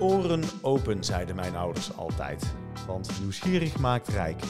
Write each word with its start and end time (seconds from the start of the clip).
Oren 0.00 0.42
open, 0.60 1.04
zeiden 1.04 1.36
mijn 1.36 1.56
ouders 1.56 1.96
altijd. 1.96 2.54
Want 2.86 3.10
nieuwsgierig 3.20 3.78
maakt 3.78 4.08
rijk. 4.08 4.42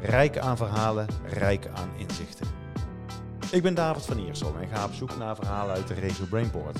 Rijk 0.00 0.38
aan 0.38 0.56
verhalen, 0.56 1.06
rijk 1.24 1.66
aan 1.74 1.88
inzichten. 1.96 2.46
Ik 3.50 3.62
ben 3.62 3.74
David 3.74 4.04
van 4.04 4.18
Iersel 4.18 4.54
en 4.60 4.68
ga 4.68 4.84
op 4.84 4.92
zoek 4.92 5.16
naar 5.18 5.36
verhalen 5.36 5.74
uit 5.74 5.88
de 5.88 5.94
regio 5.94 6.24
Brainport. 6.24 6.78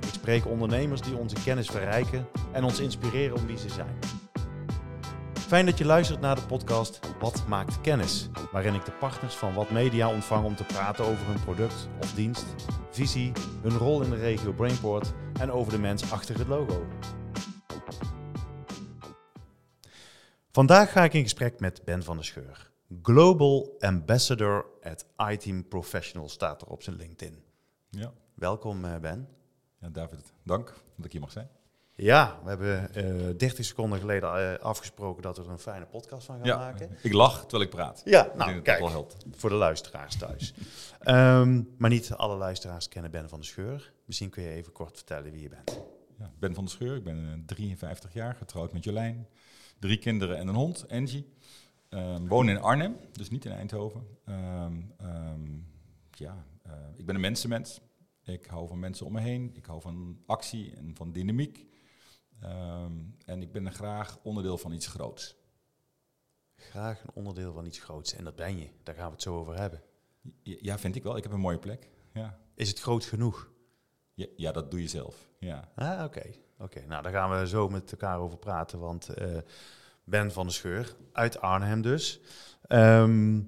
Ik 0.00 0.12
spreek 0.12 0.46
ondernemers 0.46 1.00
die 1.00 1.16
onze 1.16 1.36
kennis 1.44 1.68
verrijken 1.68 2.26
en 2.52 2.64
ons 2.64 2.80
inspireren 2.80 3.36
om 3.36 3.46
wie 3.46 3.58
ze 3.58 3.68
zijn. 3.68 3.98
Fijn 5.32 5.66
dat 5.66 5.78
je 5.78 5.84
luistert 5.84 6.20
naar 6.20 6.34
de 6.34 6.46
podcast 6.46 7.00
Wat 7.18 7.42
maakt 7.48 7.80
kennis? 7.80 8.28
Waarin 8.52 8.74
ik 8.74 8.84
de 8.84 8.92
partners 8.92 9.34
van 9.34 9.54
Wat 9.54 9.70
Media 9.70 10.08
ontvang 10.08 10.44
om 10.44 10.56
te 10.56 10.64
praten 10.64 11.04
over 11.04 11.26
hun 11.26 11.40
product 11.44 11.88
of 12.02 12.12
dienst, 12.12 12.46
visie, 12.90 13.32
hun 13.62 13.76
rol 13.76 14.02
in 14.02 14.10
de 14.10 14.16
regio 14.16 14.52
Brainport 14.52 15.12
en 15.40 15.52
over 15.52 15.72
de 15.72 15.78
mens 15.78 16.12
achter 16.12 16.38
het 16.38 16.48
logo. 16.48 16.86
Vandaag 20.52 20.92
ga 20.92 21.04
ik 21.04 21.12
in 21.14 21.22
gesprek 21.22 21.60
met 21.60 21.84
Ben 21.84 22.02
van 22.02 22.16
der 22.16 22.24
Scheur. 22.24 22.70
Global 23.02 23.74
Ambassador 23.78 24.66
at 24.82 25.06
iTeam 25.30 25.68
Professional 25.68 26.28
staat 26.28 26.62
er 26.62 26.68
op 26.68 26.82
zijn 26.82 26.96
LinkedIn. 26.96 27.42
Ja. 27.90 28.12
Welkom 28.34 28.84
eh, 28.84 28.96
Ben. 28.98 29.28
ja, 29.80 29.88
David, 29.88 30.32
dank 30.42 30.74
dat 30.96 31.04
ik 31.04 31.12
hier 31.12 31.20
mag 31.20 31.32
zijn. 31.32 31.48
Ja, 31.94 32.38
we 32.42 32.48
hebben 32.48 32.94
eh 32.94 33.36
30 33.36 33.64
seconden 33.64 33.98
geleden 33.98 34.52
eh, 34.52 34.64
afgesproken 34.64 35.22
dat 35.22 35.36
we 35.36 35.42
er 35.42 35.50
een 35.50 35.58
fijne 35.58 35.86
podcast 35.86 36.26
van 36.26 36.36
gaan 36.36 36.44
Ja, 36.46 36.56
maken. 36.56 36.90
ik 37.02 37.12
lach 37.12 37.40
terwijl 37.40 37.62
ik 37.62 37.70
praat. 37.70 38.02
Ja, 38.04 38.26
ik 38.26 38.34
nou 38.34 38.50
kijk, 38.52 38.64
dat 38.64 38.78
wel 38.78 38.90
helpt. 38.90 39.16
voor 39.32 39.50
de 39.50 39.56
luisteraars 39.56 40.16
thuis. 40.16 40.54
Ehm, 41.00 41.62
maar 41.78 41.90
niet 41.90 42.12
alle 42.12 42.36
luisteraars 42.36 42.88
kennen 42.88 43.10
Ben 43.10 43.28
van 43.28 43.38
der 43.38 43.48
Scheur. 43.48 43.92
Misschien 44.04 44.30
kun 44.30 44.42
je 44.42 44.50
even 44.50 44.72
kort 44.72 44.96
vertellen 44.96 45.32
wie 45.32 45.42
je 45.42 45.48
bent. 45.48 45.80
Ja, 46.18 46.24
ik 46.24 46.38
ben 46.38 46.54
van 46.54 46.64
der 46.64 46.72
Scheur, 46.72 46.96
ik 46.96 47.04
ben 47.04 47.32
eh, 47.32 47.46
53 47.46 48.12
jaar, 48.12 48.34
getrouwd 48.34 48.72
met 48.72 48.84
Jolijn. 48.84 49.28
Drie 49.80 49.98
kinderen 49.98 50.36
en 50.38 50.48
een 50.48 50.54
hond, 50.54 50.88
Angie. 50.88 51.26
Ehm 51.88 52.26
woon 52.26 52.48
in 52.48 52.60
Arnhem, 52.60 52.96
dus 53.12 53.30
niet 53.30 53.44
in 53.44 53.52
Eindhoven. 53.52 54.06
Ehm, 54.24 54.80
ehm, 54.98 55.58
ja, 56.10 56.44
eh, 56.62 56.72
ik 56.96 57.06
ben 57.06 57.14
een 57.14 57.20
mensenmens. 57.20 57.80
Ik 58.24 58.46
hou 58.46 58.68
van 58.68 58.78
mensen 58.78 59.06
om 59.06 59.12
me 59.12 59.20
heen. 59.20 59.50
Ik 59.54 59.66
hou 59.66 59.80
van 59.80 60.22
actie 60.26 60.74
en 60.76 60.96
van 60.96 61.12
dynamiek. 61.12 61.66
En 63.24 63.42
ik 63.42 63.52
ben 63.52 63.66
er 63.66 63.72
graag 63.72 64.18
onderdeel 64.22 64.58
van 64.58 64.72
iets 64.72 64.86
groots. 64.86 65.36
Graag 66.56 67.02
een 67.02 67.14
onderdeel 67.14 67.52
van 67.52 67.66
iets 67.66 67.78
groots. 67.78 68.14
En 68.14 68.24
dat 68.24 68.36
ben 68.36 68.58
je. 68.58 68.68
Daar 68.82 68.94
gaan 68.94 69.06
we 69.06 69.12
het 69.12 69.22
zo 69.22 69.38
over 69.38 69.56
hebben. 69.58 69.82
Ja, 70.42 70.78
vind 70.78 70.96
ik 70.96 71.02
wel. 71.02 71.16
Ik 71.16 71.22
heb 71.22 71.32
een 71.32 71.40
mooie 71.40 71.58
plek. 71.58 71.90
Ja, 72.12 72.38
Is 72.54 72.68
het 72.68 72.80
groot 72.80 73.04
genoeg? 73.04 73.50
ja, 74.14 74.26
ja 74.36 74.52
dat 74.52 74.70
doe 74.70 74.80
je 74.80 74.88
zelf. 74.88 75.30
Ja. 75.38 75.72
Ah, 75.74 76.04
oké. 76.04 76.30
Oké, 76.60 76.84
nou 76.86 77.02
daar 77.02 77.12
gaan 77.12 77.38
we 77.40 77.48
zo 77.48 77.68
met 77.68 77.90
elkaar 77.92 78.18
over 78.18 78.38
praten. 78.38 78.78
Want 78.78 79.08
eh, 79.08 79.36
Ben 80.04 80.32
van 80.32 80.44
der 80.44 80.54
Scheur, 80.54 80.96
uit 81.12 81.40
Arnhem 81.40 81.82
dus. 81.82 82.20
Ehm, 82.62 83.40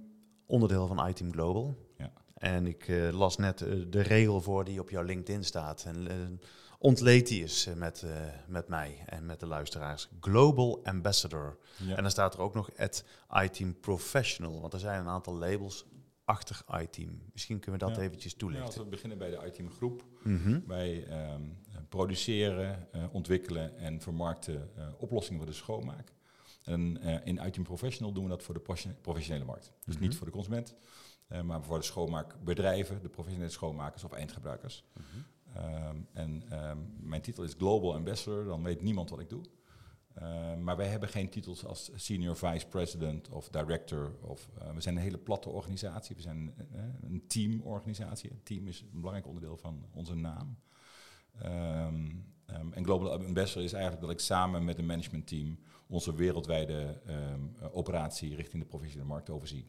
onderdeel 0.47 0.87
van 0.87 1.09
iTeam 1.09 1.33
Global. 1.33 1.77
Ja. 1.99 2.13
En 2.35 2.67
ik 2.67 2.89
eh, 2.89 3.11
las 3.11 3.37
net 3.37 3.61
eh, 3.63 3.75
de 3.89 4.01
regel 4.01 4.41
voor 4.41 4.65
die 4.65 4.81
op 4.81 4.91
jouw 4.91 5.03
LinkedIn 5.03 5.45
staat. 5.45 5.85
En 5.87 6.41
ontleed 6.79 7.29
die 7.29 7.41
eens 7.43 7.69
met, 7.77 8.05
met 8.47 8.69
mij 8.69 8.99
en 9.07 9.27
met 9.27 9.41
de 9.41 9.47
luisteraars. 9.47 10.09
Global 10.21 10.81
Ambassador. 10.85 11.59
Ja. 11.77 11.97
En 11.97 12.03
dan 12.03 12.11
staat 12.11 12.35
er 12.35 12.41
ook 12.41 12.55
nog 12.55 12.71
at 12.77 13.05
iTeam 13.43 13.81
Professional. 13.81 14.61
Want 14.61 14.73
er 14.73 14.79
zijn 14.81 15.01
een 15.01 15.09
aantal 15.09 15.35
labels 15.35 15.87
achter 16.25 16.63
iTeam. 16.81 17.21
Misschien 17.33 17.59
kunnen 17.61 17.81
we 17.81 17.87
dat 17.87 17.97
Ja. 17.97 18.03
eventjes 18.03 18.33
Ja, 18.39 18.39
als 18.47 18.53
toelichten. 18.55 18.83
we 18.85 18.89
beginnen 18.89 19.19
bij 19.19 19.31
de 19.31 19.41
iTeam 19.47 19.71
groep. 19.71 20.05
Mhm. 20.23 20.61
Wij 20.67 21.05
ehm, 21.07 21.43
produceren, 21.97 22.93
eh, 22.93 23.05
ontwikkelen 23.13 23.77
en 23.77 24.01
vermarkten 24.01 24.71
eh, 24.77 24.89
oplossingen 24.99 25.41
voor 25.41 25.51
de 25.51 25.57
schoonmaak. 25.57 26.13
En 26.65 26.99
eh, 27.01 27.27
in 27.27 27.47
iTeam 27.47 27.65
Professional 27.65 28.13
doen 28.13 28.25
we 28.25 28.31
dat 28.31 28.43
voor 28.43 28.55
de 28.55 28.61
profession- 28.61 28.97
professionele 29.01 29.45
markt. 29.45 29.73
Dus 29.85 29.95
Mhm. 29.95 30.03
niet 30.05 30.17
voor 30.17 30.27
de 30.27 30.33
consument, 30.33 30.75
maar 31.45 31.63
voor 31.63 31.79
de 31.79 31.85
schoonmaakbedrijven, 31.85 33.03
de 33.03 33.09
professionele 33.09 33.51
schoonmakers 33.51 34.05
of 34.05 34.13
eindgebruikers. 34.13 34.85
Ehm, 35.55 35.97
en 36.13 36.43
ehm, 36.49 36.79
mijn 37.01 37.23
titel 37.23 37.45
is 37.45 37.55
Global 37.59 37.95
Ambassador, 37.95 38.45
dan 38.45 38.63
weet 38.63 38.83
niemand 38.83 39.11
wat 39.11 39.21
ik 39.21 39.29
doe. 39.29 39.43
Ehm, 40.15 40.63
maar 40.63 40.77
wij 40.77 40.89
hebben 40.89 41.09
geen 41.09 41.29
titels 41.29 41.65
als 41.65 41.91
Senior 41.95 42.37
Vice 42.37 42.67
President 42.67 43.29
of 43.29 43.49
Director. 43.49 44.15
Of, 44.21 44.49
we 44.75 44.81
zijn 44.81 44.97
een 44.97 45.03
hele 45.03 45.19
platte 45.19 45.49
organisatie. 45.49 46.17
We 46.17 46.23
zijn 46.23 46.55
een 47.03 47.25
teamorganisatie. 47.27 48.31
Team 48.43 48.67
is 48.69 48.81
een 48.81 48.89
belangrijk 49.01 49.27
onderdeel 49.27 49.57
van 49.57 49.85
onze 49.95 50.15
naam. 50.15 50.57
Ehm, 51.39 52.11
ehm, 52.47 52.73
en 52.73 52.85
Global 52.85 53.13
Ambassador 53.13 53.65
is 53.65 53.73
eigenlijk 53.73 54.03
dat 54.03 54.11
ik 54.11 54.19
samen 54.21 54.65
met 54.65 54.79
een 54.79 54.87
managementteam 54.87 55.59
onze 55.87 56.15
wereldwijde 56.15 57.01
ehm, 57.07 57.41
eh, 57.61 57.77
operatie 57.77 58.35
richting 58.35 58.63
de 58.63 58.69
professionele 58.69 59.09
markt 59.09 59.31
overzie. 59.31 59.65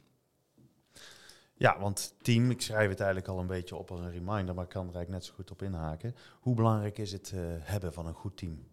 Ja, 1.54 1.80
want 1.80 2.16
team, 2.22 2.50
ik 2.52 2.62
schrijf 2.62 2.90
het 2.90 3.00
eigenlijk 3.00 3.30
al 3.30 3.40
een 3.40 3.48
beetje 3.48 3.76
op 3.76 3.92
als 3.92 4.00
een 4.00 4.12
reminder, 4.12 4.56
maar 4.56 4.64
ik 4.64 4.70
kan 4.70 4.88
er 4.88 4.96
eigenlijk 4.96 5.10
net 5.10 5.26
zo 5.26 5.34
goed 5.34 5.52
op 5.52 5.62
inhaken. 5.62 6.16
Hoe 6.40 6.56
belangrijk 6.56 6.98
is 6.98 7.12
het 7.12 7.32
eh, 7.32 7.40
hebben 7.60 7.94
van 7.94 8.06
een 8.06 8.14
goed 8.14 8.38
team? 8.38 8.68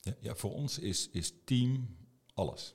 Ja, 0.00 0.14
ja, 0.20 0.34
voor 0.34 0.52
ons 0.54 0.78
is, 0.78 1.10
is 1.10 1.34
team 1.44 1.96
alles. 2.34 2.74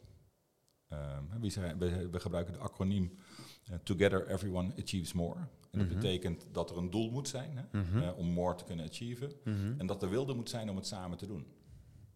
We, 1.39 1.49
zijn- 1.49 1.77
we, 1.77 2.09
we 2.09 2.19
gebruiken 2.19 2.53
de 2.53 2.59
acroniem 2.59 3.17
Together 3.83 4.27
Everyone 4.29 4.71
Achieves 4.79 5.13
More. 5.13 5.39
En 5.71 5.79
dat 5.79 5.87
Mhm. 5.87 5.95
betekent 5.95 6.45
dat 6.51 6.69
er 6.69 6.77
een 6.77 6.89
doel 6.89 7.11
moet 7.11 7.27
zijn 7.27 7.57
hè, 7.57 7.79
Mhm. 7.79 7.97
eh, 8.01 8.17
om 8.17 8.27
more 8.27 8.55
te 8.55 8.63
kunnen 8.63 8.85
achieven. 8.85 9.31
Mhm. 9.43 9.73
En 9.77 9.87
dat 9.87 10.03
er 10.03 10.09
wilde 10.09 10.33
moet 10.33 10.49
zijn 10.49 10.69
om 10.69 10.75
het 10.75 10.87
samen 10.87 11.17
te 11.17 11.25
doen. 11.27 11.45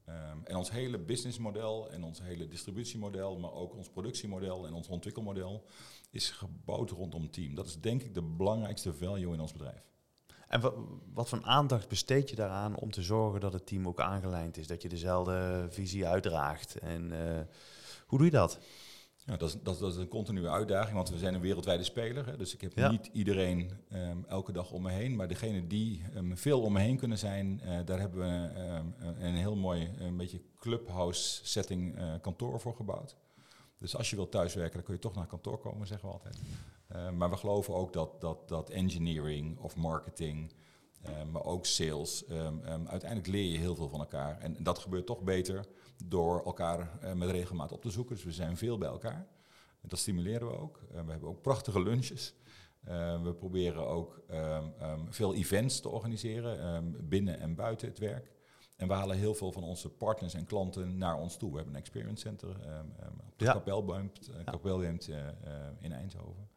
Ehm, 0.06 0.38
en 0.44 0.56
ons 0.56 0.72
hele 0.72 0.98
businessmodel 1.00 1.92
en 1.92 2.04
ons 2.04 2.22
hele 2.22 2.48
distributiemodel, 2.48 3.38
maar 3.38 3.52
ook 3.54 3.76
ons 3.76 3.90
productiemodel 3.90 4.68
en 4.68 4.74
ons 4.74 4.88
ontwikkelmodel 4.88 5.66
is 6.12 6.30
gebouwd 6.30 6.90
rondom 6.90 7.30
team. 7.32 7.56
Dat 7.56 7.66
is 7.66 7.80
denk 7.80 8.02
ik 8.02 8.14
de 8.14 8.22
belangrijkste 8.22 8.94
value 8.94 9.34
in 9.34 9.40
ons 9.40 9.52
bedrijf. 9.52 9.84
En 10.48 10.62
wa- 10.62 10.74
wat 11.14 11.30
voor 11.30 11.42
aandacht 11.44 11.88
besteed 11.88 12.30
je 12.30 12.36
daaraan 12.36 12.76
om 12.76 12.92
te 12.92 13.02
zorgen 13.02 13.40
dat 13.40 13.54
het 13.54 13.66
team 13.66 13.88
ook 13.88 14.00
aangelijnd 14.02 14.58
is, 14.58 14.68
dat 14.68 14.82
je 14.82 14.90
dezelfde 14.90 15.68
visie 15.70 16.08
uitdraagt? 16.08 16.78
En 16.80 17.12
eh, 17.12 17.42
hoe 18.08 18.18
doe 18.18 18.28
je 18.28 18.34
dat? 18.34 18.60
Ja, 19.26 19.38
dat, 19.38 19.50
is, 19.50 19.56
dat, 19.64 19.80
dat 19.80 19.92
is 19.92 19.98
een 19.98 20.08
continue 20.08 20.50
uitdaging, 20.50 20.96
want 20.96 21.10
we 21.10 21.18
zijn 21.18 21.34
een 21.34 21.42
wereldwijde 21.42 21.84
speler. 21.84 22.26
Hè, 22.26 22.38
dus 22.38 22.54
ik 22.54 22.62
heb 22.62 22.74
Ja. 22.76 22.92
niet 22.92 23.10
iedereen 23.14 23.70
ehm, 23.90 24.18
elke 24.28 24.52
dag 24.52 24.72
om 24.72 24.82
me 24.82 24.92
heen. 24.92 25.16
Maar 25.16 25.28
degene 25.28 25.68
die 25.68 26.02
ehm, 26.14 26.36
veel 26.36 26.62
om 26.62 26.74
me 26.74 26.80
heen 26.80 26.98
kunnen 26.98 27.18
zijn, 27.18 27.62
eh, 27.62 27.80
daar 27.86 28.00
hebben 28.00 28.20
we 28.20 28.60
ehm, 28.60 28.86
een 29.24 29.34
heel 29.36 29.56
mooi 29.56 29.92
een 29.98 30.18
beetje 30.18 30.42
clubhouse 30.60 31.40
setting 31.46 31.96
eh, 31.98 32.14
kantoor 32.22 32.60
voor 32.60 32.76
gebouwd. 32.76 33.16
Dus 33.78 33.96
als 33.98 34.10
je 34.10 34.16
wilt 34.16 34.32
thuiswerken, 34.32 34.74
dan 34.74 34.84
kun 34.84 34.94
je 34.94 35.00
toch 35.00 35.16
naar 35.16 35.28
kantoor 35.28 35.58
komen, 35.60 35.88
zeggen 35.88 36.08
we 36.08 36.14
altijd. 36.14 36.40
Eh, 36.88 37.10
maar 37.10 37.30
we 37.30 37.38
geloven 37.38 37.74
ook 37.74 37.94
dat, 37.94 38.22
dat, 38.22 38.50
dat 38.50 38.70
engineering 38.70 39.58
of 39.60 39.76
marketing, 39.76 40.52
maar 41.32 41.44
ook 41.44 41.66
sales, 41.66 42.24
uiteindelijk 42.86 43.28
leer 43.28 43.52
je 43.52 43.58
heel 43.58 43.76
veel 43.76 43.90
van 43.90 44.00
elkaar. 44.00 44.40
En 44.40 44.56
dat 44.60 44.80
gebeurt 44.80 45.06
toch 45.06 45.22
beter 45.22 45.66
door 46.08 46.46
elkaar 46.46 47.00
eh, 47.02 47.14
met 47.14 47.30
regelmaat 47.30 47.72
op 47.72 47.82
te 47.82 47.90
zoeken. 47.90 48.16
Dus 48.16 48.24
we 48.24 48.32
zijn 48.32 48.58
veel 48.58 48.78
bij 48.78 48.90
elkaar. 48.90 49.28
En 49.82 49.90
dat 49.90 50.00
stimuleren 50.00 50.48
we 50.48 50.58
ook. 50.58 50.80
We 50.90 51.12
hebben 51.12 51.30
ook 51.30 51.42
prachtige 51.42 51.82
lunches. 51.82 52.36
Eh, 52.84 53.22
we 53.22 53.34
proberen 53.34 53.88
ook 53.88 54.22
ehm, 54.28 54.68
ehm, 54.80 55.00
veel 55.10 55.34
events 55.34 55.80
te 55.80 55.90
organiseren, 55.90 56.60
ehm, 56.60 57.08
binnen 57.08 57.40
en 57.40 57.56
buiten 57.56 57.88
het 57.88 57.98
werk. 57.98 58.32
En 58.76 58.88
we 58.88 58.94
halen 58.94 59.18
heel 59.18 59.34
veel 59.34 59.52
van 59.52 59.64
onze 59.64 59.90
partners 59.90 60.34
en 60.34 60.46
klanten 60.46 60.98
naar 60.98 61.18
ons 61.20 61.38
toe. 61.38 61.50
We 61.50 61.56
hebben 61.56 61.74
een 61.74 61.80
experience 61.80 62.22
center 62.22 62.50
op 63.34 63.40
de 63.40 63.46
Ja. 63.46 63.54
Kapelbeemt, 64.44 65.08
uh, 65.08 65.28
eh, 65.28 65.34
in 65.80 65.92
Eindhoven. 65.92 66.50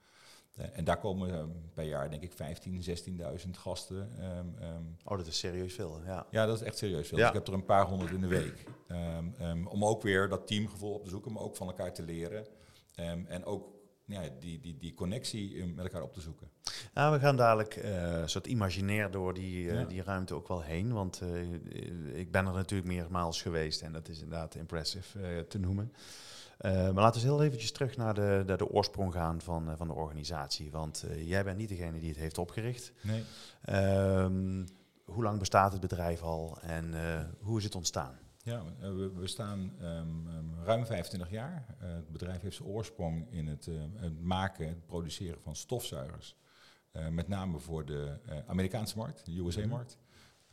Eh, 0.57 0.67
en 0.73 0.85
daar 0.85 0.99
komen 0.99 1.31
ehm, 1.35 1.49
per 1.75 1.85
jaar 1.85 2.11
denk 2.11 2.23
ik 2.23 2.33
15.000, 2.33 2.85
16.000 2.85 3.51
gasten. 3.59 4.11
ehm, 4.19 4.47
ehm, 4.61 4.83
Oh, 5.05 5.17
dat 5.17 5.27
is 5.27 5.39
serieus 5.39 5.75
veel, 5.75 6.01
ja. 6.07 6.27
ja, 6.31 6.47
dat 6.47 6.61
is 6.61 6.67
echt 6.67 6.79
serieus 6.79 7.09
veel. 7.09 7.19
Ja. 7.19 7.23
Dus 7.31 7.33
ik 7.33 7.39
heb 7.39 7.49
er 7.55 7.61
een 7.61 7.65
paar 7.67 7.87
honderd 7.87 8.11
in 8.13 8.21
de 8.21 8.27
week. 8.27 8.65
Om 9.69 9.85
ook 9.85 10.03
weer 10.03 10.29
dat 10.29 10.47
teamgevoel 10.47 10.93
op 10.95 11.05
te 11.05 11.11
zoeken, 11.11 11.33
maar 11.33 11.43
ook 11.43 11.57
van 11.57 11.67
elkaar 11.67 11.93
te 11.95 12.03
leren. 12.03 12.47
En 13.27 13.45
ook 13.45 13.75
ja, 14.05 14.23
die, 14.41 14.61
die, 14.61 14.77
die 14.79 14.95
connectie 14.95 15.65
met 15.67 15.85
elkaar 15.85 16.03
op 16.03 16.13
te 16.13 16.21
zoeken. 16.21 16.51
Nou, 16.95 17.13
we 17.15 17.21
gaan 17.21 17.37
dadelijk 17.37 17.77
een 17.83 18.29
soort 18.29 18.47
imaginair 18.47 19.11
door 19.11 19.35
die, 19.35 19.71
eh, 19.71 19.75
Ja. 19.81 19.85
die 19.85 20.03
ruimte 20.03 20.35
ook 20.35 20.49
wel 20.49 20.63
heen. 20.63 20.93
Want 20.93 21.23
ik 22.15 22.31
ben 22.31 22.47
er 22.47 22.53
natuurlijk 22.53 22.89
meermaals 22.89 23.43
geweest 23.43 23.83
en 23.83 23.93
dat 23.93 24.09
is 24.09 24.21
inderdaad 24.21 24.55
impressive 24.55 25.47
te 25.49 25.59
noemen. 25.59 25.93
Eh, 26.57 26.73
maar 26.73 27.03
laten 27.03 27.21
we 27.21 27.27
heel 27.27 27.43
eventjes 27.43 27.73
terug 27.73 27.97
naar 27.97 28.15
de, 28.15 28.43
naar 28.47 28.59
de 28.59 28.69
oorsprong 28.69 29.13
gaan 29.13 29.41
van, 29.41 29.71
eh, 29.71 29.77
van 29.77 29.87
de 29.87 29.93
organisatie. 29.93 30.71
Want 30.71 31.03
eh, 31.03 31.29
jij 31.29 31.45
bent 31.45 31.59
niet 31.59 31.69
degene 31.69 31.99
die 31.99 32.09
het 32.09 32.19
heeft 32.19 32.39
opgericht. 32.39 32.93
Nee. 33.01 33.25
Ehm, 33.63 34.67
hoe 35.05 35.23
lang 35.23 35.39
bestaat 35.39 35.73
het 35.73 35.81
bedrijf 35.81 36.23
al 36.23 36.59
en 36.61 36.95
hoe 37.41 37.59
is 37.59 37.65
het 37.65 37.75
ontstaan? 37.75 38.19
Ja, 38.43 38.63
we, 38.81 39.13
we 39.15 39.27
staan 39.27 39.73
ehm, 39.81 40.29
ehm, 40.29 40.65
ruim 40.65 40.87
25 40.87 41.31
jaar. 41.31 41.67
Het 41.79 42.13
bedrijf 42.13 42.41
heeft 42.41 42.57
zijn 42.57 42.69
oorsprong 42.69 43.27
in 43.31 43.47
het, 43.47 43.69
het 43.97 44.21
maken, 44.21 44.69
het 44.69 44.87
produceren 44.87 45.41
van 45.41 45.57
stofzuigers. 45.57 46.37
Met 47.11 47.29
name 47.29 47.59
voor 47.59 47.85
de 47.85 48.19
Amerikaanse 48.47 48.97
markt, 48.97 49.27
de 49.27 49.39
USA-markt. 49.39 49.99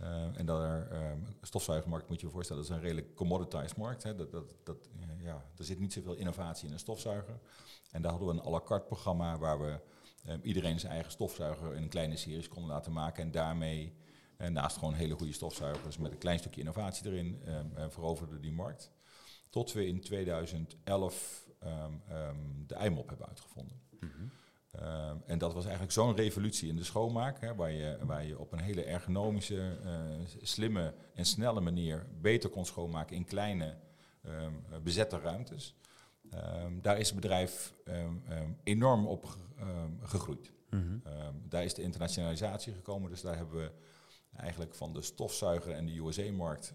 Uh, 0.03 0.39
en 0.39 0.45
daar, 0.45 0.91
um, 1.11 1.25
stofzuigermarkt 1.41 2.09
moet 2.09 2.19
je 2.19 2.25
je 2.25 2.31
voorstellen, 2.31 2.61
dat 2.61 2.71
is 2.71 2.77
een 2.77 2.83
redelijk 2.83 3.15
commoditized 3.15 3.77
markt. 3.77 4.03
Hè. 4.03 4.15
Dat, 4.15 4.31
dat, 4.31 4.55
dat, 4.63 4.89
uh, 4.99 5.23
ja, 5.25 5.45
er 5.57 5.65
zit 5.65 5.79
niet 5.79 5.93
zoveel 5.93 6.15
innovatie 6.15 6.67
in 6.67 6.73
een 6.73 6.79
stofzuiger. 6.79 7.39
En 7.91 8.01
daar 8.01 8.11
hadden 8.11 8.29
we 8.29 8.33
een 8.33 8.47
à 8.47 8.49
la 8.49 8.61
carte 8.61 8.85
programma 8.85 9.37
waar 9.37 9.59
we 9.59 9.79
um, 10.29 10.39
iedereen 10.43 10.79
zijn 10.79 10.91
eigen 10.91 11.11
stofzuiger 11.11 11.73
in 11.75 11.83
een 11.83 11.89
kleine 11.89 12.15
series 12.15 12.47
konden 12.47 12.71
laten 12.71 12.91
maken. 12.91 13.23
En 13.23 13.31
daarmee, 13.31 13.93
uh, 14.37 14.47
naast 14.47 14.77
gewoon 14.77 14.93
hele 14.93 15.15
goede 15.15 15.33
stofzuigers 15.33 15.97
met 15.97 16.11
een 16.11 16.17
klein 16.17 16.39
stukje 16.39 16.59
innovatie 16.59 17.07
erin, 17.07 17.41
um, 17.47 17.91
veroverden 17.91 18.41
die 18.41 18.51
markt. 18.51 18.91
Tot 19.49 19.73
we 19.73 19.87
in 19.87 20.01
2011 20.01 21.41
de 22.67 22.75
IMOP 22.83 23.09
hebben 23.09 23.27
uitgevonden. 23.27 23.81
-hmm. 23.99 24.31
Uh, 24.81 25.11
en 25.25 25.37
dat 25.37 25.53
was 25.53 25.63
eigenlijk 25.63 25.93
zo'n 25.93 26.15
revolutie 26.15 26.69
in 26.69 26.75
de 26.75 26.83
schoonmaak, 26.83 27.41
hè, 27.41 27.55
waar, 27.55 27.71
je, 27.71 27.97
waar 28.05 28.25
je 28.25 28.39
op 28.39 28.51
een 28.51 28.59
hele 28.59 28.83
ergonomische, 28.83 29.77
uh, 29.85 29.91
slimme 30.41 30.93
en 31.13 31.25
snelle 31.25 31.61
manier 31.61 32.05
beter 32.21 32.49
kon 32.49 32.65
schoonmaken 32.65 33.15
in 33.15 33.25
kleine 33.25 33.75
um, 34.25 34.63
bezette 34.83 35.19
ruimtes. 35.19 35.75
Um, 36.33 36.81
daar 36.81 36.99
is 36.99 37.05
het 37.07 37.15
bedrijf 37.15 37.73
enorm 38.63 39.07
op 39.07 39.37
gegroeid. 40.01 40.51
Mm 40.69 40.79
-hmm. 40.79 41.01
daar 41.49 41.63
is 41.63 41.73
de 41.73 41.81
internationalisatie 41.81 42.73
gekomen, 42.73 43.09
dus 43.09 43.21
daar 43.21 43.35
hebben 43.35 43.57
we 43.57 43.71
eigenlijk 44.35 44.75
van 44.75 44.93
de 44.93 45.01
stofzuiger 45.01 45.71
en 45.71 45.85
de 45.85 45.99
USA-markt 45.99 46.73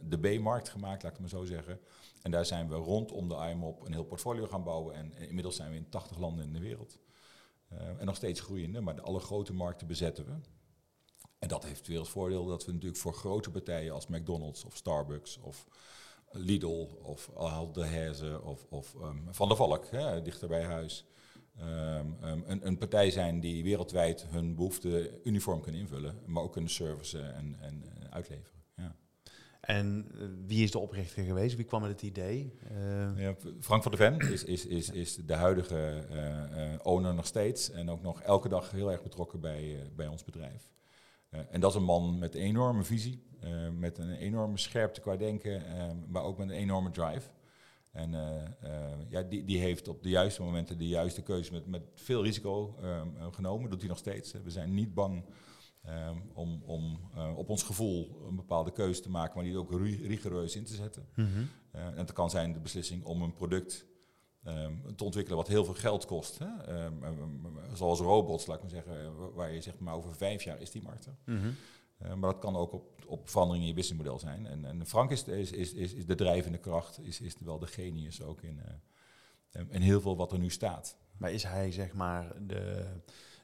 de 0.00 0.18
B-markt 0.18 0.68
gemaakt, 0.68 1.02
laat 1.02 1.12
ik 1.12 1.18
het 1.18 1.32
maar 1.32 1.40
zo 1.40 1.44
zeggen. 1.44 1.80
En 2.22 2.30
daar 2.30 2.46
zijn 2.46 2.68
we 2.68 2.74
rondom 2.74 3.28
de 3.28 3.34
IMOP 3.34 3.86
een 3.86 3.92
heel 3.92 4.04
portfolio 4.04 4.46
gaan 4.46 4.64
bouwen. 4.64 4.94
En 4.94 5.12
inmiddels 5.16 5.56
zijn 5.56 5.70
we 5.70 5.76
in 5.76 5.88
80 5.88 6.18
landen 6.18 6.44
in 6.44 6.52
de 6.52 6.58
wereld. 6.58 6.98
Uh, 7.72 7.80
en 7.98 8.06
nog 8.06 8.16
steeds 8.16 8.40
groeiende, 8.40 8.80
maar 8.80 8.96
de 8.96 9.02
alle 9.02 9.20
grote 9.20 9.52
markten 9.52 9.86
bezetten 9.86 10.24
we. 10.24 10.32
En 11.38 11.48
dat 11.48 11.64
heeft 11.64 11.86
weer 11.86 11.98
het 11.98 12.08
voordeel 12.08 12.46
dat 12.46 12.64
we 12.64 12.72
natuurlijk 12.72 13.00
voor 13.00 13.14
grote 13.14 13.50
partijen 13.50 13.92
als 13.92 14.06
McDonald's 14.06 14.64
of 14.64 14.76
Starbucks 14.76 15.38
of 15.38 15.66
Lidl 16.30 16.88
of 17.02 17.30
Al 17.34 17.72
de 17.72 17.84
Heze 17.84 18.42
of, 18.42 18.66
of 18.68 18.94
um, 18.94 19.28
Van 19.30 19.48
der 19.48 19.56
Valk, 19.56 19.86
hè, 19.90 20.22
dichter 20.22 20.48
bij 20.48 20.64
huis. 20.64 21.04
Um, 21.60 22.16
um, 22.24 22.44
een, 22.46 22.66
een, 22.66 22.78
partij 22.78 23.10
zijn 23.10 23.40
die 23.40 23.62
wereldwijd 23.62 24.26
hun 24.28 24.54
behoeften 24.54 25.08
uniform 25.24 25.60
kunnen 25.60 25.80
invullen, 25.80 26.14
maar 26.26 26.42
ook 26.42 26.52
kunnen 26.52 26.70
servicen 26.70 27.34
en, 27.34 27.56
en 27.60 27.84
uitleveren. 28.10 28.58
En 29.68 30.06
wie 30.46 30.62
is 30.62 30.70
de 30.70 30.78
oprichter 30.78 31.24
geweest? 31.24 31.56
Wie 31.56 31.64
kwam 31.64 31.80
met 31.80 31.90
het 31.90 32.02
idee? 32.02 32.54
Uh... 32.72 33.20
Ja, 33.20 33.34
Frank 33.60 33.82
van 33.82 33.92
der 33.92 34.00
Ven 34.00 34.32
is, 34.32 34.44
is, 34.44 34.66
is, 34.66 34.90
is 34.90 35.16
de 35.16 35.34
huidige 35.34 36.04
uh, 36.12 36.74
owner 36.82 37.14
nog 37.14 37.26
steeds. 37.26 37.70
En 37.70 37.90
ook 37.90 38.02
nog 38.02 38.22
elke 38.22 38.48
dag 38.48 38.70
heel 38.70 38.92
erg 38.92 39.02
betrokken 39.02 39.40
bij, 39.40 39.64
uh, 39.64 39.80
bij 39.96 40.06
ons 40.06 40.24
bedrijf. 40.24 40.68
en 41.30 41.60
dat 41.60 41.70
is 41.70 41.76
een 41.76 41.84
man 41.84 42.18
met 42.18 42.34
een 42.34 42.40
enorme 42.40 42.82
visie. 42.84 43.26
met 43.78 43.98
een 43.98 44.12
enorme 44.12 44.58
scherpte 44.58 45.00
qua 45.00 45.16
denken. 45.16 45.62
maar 46.08 46.22
ook 46.22 46.38
met 46.38 46.48
een 46.48 46.54
enorme 46.54 46.90
drive. 46.90 47.28
En 47.92 48.10
ja, 49.08 49.22
die, 49.22 49.44
die 49.44 49.58
heeft 49.58 49.88
op 49.88 50.02
de 50.02 50.08
juiste 50.08 50.42
momenten 50.42 50.78
de 50.78 50.88
juiste 50.88 51.22
keuze 51.22 51.52
met, 51.52 51.66
met 51.66 51.82
veel 51.94 52.22
risico 52.22 52.78
genomen. 53.30 53.70
doet 53.70 53.80
hij 53.80 53.88
nog 53.88 53.98
steeds. 53.98 54.32
We 54.32 54.50
zijn 54.50 54.74
niet 54.74 54.94
bang 54.94 55.24
Um, 55.86 56.22
om, 56.34 56.62
om 56.66 56.98
uh, 57.16 57.36
op 57.36 57.48
ons 57.48 57.62
gevoel 57.62 58.24
een 58.28 58.36
bepaalde 58.36 58.72
keuze 58.72 59.00
te 59.00 59.10
maken, 59.10 59.34
maar 59.34 59.44
die 59.44 59.56
ook 59.56 59.70
rigoureus 60.06 60.56
in 60.56 60.64
te 60.64 60.74
zetten. 60.74 61.08
Mm 61.14 61.26
-hmm. 61.32 61.48
uh, 61.74 61.86
en 61.86 61.96
het 61.96 62.12
kan 62.12 62.30
zijn 62.30 62.52
de 62.52 62.58
beslissing 62.58 63.04
om 63.04 63.22
een 63.22 63.32
product 63.32 63.86
um, 64.46 64.96
te 64.96 65.04
ontwikkelen 65.04 65.38
wat 65.38 65.48
heel 65.48 65.64
veel 65.64 65.74
geld 65.74 66.06
kost. 66.06 66.38
Hè? 66.38 66.46
Zoals 67.74 68.00
robots, 68.00 68.46
laat 68.46 68.56
ik 68.56 68.62
maar 68.62 68.70
zeggen, 68.70 69.34
waar 69.34 69.52
je 69.52 69.60
zegt, 69.60 69.78
maar 69.78 69.94
over 69.94 70.14
vijf 70.14 70.42
jaar 70.42 70.60
is 70.60 70.70
die 70.70 70.82
markt 70.82 71.06
er. 71.06 71.16
Mm 71.24 71.40
-hmm. 71.40 71.54
Uh, 72.02 72.14
maar 72.14 72.32
dat 72.32 72.40
kan 72.40 72.56
ook 72.56 72.72
op, 72.72 73.04
op 73.06 73.28
verandering 73.28 73.64
in 73.64 73.70
je 73.70 73.76
businessmodel 73.76 74.18
zijn. 74.18 74.46
En, 74.46 74.64
en 74.64 74.86
Frank 74.86 75.10
is, 75.10 75.24
is, 75.24 75.52
is, 75.52 75.72
is, 75.72 76.06
de 76.06 76.14
drijvende 76.14 76.58
kracht, 76.58 77.00
is, 77.02 77.20
is 77.20 77.34
wel 77.40 77.58
de 77.58 77.66
genius 77.66 78.22
ook 78.22 78.42
in, 78.42 78.60
in 79.68 79.80
heel 79.80 80.00
veel 80.00 80.16
wat 80.16 80.32
er 80.32 80.38
nu 80.38 80.50
staat. 80.50 80.96
Maar 81.16 81.32
is 81.32 81.42
hij 81.42 81.72
zeg 81.72 81.92
maar 81.92 82.46
de 82.46 82.86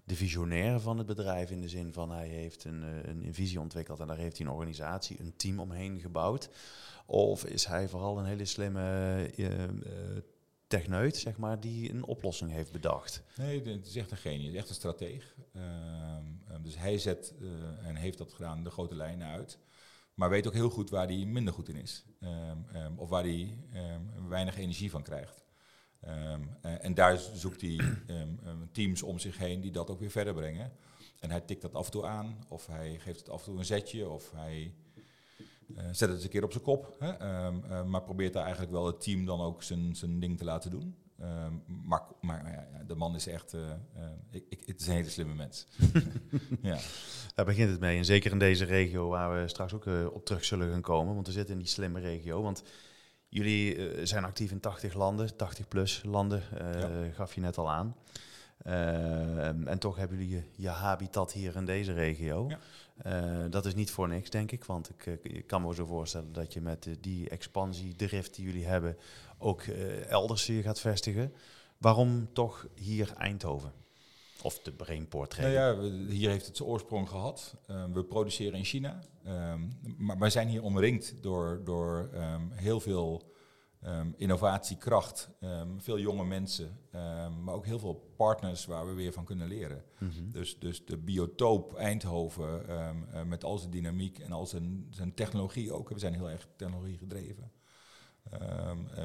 de 0.04 0.16
visionair 0.16 0.80
van 0.80 0.98
het 0.98 1.06
bedrijf 1.06 1.50
in 1.50 1.60
de 1.60 1.68
zin 1.68 1.92
van 1.92 2.10
hij 2.10 2.28
heeft 2.28 2.64
een, 2.64 2.82
eh, 2.82 3.10
een, 3.10 3.34
visie 3.34 3.60
ontwikkeld 3.60 4.00
en 4.00 4.06
daar 4.06 4.16
heeft 4.16 4.38
hij 4.38 4.46
een 4.46 4.52
organisatie, 4.52 5.20
een 5.20 5.36
team 5.36 5.60
omheen 5.60 6.00
gebouwd? 6.00 6.50
Of 7.06 7.44
is 7.44 7.64
hij 7.64 7.88
vooral 7.88 8.18
een 8.18 8.24
hele 8.24 8.44
slimme 8.44 9.30
uh, 9.36 9.48
techneut, 10.78 11.16
zeg 11.16 11.36
maar, 11.36 11.60
die 11.60 11.90
een 11.90 12.04
oplossing 12.04 12.50
heeft 12.50 12.72
bedacht? 12.72 13.22
Nee, 13.36 13.62
het 13.62 13.86
is 13.86 13.96
echt 13.96 14.10
een 14.10 14.16
genie, 14.16 14.56
echt 14.56 14.68
een 14.68 14.74
strateeg. 14.74 15.34
Uh, 15.56 15.62
dus 16.62 16.78
hij 16.78 16.98
zet 16.98 17.34
en 17.82 17.96
heeft 17.96 18.18
dat 18.18 18.32
gedaan 18.32 18.62
de 18.62 18.70
grote 18.70 18.94
lijnen 18.94 19.26
uit. 19.26 19.58
Maar 20.14 20.30
weet 20.30 20.46
ook 20.46 20.52
heel 20.52 20.70
goed 20.70 20.90
waar 20.90 21.06
hij 21.06 21.24
minder 21.24 21.54
goed 21.54 21.68
in 21.68 21.76
is. 21.76 22.04
Um, 22.20 22.98
of 22.98 23.08
waar 23.08 23.22
hij 23.22 23.58
weinig 24.28 24.56
energie 24.56 24.90
van 24.90 25.02
krijgt. 25.02 25.44
Uh, 26.04 26.34
en 26.60 26.94
daar 26.94 27.18
zoekt 27.18 27.60
hij 27.60 27.80
teams 28.72 29.02
om 29.02 29.18
zich 29.18 29.38
heen 29.38 29.60
die 29.60 29.70
dat 29.70 29.90
ook 29.90 30.00
weer 30.00 30.10
verder 30.10 30.34
brengen. 30.34 30.72
En 31.20 31.30
hij 31.30 31.40
tikt 31.40 31.62
dat 31.62 31.74
af 31.74 31.84
en 31.84 31.92
toe 31.92 32.06
aan, 32.06 32.44
of 32.48 32.66
hij 32.66 32.98
geeft 32.98 33.18
het 33.18 33.30
af 33.30 33.38
en 33.38 33.44
toe 33.44 33.58
een 33.58 33.64
zetje, 33.64 34.08
of 34.08 34.30
hij 34.30 34.74
zet 35.76 36.00
het 36.00 36.10
eens 36.10 36.22
een 36.24 36.30
keer 36.30 36.44
op 36.44 36.52
zijn 36.52 36.64
kop. 36.64 36.96
Hè? 36.98 37.44
Um, 37.46 37.62
uh, 37.70 37.84
maar 37.84 38.02
probeert 38.02 38.32
daar 38.32 38.42
eigenlijk 38.42 38.72
wel 38.72 38.86
het 38.86 39.00
team 39.00 39.24
dan 39.24 39.40
ook 39.40 39.62
zijn, 39.62 39.96
zijn 39.96 40.20
ding 40.20 40.38
te 40.38 40.44
laten 40.44 40.70
doen. 40.70 40.96
maar 41.66 42.02
maar 42.20 42.52
ja, 42.52 42.84
de 42.86 42.94
man 42.94 43.14
is 43.14 43.26
echt, 43.26 43.56
ik, 44.30 44.44
ik, 44.48 44.62
het 44.66 44.80
is 44.80 44.86
een 44.86 44.94
hele 44.94 45.08
slimme 45.08 45.34
mens. 45.34 45.66
ja. 46.62 46.78
Daar 47.34 47.44
begint 47.44 47.70
het 47.70 47.80
mee. 47.80 47.98
En 47.98 48.04
zeker 48.04 48.32
in 48.32 48.38
deze 48.38 48.64
regio 48.64 49.08
waar 49.08 49.40
we 49.40 49.48
straks 49.48 49.72
ook 49.72 49.86
op 50.12 50.24
terug 50.24 50.44
zullen 50.44 50.70
gaan 50.70 50.80
komen. 50.80 51.14
Want 51.14 51.26
we 51.26 51.32
zitten 51.32 51.54
in 51.54 51.60
die 51.60 51.70
slimme 51.70 52.00
regio. 52.00 52.42
Want 52.42 52.62
Jullie 53.34 54.06
zijn 54.06 54.24
actief 54.24 54.50
in 54.50 54.60
80 54.60 54.94
landen, 54.94 55.36
80 55.36 55.68
plus 55.68 56.02
landen, 56.04 56.42
ja. 56.58 56.88
gaf 57.12 57.34
je 57.34 57.40
net 57.40 57.58
al 57.58 57.70
aan. 57.70 57.96
Uh, 58.66 59.68
en 59.68 59.78
toch 59.78 59.96
hebben 59.96 60.18
jullie 60.18 60.34
je, 60.34 60.42
je, 60.62 60.68
habitat 60.68 61.32
hier 61.32 61.56
in 61.56 61.64
deze 61.64 61.92
regio. 61.92 62.48
Ja. 62.48 63.48
dat 63.48 63.66
is 63.66 63.74
niet 63.74 63.90
voor 63.90 64.08
niks, 64.08 64.30
denk 64.30 64.52
ik. 64.52 64.64
Want 64.64 64.90
ik, 64.90 65.18
ik, 65.22 65.46
kan 65.46 65.62
me 65.62 65.74
zo 65.74 65.86
voorstellen 65.86 66.32
dat 66.32 66.52
je 66.52 66.60
met 66.60 66.88
die 67.00 67.28
expansiedrift 67.28 68.34
die 68.34 68.44
jullie 68.44 68.64
hebben 68.64 68.96
ook 69.38 69.62
elders 70.08 70.46
je 70.46 70.62
gaat 70.62 70.80
vestigen. 70.80 71.32
Waarom 71.78 72.32
toch 72.32 72.66
hier 72.74 73.12
Eindhoven? 73.16 73.72
Of 74.42 74.58
de 74.58 74.72
Brainport 74.72 75.38
nou 75.38 75.52
ja, 75.52 75.80
hier 76.08 76.30
heeft 76.30 76.46
het 76.46 76.56
zijn 76.56 76.68
oorsprong 76.68 77.08
gehad. 77.08 77.54
Um, 77.70 77.92
we 77.92 78.04
produceren 78.04 78.58
in 78.58 78.64
China. 78.64 78.98
Um, 79.26 79.78
maar 79.98 80.18
wij 80.18 80.30
zijn 80.30 80.48
hier 80.48 80.62
omringd 80.62 81.14
door, 81.20 81.60
door 81.64 82.10
um, 82.14 82.50
heel 82.52 82.80
veel 82.80 83.33
innovatiekracht. 84.16 85.30
veel 85.78 85.98
jonge 85.98 86.24
mensen. 86.24 86.78
maar 87.44 87.54
ook 87.54 87.64
heel 87.64 87.78
veel 87.78 88.12
partners 88.16 88.66
waar 88.66 88.86
we 88.86 88.92
weer 88.92 89.12
van 89.12 89.24
kunnen 89.24 89.48
leren. 89.48 89.84
Mm 89.98 90.10
-hmm. 90.10 90.30
dus, 90.30 90.58
dus 90.58 90.84
de 90.84 90.96
biotoop 90.96 91.74
Eindhoven 91.74 92.62
uh, 92.68 93.22
met 93.22 93.44
al 93.44 93.58
zijn 93.58 93.70
dynamiek 93.70 94.18
en 94.18 94.32
al 94.32 94.46
zijn, 94.46 94.86
zijn 94.90 95.14
technologie 95.14 95.72
ook. 95.72 95.88
We 95.88 95.98
zijn 95.98 96.14
heel 96.14 96.30
erg 96.30 96.48
technologie 96.56 96.98
gedreven. 96.98 97.52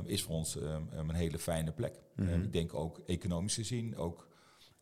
is 0.06 0.24
voor 0.24 0.36
ons 0.36 0.56
een 0.90 1.16
hele 1.16 1.40
fijne 1.40 1.72
plek. 1.72 2.02
Mm 2.16 2.28
-hmm. 2.28 2.44
ik 2.44 2.54
denk 2.54 2.74
ook 2.74 3.02
economisch 3.06 3.56
gezien, 3.56 3.98
ook 3.98 4.30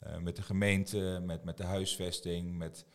uh, 0.04 0.18
met 0.18 0.36
de 0.36 0.42
gemeente, 0.42 1.22
met, 1.24 1.44
met 1.44 1.58
de 1.58 1.64
huisvesting, 1.64 2.58
met 2.58 2.86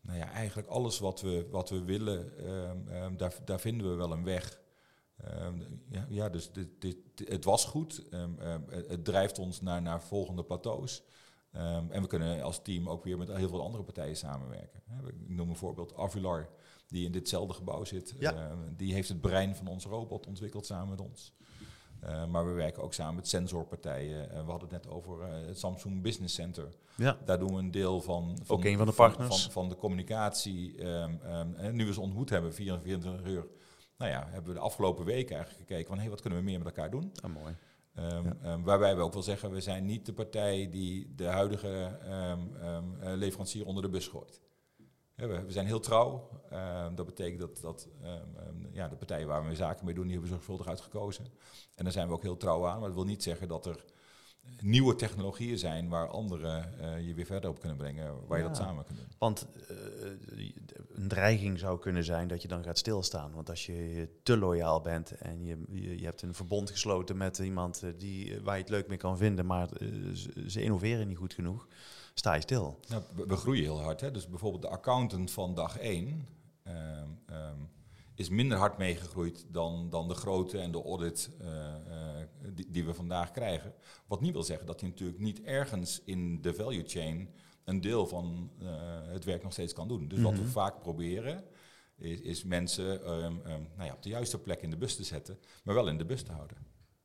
nou 0.00 0.18
ja, 0.18 0.30
eigenlijk 0.30 0.68
alles 0.68 0.98
wat 0.98 1.20
we, 1.20 1.46
wat 1.50 1.70
we 1.70 1.84
willen, 1.84 2.48
um, 2.50 2.88
um, 2.88 3.16
daar, 3.16 3.34
daar 3.44 3.60
vinden 3.60 3.90
we 3.90 3.96
wel 3.96 4.12
een 4.12 4.24
weg. 4.24 4.60
Um, 5.40 5.82
ja, 5.90 6.06
ja, 6.08 6.28
dus 6.28 6.52
dit, 6.52 6.68
dit, 6.78 6.96
het 7.24 7.44
was 7.44 7.64
goed. 7.64 8.02
het 8.68 9.04
drijft 9.04 9.38
ons 9.38 9.60
naar, 9.60 9.82
naar 9.82 10.02
volgende 10.02 10.44
plateaus. 10.44 11.02
en 11.52 12.02
we 12.02 12.06
kunnen 12.06 12.42
als 12.42 12.62
team 12.62 12.88
ook 12.88 13.04
weer 13.04 13.18
met 13.18 13.28
heel 13.28 13.48
veel 13.48 13.62
andere 13.62 13.84
partijen 13.84 14.16
samenwerken. 14.16 14.82
Ik 15.06 15.28
noem 15.28 15.50
een 15.50 15.56
voorbeeld 15.56 15.96
Avular, 15.96 16.48
die 16.86 17.04
in 17.04 17.12
ditzelfde 17.12 17.54
gebouw 17.54 17.84
zit. 17.84 18.14
Ja. 18.18 18.56
die 18.76 18.92
heeft 18.92 19.08
het 19.08 19.20
brein 19.20 19.56
van 19.56 19.66
onze 19.66 19.88
robot 19.88 20.26
ontwikkeld 20.26 20.66
samen 20.66 20.88
met 20.88 21.00
ons. 21.00 21.34
Uh, 22.04 22.26
maar 22.26 22.46
we 22.46 22.52
werken 22.52 22.82
ook 22.82 22.94
samen 22.94 23.14
met 23.14 23.28
sensorpartijen. 23.28 24.28
Uh, 24.28 24.44
we 24.44 24.50
hadden 24.50 24.68
het 24.68 24.82
net 24.82 24.92
over 24.92 25.18
uh, 25.18 25.46
het 25.46 25.58
Samsung 25.58 26.02
Business 26.02 26.34
Center. 26.34 26.68
Ja. 26.96 27.18
Daar 27.24 27.38
doen 27.38 27.54
we 27.54 27.58
een 27.58 27.70
deel 27.70 28.00
van. 28.00 28.38
van 28.42 28.56
ook 28.56 28.64
een 28.64 28.76
van 28.76 28.86
de 28.86 28.92
partners. 28.92 29.42
Van, 29.42 29.52
van, 29.52 29.68
de 29.68 29.76
communicatie. 29.76 30.86
Um, 30.86 31.20
um, 31.26 31.54
en 31.54 31.76
nu 31.76 31.86
we 31.86 31.92
ze 31.92 32.00
ontmoet 32.00 32.30
hebben, 32.30 32.54
24 32.54 33.26
uur. 33.26 33.46
Nou 34.02 34.14
ja, 34.14 34.26
hebben 34.30 34.52
we 34.52 34.58
de 34.58 34.64
afgelopen 34.64 35.04
weken 35.04 35.36
eigenlijk 35.36 35.68
gekeken 35.68 35.86
van... 35.86 35.94
hé, 35.94 36.00
hey, 36.00 36.10
wat 36.10 36.20
kunnen 36.20 36.38
we 36.38 36.44
meer 36.44 36.58
met 36.58 36.66
elkaar 36.66 36.90
doen? 36.90 37.12
Ah, 37.20 37.34
mooi. 37.34 37.56
Um, 37.98 38.38
ja. 38.42 38.60
waarbij 38.60 38.96
we 38.96 39.02
ook 39.02 39.12
wel 39.12 39.22
zeggen, 39.22 39.50
we 39.50 39.60
zijn 39.60 39.84
niet 39.84 40.06
de 40.06 40.12
partij 40.12 40.68
die 40.70 41.14
de 41.14 41.26
huidige 41.26 41.98
leverancier 43.00 43.66
onder 43.66 43.82
de 43.82 43.88
bus 43.88 44.08
gooit. 44.08 44.40
We, 45.14 45.26
we, 45.26 45.52
zijn 45.52 45.66
heel 45.66 45.80
trouw. 45.80 46.28
Dat 46.94 47.06
betekent 47.06 47.40
dat, 47.40 47.60
dat 47.60 47.88
ja, 48.72 48.88
de 48.88 48.96
partijen 48.96 49.26
waar 49.26 49.46
we 49.48 49.54
zaken 49.54 49.84
mee 49.84 49.94
doen, 49.94 50.04
die 50.04 50.12
hebben 50.12 50.30
we 50.30 50.36
zorgvuldig 50.36 50.66
uitgekozen. 50.66 51.24
En 51.74 51.84
daar 51.84 51.92
zijn 51.92 52.08
we 52.08 52.14
ook 52.14 52.22
heel 52.22 52.36
trouw 52.36 52.66
aan. 52.66 52.78
Maar 52.78 52.88
dat 52.88 52.96
wil 52.96 53.06
niet 53.06 53.22
zeggen 53.22 53.48
dat 53.48 53.66
er 53.66 53.84
nieuwe 54.62 54.94
technologieën 54.94 55.58
zijn 55.58 55.88
waar 55.88 56.08
anderen 56.08 56.80
eh, 56.80 57.06
je 57.06 57.14
weer 57.14 57.26
verder 57.26 57.50
op 57.50 57.60
kunnen 57.60 57.78
brengen, 57.78 58.26
waar 58.26 58.38
je 58.38 58.44
dat 58.44 58.56
samen 58.56 58.84
kunt 58.84 58.98
doen. 58.98 59.06
Want 59.18 59.46
eh, 59.68 59.76
een 60.94 61.08
dreiging 61.08 61.58
zou 61.58 61.78
kunnen 61.78 62.04
zijn 62.04 62.28
dat 62.28 62.42
je 62.42 62.48
dan 62.48 62.62
gaat 62.62 62.78
stilstaan. 62.78 63.32
Want 63.32 63.50
als 63.50 63.66
je 63.66 64.08
te 64.22 64.36
loyaal 64.36 64.80
bent 64.80 65.10
en 65.10 65.44
je, 65.44 65.56
je, 65.98 66.04
hebt 66.04 66.22
een 66.22 66.34
verbond 66.34 66.70
gesloten 66.70 67.16
met 67.16 67.38
iemand 67.38 67.82
eh, 67.82 67.90
die, 67.98 68.40
waar 68.42 68.56
je 68.56 68.62
het 68.62 68.70
leuk 68.70 68.88
mee 68.88 68.98
kan 68.98 69.16
vinden, 69.16 69.46
maar 69.46 69.68
ze, 70.46 70.62
innoveren 70.62 71.08
niet 71.08 71.16
goed 71.16 71.34
genoeg, 71.34 71.68
sta 72.14 72.34
je 72.34 72.40
stil. 72.40 72.80
Nou, 72.88 73.02
we, 73.14 73.26
we 73.26 73.36
groeien 73.36 73.62
heel 73.62 73.82
hard. 73.82 74.00
Hè? 74.00 74.10
Dus 74.10 74.28
bijvoorbeeld 74.28 74.62
de 74.62 74.68
accountant 74.68 75.30
van 75.30 75.54
dag 75.54 75.78
1 75.78 76.26
ehm, 76.62 76.76
ehm, 77.26 77.56
is 78.14 78.28
minder 78.28 78.58
hard 78.58 78.78
meegegroeid 78.78 79.44
dan, 79.48 79.90
dan 79.90 80.08
de 80.08 80.14
grote 80.14 80.58
en 80.58 80.72
de 80.72 80.82
audit 80.82 81.30
eh, 81.40 81.74
eh, 81.74 82.26
die, 82.54 82.70
die 82.70 82.84
we 82.84 82.94
vandaag 82.94 83.30
krijgen. 83.30 83.74
Wat 84.06 84.20
niet 84.20 84.32
wil 84.32 84.42
zeggen 84.42 84.66
dat 84.66 84.80
hij 84.80 84.88
natuurlijk 84.88 85.18
niet 85.18 85.42
ergens 85.42 86.02
in 86.04 86.40
de 86.42 86.54
value 86.54 86.82
chain 86.86 87.28
een 87.64 87.80
deel 87.80 88.06
van 88.06 88.50
eh, 88.60 88.68
het 89.04 89.24
werk 89.24 89.42
nog 89.42 89.52
steeds 89.52 89.72
kan 89.72 89.88
doen. 89.88 90.08
Dus 90.08 90.20
wat 90.20 90.32
we 90.32 90.40
Mhm. 90.42 90.48
vaak 90.50 90.80
proberen 90.80 91.44
is, 91.96 92.20
is 92.20 92.44
mensen 92.44 93.04
ehm, 93.04 93.36
ehm, 93.44 93.62
nou 93.76 93.84
ja, 93.88 93.92
op 93.92 94.02
de 94.02 94.08
juiste 94.08 94.38
plek 94.38 94.62
in 94.62 94.70
de 94.70 94.76
bus 94.76 94.96
te 94.96 95.04
zetten, 95.04 95.38
maar 95.64 95.74
wel 95.74 95.88
in 95.88 95.98
de 95.98 96.04
bus 96.04 96.22
te 96.22 96.32
houden. 96.32 96.56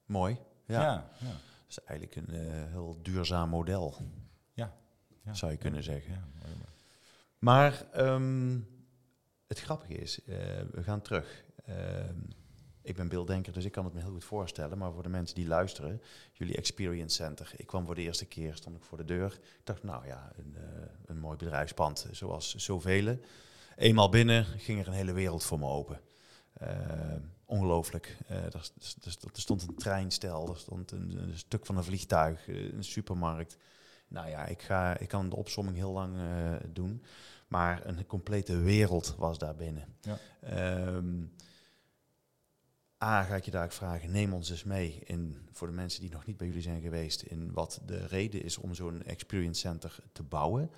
Mooi. 0.06 0.38
Ja. 0.66 0.82
ja. 0.82 1.10
ja. 1.20 1.26
Dat 1.28 1.78
is 1.78 1.80
eigenlijk 1.84 2.16
een 2.28 2.34
heel 2.70 3.00
duurzaam 3.02 3.50
model, 3.50 3.96
Ja. 4.54 4.76
Ja. 5.24 5.34
zou 5.34 5.52
je 5.52 5.58
kunnen 5.58 5.84
zeggen. 5.84 6.24
Maar 7.40 7.88
ehm, 7.92 8.60
het 9.48 9.60
grappige 9.60 9.94
is, 9.94 10.20
eh, 10.26 10.38
we 10.72 10.84
gaan 10.84 11.02
terug. 11.02 11.44
Ehm, 11.66 12.16
ik 12.82 12.96
ben 12.96 13.08
beelddenker, 13.08 13.54
dus 13.54 13.66
ik 13.66 13.72
kan 13.72 13.86
het 13.86 13.94
me 13.94 14.00
heel 14.00 14.12
goed 14.12 14.24
voorstellen. 14.24 14.78
Maar 14.78 14.92
voor 14.92 15.04
de 15.04 15.10
mensen 15.10 15.36
die 15.36 15.48
luisteren, 15.48 16.02
jullie 16.34 16.56
Experience 16.56 17.16
Center. 17.16 17.52
Ik 17.56 17.68
kwam 17.68 17.86
voor 17.86 17.96
de 17.96 18.02
eerste 18.02 18.26
keer, 18.26 18.56
stond 18.56 18.76
ik 18.76 18.84
voor 18.84 18.98
de 18.98 19.06
deur. 19.06 19.34
Ik 19.34 19.62
dacht, 19.64 19.84
nou 19.84 20.06
ja, 20.06 20.32
een, 20.38 20.56
eh, 20.56 20.90
een 21.06 21.20
mooi 21.20 21.38
bedrijfspand, 21.38 22.08
zoals 22.12 22.56
zoveel. 22.56 23.18
Eenmaal 23.76 24.10
binnen 24.10 24.46
ging 24.46 24.80
er 24.80 24.88
een 24.88 24.94
hele 24.94 25.14
wereld 25.14 25.44
voor 25.44 25.60
me 25.60 25.66
open. 25.66 26.00
Ehm, 26.54 27.20
ongelooflijk. 27.46 28.18
Eh, 28.28 28.44
er, 28.44 28.72
stond 29.34 29.62
een 29.62 29.76
treinstel, 29.76 30.50
er 30.50 30.58
stond 30.58 30.92
een, 30.92 31.18
een 31.18 31.38
stuk 31.38 31.66
van 31.66 31.78
een 31.78 31.84
vliegtuig, 31.84 32.48
eh, 32.48 32.74
een 32.74 32.84
supermarkt. 32.84 33.58
Nou 34.08 34.30
ja, 34.30 34.46
ik, 34.46 34.62
ga, 34.62 34.98
ik 34.98 35.08
kan 35.08 35.30
de 35.30 35.36
opsomming 35.36 35.78
heel 35.78 35.92
lang 35.92 36.18
eh, 36.18 36.54
doen. 36.74 37.04
Maar 37.48 37.86
een 37.86 38.06
complete 38.06 38.58
wereld 38.58 39.16
was 39.18 39.38
daar 39.38 39.56
binnen. 39.56 39.96
Ja. 40.02 40.20
Ehm, 40.42 41.24
A, 43.04 43.24
ga 43.24 43.36
ik 43.36 43.46
je 43.46 43.52
daar 43.52 43.64
ook 43.64 43.72
vragen, 43.72 44.12
neem 44.12 44.34
ons 44.34 44.50
eens 44.50 44.64
mee 44.64 45.02
in, 45.06 45.48
voor 45.52 45.68
de 45.68 45.74
mensen 45.74 46.02
die 46.02 46.10
nog 46.10 46.26
niet 46.26 46.38
bij 46.38 46.48
jullie 46.48 46.62
zijn 46.62 46.82
geweest, 46.82 47.22
in 47.22 47.52
wat 47.54 47.82
de 47.86 48.08
reden 48.08 48.44
is 48.44 48.58
om 48.58 48.74
zo'n 48.74 49.04
experience 49.04 49.60
center 49.60 50.00
te 50.12 50.24
bouwen. 50.24 50.72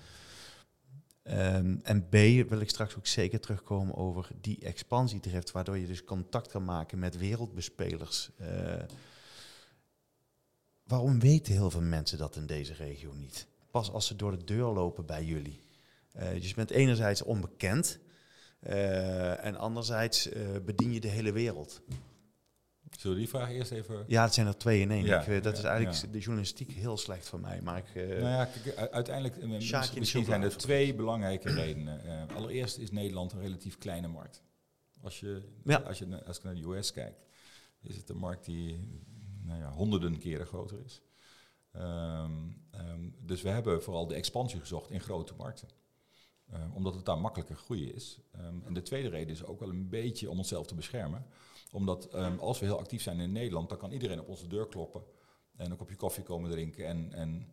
Ehm, 1.24 1.78
en 1.84 2.10
B, 2.10 2.12
wil 2.50 2.60
ik 2.60 2.70
straks 2.70 2.98
ook 2.98 3.08
zeker 3.08 3.40
terugkomen 3.40 3.96
over 3.96 4.30
die 4.42 4.60
expansiedrift, 4.60 5.52
waardoor 5.52 5.78
je 5.78 5.88
dus 5.88 6.04
contact 6.04 6.48
kan 6.48 6.64
maken 6.64 7.00
met 7.00 7.18
wereldbespelers. 7.18 8.30
Eh, 8.38 8.84
waarom 10.84 11.20
weten 11.20 11.54
heel 11.54 11.72
veel 11.72 11.82
mensen 11.82 12.18
dat 12.18 12.36
in 12.36 12.46
deze 12.46 12.74
regio 12.74 13.14
niet? 13.14 13.48
Pas 13.72 13.92
als 13.92 14.08
ze 14.08 14.16
door 14.16 14.32
de 14.32 14.44
deur 14.44 14.68
lopen 14.68 15.06
bij 15.06 15.26
jullie. 15.26 15.60
Eh, 16.20 16.34
dus 16.34 16.50
je 16.50 16.56
bent 16.56 16.72
enerzijds 16.72 17.22
onbekend 17.22 18.00
eh, 18.60 19.46
en 19.46 19.56
anderzijds 19.56 20.30
eh, 20.30 20.42
bedien 20.66 20.94
je 20.94 21.00
de 21.00 21.08
hele 21.08 21.32
wereld. 21.32 21.82
Zullen 22.98 23.16
we 23.16 23.24
die 23.24 23.32
vraag 23.32 23.50
eerst 23.50 23.72
even... 23.72 24.04
Ja, 24.08 24.24
het 24.24 24.34
zijn 24.34 24.48
er 24.48 24.58
twee 24.58 24.82
in 24.82 24.92
één. 24.92 25.06
Ja, 25.06 25.26
Ik, 25.26 25.44
dat 25.44 25.58
is 25.58 25.64
eigenlijk 25.64 25.98
ja. 26.02 26.08
de 26.12 26.20
journalistiek 26.20 26.72
heel 26.72 26.98
slecht 26.98 27.28
van 27.28 27.42
mij. 27.42 27.62
Maar 27.62 27.78
ik, 27.78 27.96
Nou 27.96 28.20
ja, 28.20 28.46
kijk, 28.46 28.76
uiteindelijk 28.92 29.64
misschien 29.96 30.26
zijn 30.26 30.42
er 30.42 30.58
twee 30.58 30.96
belangrijke 30.96 31.54
redenen. 31.54 32.28
Allereerst 32.36 32.78
is 32.78 32.92
Nederland 32.92 33.32
een 33.32 33.42
relatief 33.42 33.78
kleine 33.78 34.08
markt. 34.08 34.44
Als 35.02 35.20
je, 35.20 35.42
als 35.86 36.00
je 36.00 36.24
als 36.26 36.38
ik 36.38 36.44
naar 36.44 36.56
de 36.56 36.64
US 36.64 36.92
kijkt, 36.92 37.26
is 37.82 37.96
het 37.96 38.10
een 38.10 38.18
markt 38.18 38.46
die 38.46 38.80
nou 39.44 39.60
ja, 39.60 39.72
honderden 39.72 40.18
keren 40.18 40.46
groter 40.46 40.80
is. 40.86 41.02
Ehm, 41.72 42.32
ehm, 42.72 43.10
dus 43.20 43.42
we 43.42 43.50
hebben 43.50 43.84
vooral 43.84 44.08
de 44.08 44.16
expansie 44.16 44.60
gezocht 44.60 44.90
in 44.90 45.02
grote 45.02 45.34
markten. 45.38 45.68
Ehm, 46.54 46.72
omdat 46.74 46.96
het 46.96 47.06
daar 47.06 47.18
makkelijker 47.18 47.56
groeien 47.56 47.94
is. 47.96 48.20
Ehm, 48.32 48.56
en 48.66 48.74
de 48.74 48.82
tweede 48.82 49.10
reden 49.10 49.34
is 49.34 49.44
ook 49.46 49.60
wel 49.60 49.70
een 49.70 49.90
beetje 49.90 50.30
om 50.30 50.38
onszelf 50.38 50.68
te 50.68 50.76
beschermen. 50.76 51.26
Omdat 51.72 52.06
ehm, 52.06 52.38
als 52.40 52.60
we 52.60 52.66
heel 52.66 52.80
actief 52.80 53.02
zijn 53.02 53.20
in 53.20 53.32
Nederland, 53.32 53.70
dan 53.70 53.78
kan 53.78 53.92
iedereen 53.92 54.20
op 54.20 54.28
onze 54.28 54.48
deur 54.48 54.68
kloppen. 54.68 55.02
En 55.58 55.72
een 55.72 55.78
kopje 55.78 55.96
koffie 55.96 56.24
komen 56.24 56.52
drinken. 56.52 56.86
En, 56.86 57.14
en 57.14 57.48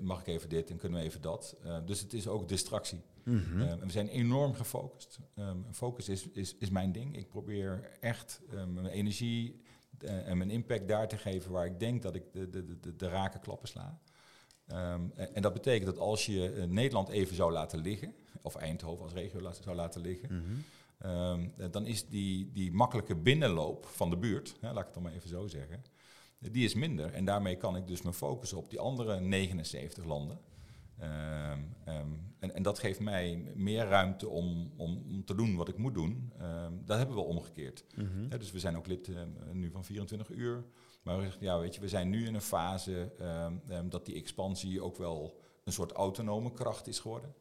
mag 0.00 0.20
ik 0.20 0.26
even 0.26 0.48
dit 0.48 0.70
en 0.70 0.76
kunnen 0.76 0.98
we 0.98 1.04
even 1.04 1.20
dat. 1.20 1.56
Dus 1.84 2.00
het 2.00 2.12
is 2.12 2.28
ook 2.28 2.48
distractie. 2.48 3.00
mhm. 3.24 3.60
En 3.60 3.78
we 3.86 3.90
zijn 3.90 4.08
enorm 4.08 4.54
gefocust. 4.54 5.18
Focus 5.70 6.08
is, 6.08 6.28
is, 6.28 6.56
is 6.58 6.70
mijn 6.70 6.92
ding. 6.92 7.16
Ik 7.16 7.28
probeer 7.28 7.90
echt 8.00 8.40
mijn 8.50 8.86
energie 8.86 9.60
eh, 9.98 10.28
en 10.28 10.38
mijn 10.38 10.50
impact 10.50 10.88
daar 10.88 11.08
te 11.08 11.16
geven 11.16 11.50
waar 11.52 11.66
ik 11.66 11.80
denk 11.80 12.02
dat 12.02 12.14
ik 12.14 12.32
de, 12.32 12.48
de, 12.50 12.64
de- 12.64 12.80
de, 12.80 12.96
de 12.96 13.08
rake 13.08 13.38
klappen 13.38 13.68
sla. 13.68 14.00
Ehm, 14.72 15.00
en, 15.34 15.42
dat 15.42 15.52
betekent 15.52 15.86
dat 15.86 15.98
als 15.98 16.26
je 16.26 16.52
eh, 16.52 16.64
Nederland 16.64 17.08
even 17.08 17.36
zou 17.36 17.52
laten 17.52 17.78
liggen, 17.80 18.14
of 18.42 18.54
Eindhoven 18.54 19.04
als 19.04 19.12
regio 19.12 19.52
zou 19.60 19.76
laten 19.76 20.00
liggen, 20.00 20.28
Mhm. 20.34 20.60
Ehm, 20.98 21.48
eh, 21.56 21.66
dan 21.70 21.86
is 21.86 22.06
die, 22.08 22.50
die 22.52 22.72
makkelijke 22.72 23.14
binnenloop 23.14 23.86
van 23.86 24.10
de 24.10 24.16
buurt, 24.16 24.56
hè, 24.60 24.68
laat 24.72 24.78
ik 24.78 24.84
het 24.84 24.94
dan 24.94 25.02
maar 25.02 25.12
even 25.12 25.28
zo 25.28 25.46
zeggen, 25.46 25.82
die 26.38 26.64
is 26.64 26.74
minder. 26.74 27.12
En 27.12 27.24
daarmee 27.24 27.56
kan 27.56 27.76
ik 27.76 27.86
dus 27.86 28.02
me 28.02 28.12
focussen 28.12 28.58
op 28.58 28.70
die 28.70 28.78
andere 28.78 29.20
79 29.20 30.04
landen. 30.04 30.38
Ehm, 30.98 31.58
en, 32.38 32.54
en 32.54 32.62
dat 32.62 32.78
geeft 32.78 33.00
mij 33.00 33.42
meer 33.54 33.84
ruimte 33.84 34.28
om, 34.28 34.72
om, 34.76 35.02
om 35.08 35.24
te 35.24 35.34
doen 35.34 35.56
wat 35.56 35.68
ik 35.68 35.76
moet 35.76 35.94
doen. 35.94 36.32
Dat 36.84 36.98
hebben 36.98 37.16
we 37.16 37.22
omgekeerd. 37.22 37.84
Mhm. 37.94 38.38
Dus 38.38 38.50
we 38.52 38.58
zijn 38.58 38.76
ook 38.76 38.86
lid 38.86 39.10
nu 39.52 39.70
van 39.70 39.84
24 39.84 40.30
uur. 40.30 40.64
Maar 41.02 41.36
ja, 41.40 41.58
weet 41.58 41.74
je, 41.74 41.80
we 41.80 41.88
zijn 41.88 42.08
nu 42.08 42.26
in 42.26 42.34
een 42.34 42.40
fase 42.40 43.12
ehm, 43.18 43.54
ehm, 43.68 43.88
dat 43.88 44.06
die 44.06 44.14
expansie 44.14 44.82
ook 44.82 44.96
wel 44.96 45.40
een 45.64 45.72
soort 45.72 45.92
autonome 45.92 46.52
kracht 46.52 46.86
is 46.86 46.98
geworden. 46.98 47.34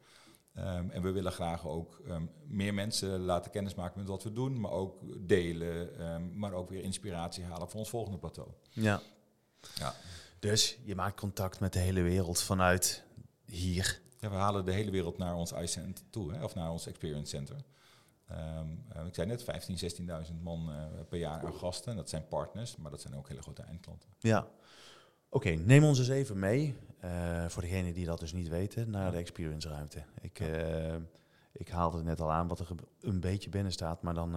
Ehm, 0.53 0.89
en 0.89 1.01
we 1.01 1.11
willen 1.11 1.31
graag 1.31 1.67
ook 1.67 2.01
meer 2.47 2.73
mensen 2.73 3.19
laten 3.19 3.51
kennismaken 3.51 3.99
met 3.99 4.07
wat 4.07 4.23
we 4.23 4.33
doen, 4.33 4.59
maar 4.59 4.71
ook 4.71 4.99
delen, 5.27 5.89
maar 6.37 6.53
ook 6.53 6.69
weer 6.69 6.83
inspiratie 6.83 7.43
halen 7.43 7.69
voor 7.69 7.79
ons 7.79 7.89
volgende 7.89 8.17
plateau. 8.17 8.49
Ja. 8.69 9.01
Ja. 9.75 9.95
Dus 10.39 10.77
je 10.83 10.95
maakt 10.95 11.19
contact 11.19 11.59
met 11.59 11.73
de 11.73 11.79
hele 11.79 12.01
wereld 12.01 12.41
vanuit 12.41 13.03
hier. 13.45 14.01
Ja, 14.19 14.29
we 14.29 14.35
halen 14.35 14.65
de 14.65 14.71
hele 14.71 14.91
wereld 14.91 15.17
naar 15.17 15.35
ons 15.35 15.51
iCenter 15.51 16.03
toe, 16.09 16.33
hè, 16.33 16.43
of 16.43 16.55
naar 16.55 16.71
ons 16.71 16.87
Experience 16.87 17.29
Center. 17.29 17.55
Ehm, 18.31 18.67
eh, 18.89 19.05
ik 19.05 19.15
zei 19.15 19.27
net 19.27 19.43
15.000, 19.43 19.79
16.000 19.79 20.41
man 20.43 20.71
eh, 20.71 20.75
per 21.09 21.19
jaar 21.19 21.45
aan 21.45 21.53
gasten. 21.53 21.95
Dat 21.95 22.09
zijn 22.09 22.27
partners, 22.27 22.75
maar 22.75 22.91
dat 22.91 23.01
zijn 23.01 23.15
ook 23.15 23.27
hele 23.27 23.41
grote 23.41 23.61
eindklanten. 23.61 24.09
Ja. 24.19 24.47
Oké, 25.29 25.49
neem 25.49 25.83
ons 25.83 25.99
eens 25.99 26.09
even 26.09 26.39
mee, 26.39 26.75
eh, 26.99 27.45
voor 27.47 27.61
degenen 27.61 27.93
die 27.93 28.05
dat 28.05 28.19
dus 28.19 28.33
niet 28.33 28.49
weten, 28.49 28.89
naar 28.89 29.11
de 29.11 29.17
experience 29.17 29.69
ruimte. 29.69 30.03
Ik, 30.21 30.39
eh, 30.39 30.95
ik 31.51 31.67
haalde 31.69 31.97
het 31.97 32.05
net 32.05 32.21
al 32.21 32.31
aan 32.31 32.47
wat 32.47 32.59
er 32.59 32.67
een 33.01 33.19
beetje 33.19 33.49
binnen 33.49 33.71
staat, 33.71 34.01
maar 34.01 34.13
dan 34.13 34.35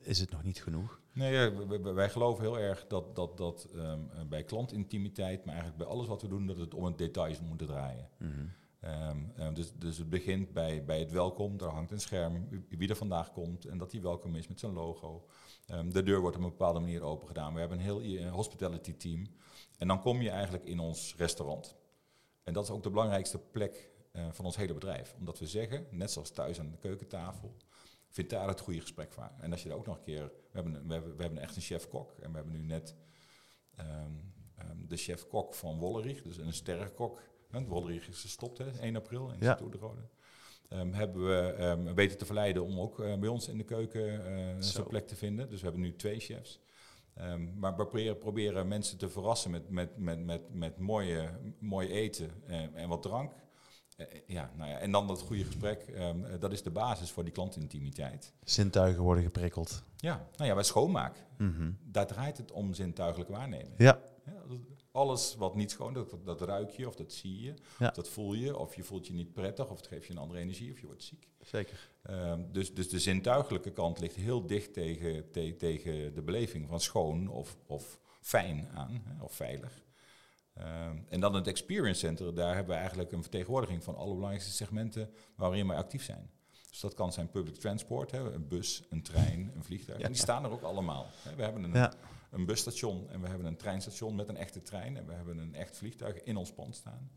is 0.00 0.20
het 0.20 0.30
nog 0.30 0.42
niet 0.42 0.62
genoeg. 0.62 1.00
Nee, 1.12 1.32
ja, 1.32 1.66
wij 1.94 2.10
geloven 2.10 2.44
heel 2.44 2.58
erg 2.58 2.86
dat, 2.86 3.16
dat, 3.16 3.36
dat 3.36 3.68
ehm, 3.74 4.00
eh, 4.14 4.24
bij 4.28 4.44
klantintimiteit, 4.44 5.44
maar 5.44 5.54
eigenlijk 5.54 5.84
bij 5.84 5.92
alles 5.92 6.06
wat 6.06 6.22
we 6.22 6.28
doen, 6.28 6.46
dat 6.46 6.58
het 6.58 6.74
om 6.74 6.84
het 6.84 6.98
details 6.98 7.40
moet 7.40 7.58
draaien. 7.58 8.08
Ehm, 8.18 8.46
ehm, 8.82 9.54
dus, 9.54 9.72
dus 9.72 9.98
het 9.98 10.08
begint 10.10 10.52
bij, 10.52 10.84
bij 10.84 10.98
het 10.98 11.10
welkom. 11.10 11.56
Daar 11.56 11.70
hangt 11.70 11.90
een 11.90 12.00
scherm 12.00 12.48
wie- 12.68 12.88
er 12.88 12.96
vandaag 12.96 13.32
komt 13.32 13.64
en 13.64 13.78
dat 13.78 13.92
hij 13.92 14.00
welkom 14.00 14.36
is 14.36 14.48
met 14.48 14.60
zijn 14.60 14.72
logo. 14.72 15.26
Ehm, 15.66 15.90
de 15.90 16.02
deur 16.02 16.20
wordt 16.20 16.36
op 16.36 16.42
een 16.42 16.48
bepaalde 16.48 16.80
manier 16.80 17.02
open 17.02 17.26
gedaan. 17.26 17.54
We 17.54 17.60
hebben 17.60 17.78
een 17.78 17.84
heel 17.84 18.28
hospitality 18.30 18.96
team. 18.96 19.26
En 19.78 19.88
dan 19.88 20.00
kom 20.00 20.22
je 20.22 20.30
eigenlijk 20.30 20.64
in 20.64 20.78
ons 20.78 21.14
restaurant. 21.16 21.76
En 22.42 22.52
dat 22.52 22.64
is 22.64 22.70
ook 22.70 22.82
de 22.82 22.90
belangrijkste 22.90 23.38
plek 23.38 23.90
eh, 24.12 24.26
van 24.30 24.44
ons 24.44 24.56
hele 24.56 24.74
bedrijf. 24.74 25.14
Omdat 25.18 25.38
we 25.38 25.46
zeggen, 25.46 25.86
net 25.90 26.10
zoals 26.10 26.30
thuis 26.30 26.60
aan 26.60 26.70
de 26.70 26.76
keukentafel, 26.76 27.56
vind 28.08 28.30
daar 28.30 28.48
het 28.48 28.60
goede 28.60 28.80
gesprek 28.80 29.12
van. 29.12 29.28
En 29.40 29.52
als 29.52 29.62
je 29.62 29.68
er 29.68 29.76
ook 29.76 29.86
nog 29.86 29.96
een 29.96 30.02
keer... 30.02 30.22
We 30.24 30.60
hebben, 30.60 30.86
we 30.86 30.92
hebben, 30.92 31.16
we 31.16 31.22
hebben 31.22 31.42
echt 31.42 31.56
een 31.56 31.62
chef-kok. 31.62 32.14
En 32.20 32.30
we 32.30 32.36
hebben 32.36 32.54
nu 32.54 32.62
net 32.62 32.96
ehm, 33.76 34.12
ehm, 34.56 34.86
de 34.86 34.96
chef-kok 34.96 35.54
van 35.54 35.78
Wollerich, 35.78 36.22
dus 36.22 36.36
een 36.36 36.52
sterrenkok. 36.52 37.20
Hè, 37.52 37.64
Wollerich 37.64 38.08
is 38.08 38.20
gestopt, 38.20 38.58
hè, 38.58 38.64
1 38.80 38.96
april 38.96 39.30
in 39.30 39.36
Ja. 39.40 39.54
de 39.54 39.78
Rode. 39.78 40.00
Ehm, 40.68 40.92
hebben 40.92 41.26
we 41.26 41.52
ehm, 41.52 41.94
weten 41.94 42.18
te 42.18 42.24
verleiden 42.24 42.62
om 42.64 42.80
ook 42.80 43.00
eh, 43.00 43.18
bij 43.18 43.28
ons 43.28 43.48
in 43.48 43.58
de 43.58 43.64
keuken 43.64 44.26
eh 44.26 44.54
Zo. 44.60 44.70
zo'n 44.78 44.86
plek 44.86 45.06
te 45.06 45.16
vinden. 45.16 45.48
Dus 45.48 45.58
we 45.58 45.64
hebben 45.66 45.82
nu 45.82 45.96
twee 45.96 46.20
chefs. 46.20 46.60
Ehm, 47.14 47.58
maar 47.58 47.70
we 47.70 47.76
proberen, 47.76 48.18
proberen 48.18 48.68
mensen 48.68 48.98
te 48.98 49.08
verrassen 49.08 49.50
met, 49.50 49.70
met, 49.70 49.96
met, 49.98 50.24
met, 50.24 50.54
met 50.54 50.78
mooie, 50.78 51.30
mooi 51.58 51.88
eten 51.88 52.30
en 52.74 52.88
wat 52.88 53.02
drank. 53.02 53.32
eh, 53.96 54.06
ja, 54.26 54.50
nou 54.56 54.70
ja, 54.70 54.78
en 54.78 54.90
dan 54.92 55.06
dat 55.06 55.20
goede 55.20 55.44
gesprek, 55.44 55.94
dat 56.40 56.52
is 56.52 56.62
de 56.62 56.70
basis 56.70 57.10
voor 57.10 57.24
die 57.24 57.32
klantintimiteit. 57.32 58.32
Zintuigen 58.44 59.02
worden 59.02 59.24
geprikkeld. 59.24 59.82
Ja, 59.96 60.28
nou 60.36 60.48
ja, 60.48 60.54
bij 60.54 60.64
schoonmaak, 60.64 61.24
Mhm. 61.38 61.70
daar 61.84 62.06
draait 62.06 62.36
het 62.36 62.50
om 62.52 62.74
zintuigelijk 62.74 63.30
waarnemen. 63.30 63.72
Ja, 63.76 64.00
Ja, 64.26 64.32
alles 64.92 65.34
wat 65.34 65.54
niet 65.54 65.70
schoon, 65.70 65.92
dat, 65.92 66.14
dat 66.24 66.40
ruik 66.40 66.70
je 66.70 66.86
of 66.86 66.94
dat 66.94 67.12
zie 67.12 67.40
je, 67.40 67.54
Ja. 67.78 67.88
of 67.88 67.94
dat 67.94 68.08
voel 68.08 68.32
je, 68.34 68.58
of 68.58 68.74
je 68.74 68.82
voelt 68.82 69.06
je 69.06 69.12
niet 69.12 69.32
prettig, 69.32 69.70
of 69.70 69.76
het 69.76 69.86
geeft 69.86 70.06
je 70.06 70.12
een 70.12 70.18
andere 70.18 70.40
energie, 70.40 70.72
of 70.72 70.80
je 70.80 70.86
wordt 70.86 71.02
ziek. 71.02 71.28
zeker. 71.40 71.88
Ehm, 72.02 72.42
dus, 72.52 72.74
dus 72.74 72.88
de 72.88 72.98
zintuigelijke 73.00 73.70
kant 73.72 73.98
ligt 74.00 74.14
heel 74.16 74.46
dicht 74.46 74.72
tegen, 74.72 75.30
te- 75.30 75.56
tegen 75.56 76.14
de 76.14 76.22
beleving 76.22 76.68
van 76.68 76.80
schoon 76.80 77.28
of, 77.28 77.56
of 77.66 77.98
fijn 78.20 78.68
aan, 78.74 79.02
hè, 79.04 79.22
of 79.22 79.32
veilig. 79.34 79.82
Ehm, 80.54 80.96
en 81.08 81.20
dan 81.20 81.34
het 81.34 81.46
Experience 81.46 82.00
Center, 82.00 82.34
daar 82.34 82.54
hebben 82.54 82.72
we 82.74 82.78
eigenlijk 82.80 83.12
een 83.12 83.22
vertegenwoordiging 83.22 83.84
van 83.84 83.96
alle 83.96 84.12
belangrijkste 84.14 84.52
segmenten 84.52 85.10
waarin 85.36 85.66
wij 85.68 85.76
actief 85.76 86.04
zijn. 86.04 86.30
Dus 86.70 86.80
dat 86.80 86.94
kan 86.94 87.12
zijn 87.12 87.30
public 87.30 87.54
transport, 87.54 88.10
hè, 88.10 88.32
een 88.32 88.48
bus, 88.48 88.82
een 88.90 89.02
trein, 89.02 89.52
een 89.54 89.64
vliegtuig. 89.64 89.98
Ja. 89.98 90.04
En 90.04 90.12
die 90.12 90.20
staan 90.20 90.44
er 90.44 90.50
ook 90.50 90.62
allemaal. 90.62 91.06
Hè. 91.22 91.34
We 91.36 91.42
hebben 91.42 91.62
een, 91.64 91.72
Ja. 91.72 91.92
Een 92.32 92.44
busstation 92.46 93.10
en 93.10 93.20
we 93.20 93.28
hebben 93.28 93.46
een 93.46 93.56
treinstation 93.56 94.14
met 94.14 94.28
een 94.28 94.36
echte 94.36 94.62
trein 94.62 94.96
en 94.96 95.06
we 95.06 95.12
hebben 95.12 95.38
een 95.38 95.54
echt 95.54 95.76
vliegtuig 95.76 96.22
in 96.22 96.36
ons 96.36 96.52
pand 96.52 96.74
staan. 96.76 97.10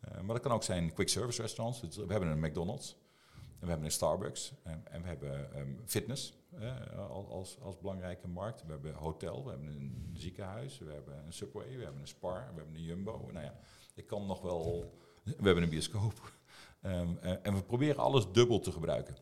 Eh, 0.00 0.14
maar 0.20 0.34
dat 0.34 0.40
kan 0.40 0.52
ook 0.52 0.62
zijn 0.62 0.92
quick 0.92 1.08
service 1.08 1.42
restaurants. 1.42 1.80
Dus 1.80 1.96
we 1.96 2.12
hebben 2.12 2.28
een 2.28 2.40
McDonald's. 2.40 2.96
En 3.34 3.66
we 3.66 3.72
hebben 3.72 3.84
een 3.86 3.92
Starbucks 3.92 4.52
en, 4.62 4.82
en 4.90 5.02
we 5.02 5.08
hebben 5.08 5.52
ehm, 5.54 5.68
fitness 5.84 6.34
eh, 6.58 6.98
al- 6.98 7.28
als, 7.30 7.58
als 7.60 7.78
belangrijke 7.78 8.28
markt. 8.28 8.62
We 8.64 8.70
hebben 8.72 8.94
hotel, 8.94 9.44
we 9.44 9.50
hebben 9.50 9.68
een 9.68 10.10
ziekenhuis, 10.14 10.78
we 10.78 10.92
hebben 10.92 11.24
een 11.26 11.32
Subway, 11.32 11.76
we 11.76 11.82
hebben 11.84 12.00
een 12.00 12.08
Spar, 12.08 12.48
we 12.50 12.56
hebben 12.56 12.74
een 12.74 12.82
Jumbo. 12.82 13.28
Nou 13.32 13.44
ja, 13.44 13.58
ik 13.94 14.06
kan 14.06 14.26
nog 14.26 14.40
wel... 14.40 14.94
We 15.24 15.44
hebben 15.44 15.62
een 15.62 15.70
bioscoop. 15.70 16.32
Ehm, 16.80 17.16
eh, 17.20 17.32
en 17.42 17.54
we 17.54 17.62
proberen 17.62 18.02
alles 18.02 18.32
dubbel 18.32 18.60
te 18.60 18.72
gebruiken. 18.72 19.16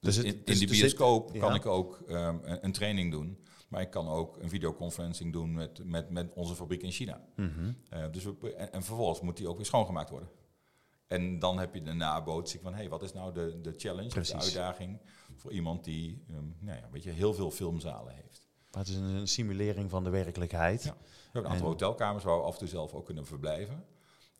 Dus, 0.00 0.14
Dus 0.14 0.16
het- 0.16 0.24
in, 0.26 0.32
in 0.38 0.44
dus- 0.44 0.58
die 0.58 0.66
dus 0.68 0.78
bioscoop 0.78 1.30
kan 1.38 1.50
ja. 1.50 1.54
ik 1.54 1.66
ook 1.66 2.00
ehm, 2.08 2.38
een, 2.42 2.64
een 2.64 2.72
training 2.72 3.10
doen. 3.12 3.46
Maar 3.68 3.80
ik 3.80 3.90
kan 3.90 4.08
ook 4.08 4.36
een 4.36 4.48
videoconferencing 4.48 5.32
doen 5.32 5.52
met, 5.52 5.84
met, 5.84 6.10
met 6.10 6.34
onze 6.34 6.54
fabriek 6.54 6.82
in 6.82 6.90
China. 6.90 7.24
Mhm. 7.36 7.72
Eh, 7.90 8.04
dus 8.10 8.24
we, 8.24 8.54
en, 8.54 8.72
en 8.72 8.82
vervolgens 8.82 9.20
moet 9.20 9.36
die 9.36 9.48
ook 9.48 9.56
weer 9.56 9.66
schoongemaakt 9.66 10.10
worden. 10.10 10.28
En 11.06 11.38
dan 11.38 11.58
heb 11.58 11.74
je 11.74 11.82
de 11.82 11.92
nabootsing 11.92 12.62
van, 12.62 12.74
hey, 12.74 12.88
wat 12.88 13.02
is 13.02 13.12
nou 13.12 13.32
de, 13.32 13.60
de 13.60 13.74
challenge, 13.76 14.08
Precies. 14.08 14.32
de 14.34 14.38
uitdaging 14.42 14.98
voor 15.36 15.52
iemand 15.52 15.84
die 15.84 16.24
ehm, 16.30 16.44
nou 16.58 16.78
ja, 16.78 16.88
weet 16.90 17.02
je, 17.02 17.10
heel 17.10 17.34
veel 17.34 17.50
filmzalen 17.50 18.14
heeft. 18.14 18.46
Maar 18.70 18.80
het 18.82 18.88
is 18.88 18.96
een, 18.96 19.02
een 19.04 19.28
simulering 19.28 19.90
van 19.90 20.04
de 20.04 20.10
werkelijkheid. 20.10 20.82
Ja. 20.82 20.90
We 21.00 21.06
hebben 21.24 21.42
een 21.42 21.48
aantal 21.56 21.66
En- 21.66 21.72
hotelkamers 21.72 22.24
waar 22.24 22.36
we 22.36 22.42
af 22.44 22.52
en 22.52 22.58
toe 22.58 22.68
zelf 22.68 22.92
ook 22.94 23.04
kunnen 23.04 23.26
verblijven. 23.26 23.84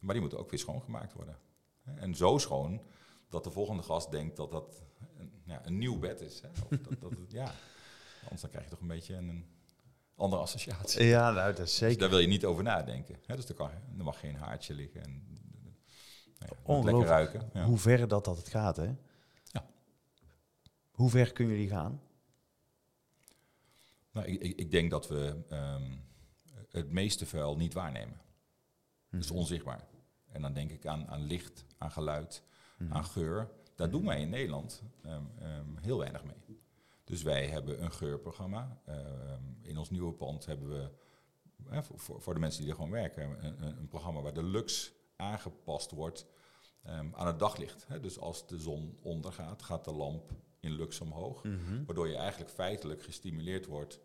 Maar 0.00 0.12
die 0.12 0.20
moeten 0.20 0.38
ook 0.38 0.50
weer 0.50 0.58
schoongemaakt 0.58 1.12
worden. 1.12 1.36
En 1.96 2.14
zo 2.14 2.38
schoon 2.38 2.80
dat 3.28 3.44
de 3.44 3.50
volgende 3.50 3.82
gast 3.82 4.10
denkt 4.10 4.36
dat 4.36 4.50
dat 4.50 4.82
een, 5.18 5.32
ja, 5.44 5.66
een 5.66 5.78
nieuw 5.78 5.98
bed 5.98 6.20
is. 6.20 6.40
Hè? 6.40 6.48
Of 6.48 6.58
dat, 6.78 7.00
dat 7.00 7.12
ja. 7.28 7.52
Anders 8.22 8.40
dan 8.40 8.50
krijg 8.50 8.64
je 8.64 8.70
toch 8.70 8.80
een 8.80 8.86
beetje 8.86 9.14
een, 9.14 9.46
andere 10.16 10.42
associatie. 10.42 11.04
Ja, 11.04 11.30
nou, 11.30 11.46
dat 11.50 11.58
is 11.58 11.64
Dus 11.64 11.76
zeker. 11.76 11.98
daar 11.98 12.08
wil 12.08 12.18
je 12.18 12.26
niet 12.26 12.44
over 12.44 12.62
nadenken. 12.62 13.16
Hè? 13.26 13.36
Dus 13.36 13.48
er, 13.48 13.54
kan, 13.54 13.70
er 13.98 14.04
mag 14.04 14.20
geen 14.20 14.36
haartje 14.36 14.74
liggen. 14.74 15.02
En, 15.02 15.22
nou 16.38 16.52
ja, 16.66 16.84
lekker 16.84 17.06
ruiken. 17.06 17.50
Ja. 17.52 17.64
Hoe 17.64 17.78
ver 17.78 18.08
dat, 18.08 18.24
dat 18.24 18.36
het 18.36 18.48
gaat, 18.48 18.76
hè? 18.76 18.94
Ja. 19.44 19.66
Hoe 20.90 21.10
ver 21.10 21.32
kunnen 21.32 21.54
jullie 21.54 21.70
gaan? 21.70 22.00
Nou, 24.12 24.26
ik, 24.26 24.40
ik, 24.40 24.58
ik 24.58 24.70
denk 24.70 24.90
dat 24.90 25.08
we 25.08 25.44
ehm, 25.48 25.92
het 26.70 26.90
meeste 26.90 27.26
vuil 27.26 27.56
niet 27.56 27.72
waarnemen. 27.74 28.20
Dat 29.10 29.20
is 29.20 29.28
Mhm. 29.30 29.38
onzichtbaar. 29.38 29.86
En 30.28 30.42
dan 30.42 30.52
denk 30.52 30.70
ik 30.70 30.86
aan, 30.86 31.08
aan 31.08 31.22
licht, 31.22 31.64
aan 31.78 31.90
geluid, 31.90 32.42
Mhm. 32.78 32.92
aan 32.92 33.04
geur. 33.04 33.50
Daar 33.78 33.90
doen 33.90 34.06
wij 34.06 34.20
in 34.20 34.28
Nederland 34.28 34.82
ehm, 35.02 35.22
ehm, 35.38 35.76
heel 35.80 35.98
weinig 35.98 36.24
mee. 36.24 36.60
Dus 37.04 37.22
wij 37.22 37.46
hebben 37.46 37.82
een 37.82 37.92
geurprogramma. 37.92 38.80
Ehm, 38.84 39.42
in 39.62 39.78
ons 39.78 39.90
nieuwe 39.90 40.12
pand 40.12 40.46
hebben 40.46 40.68
we, 40.68 40.90
voor, 41.82 42.20
voor, 42.20 42.34
de 42.34 42.40
mensen 42.40 42.60
die 42.60 42.70
er 42.70 42.76
gewoon 42.76 42.90
werken, 42.90 43.44
een, 43.44 43.78
een, 43.78 43.88
programma 43.88 44.20
waar 44.20 44.34
de 44.34 44.42
lux 44.42 44.92
aangepast 45.16 45.90
wordt 45.90 46.26
aan 47.12 47.26
het 47.26 47.38
daglicht. 47.38 47.86
Hè. 47.88 48.00
Dus 48.00 48.18
als 48.18 48.46
de 48.46 48.58
zon 48.58 48.98
ondergaat, 49.02 49.62
gaat 49.62 49.84
de 49.84 49.92
lamp 49.92 50.30
in 50.60 50.72
lux 50.72 51.00
omhoog. 51.00 51.44
Mhm. 51.44 51.84
Waardoor 51.84 52.08
je 52.08 52.16
eigenlijk 52.16 52.50
feitelijk 52.50 53.02
gestimuleerd 53.02 53.66
wordt 53.66 54.00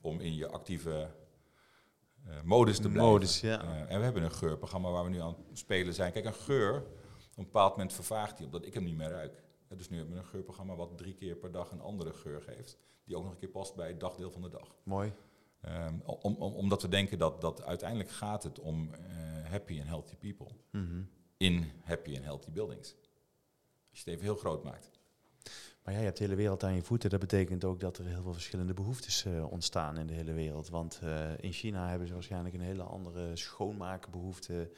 om 0.00 0.20
in 0.20 0.34
je 0.34 0.48
actieve 0.48 1.10
eh, 2.26 2.42
modus 2.42 2.76
te 2.76 2.88
blijven. 2.88 3.12
Modus, 3.12 3.40
ja. 3.40 3.62
Eh, 3.62 3.80
en 3.80 3.98
we 3.98 4.04
hebben 4.04 4.22
een 4.22 4.32
geurprogramma 4.32 4.90
waar 4.90 5.04
we 5.04 5.10
nu 5.10 5.20
aan 5.20 5.36
het 5.48 5.58
spelen 5.58 5.94
zijn. 5.94 6.12
Kijk, 6.12 6.24
een 6.24 6.34
geur, 6.34 6.86
een 7.36 7.44
bepaald 7.44 7.70
moment 7.70 7.92
vervaagt 7.92 8.36
die, 8.36 8.46
omdat 8.46 8.66
ik 8.66 8.74
hem 8.74 8.84
niet 8.84 8.96
meer 8.96 9.10
ruik. 9.10 9.42
Dus 9.68 9.88
nu 9.88 9.96
hebben 9.96 10.14
we 10.14 10.20
een 10.20 10.26
geurprogramma 10.26 10.74
wat 10.74 10.98
drie 10.98 11.14
keer 11.14 11.36
per 11.36 11.52
dag 11.52 11.70
een 11.70 11.80
andere 11.80 12.12
geur 12.12 12.42
geeft. 12.42 12.78
Die 13.04 13.16
ook 13.16 13.22
nog 13.22 13.32
een 13.32 13.38
keer 13.38 13.48
past 13.48 13.74
bij 13.74 13.88
het 13.88 14.00
dagdeel 14.00 14.30
van 14.30 14.42
de 14.42 14.48
dag. 14.48 14.74
Mooi. 14.82 15.12
Ehm, 15.60 15.98
om, 16.04 16.34
om, 16.34 16.52
omdat 16.52 16.82
we 16.82 16.88
denken 16.88 17.18
dat, 17.18 17.40
dat 17.40 17.62
uiteindelijk 17.62 18.10
gaat 18.10 18.42
het 18.42 18.60
om 18.60 18.94
eh, 18.94 19.00
happy 19.50 19.78
and 19.78 19.88
healthy 19.88 20.16
people. 20.16 20.48
Mhm. 20.70 21.02
In 21.36 21.70
happy 21.82 22.16
and 22.16 22.24
healthy 22.24 22.50
buildings. 22.50 22.94
Als 23.90 24.00
je 24.00 24.04
het 24.04 24.08
even 24.08 24.24
heel 24.24 24.36
groot 24.36 24.64
maakt. 24.64 24.90
Maar 25.82 25.94
ja, 25.94 26.00
je 26.00 26.06
hebt 26.06 26.18
de 26.18 26.24
hele 26.24 26.36
wereld 26.36 26.64
aan 26.64 26.74
je 26.74 26.82
voeten. 26.82 27.10
Dat 27.10 27.20
betekent 27.20 27.64
ook 27.64 27.80
dat 27.80 27.98
er 27.98 28.06
heel 28.06 28.22
veel 28.22 28.32
verschillende 28.32 28.74
behoeftes 28.74 29.24
eh, 29.24 29.52
ontstaan 29.52 29.98
in 29.98 30.06
de 30.06 30.14
hele 30.14 30.32
wereld. 30.32 30.68
Want 30.68 31.00
eh, 31.02 31.30
in 31.40 31.52
China 31.52 31.88
hebben 31.88 32.06
ze 32.06 32.14
waarschijnlijk 32.14 32.54
een 32.54 32.60
hele 32.60 32.82
andere 32.82 33.36
schoonmaakbehoefte 33.36 34.70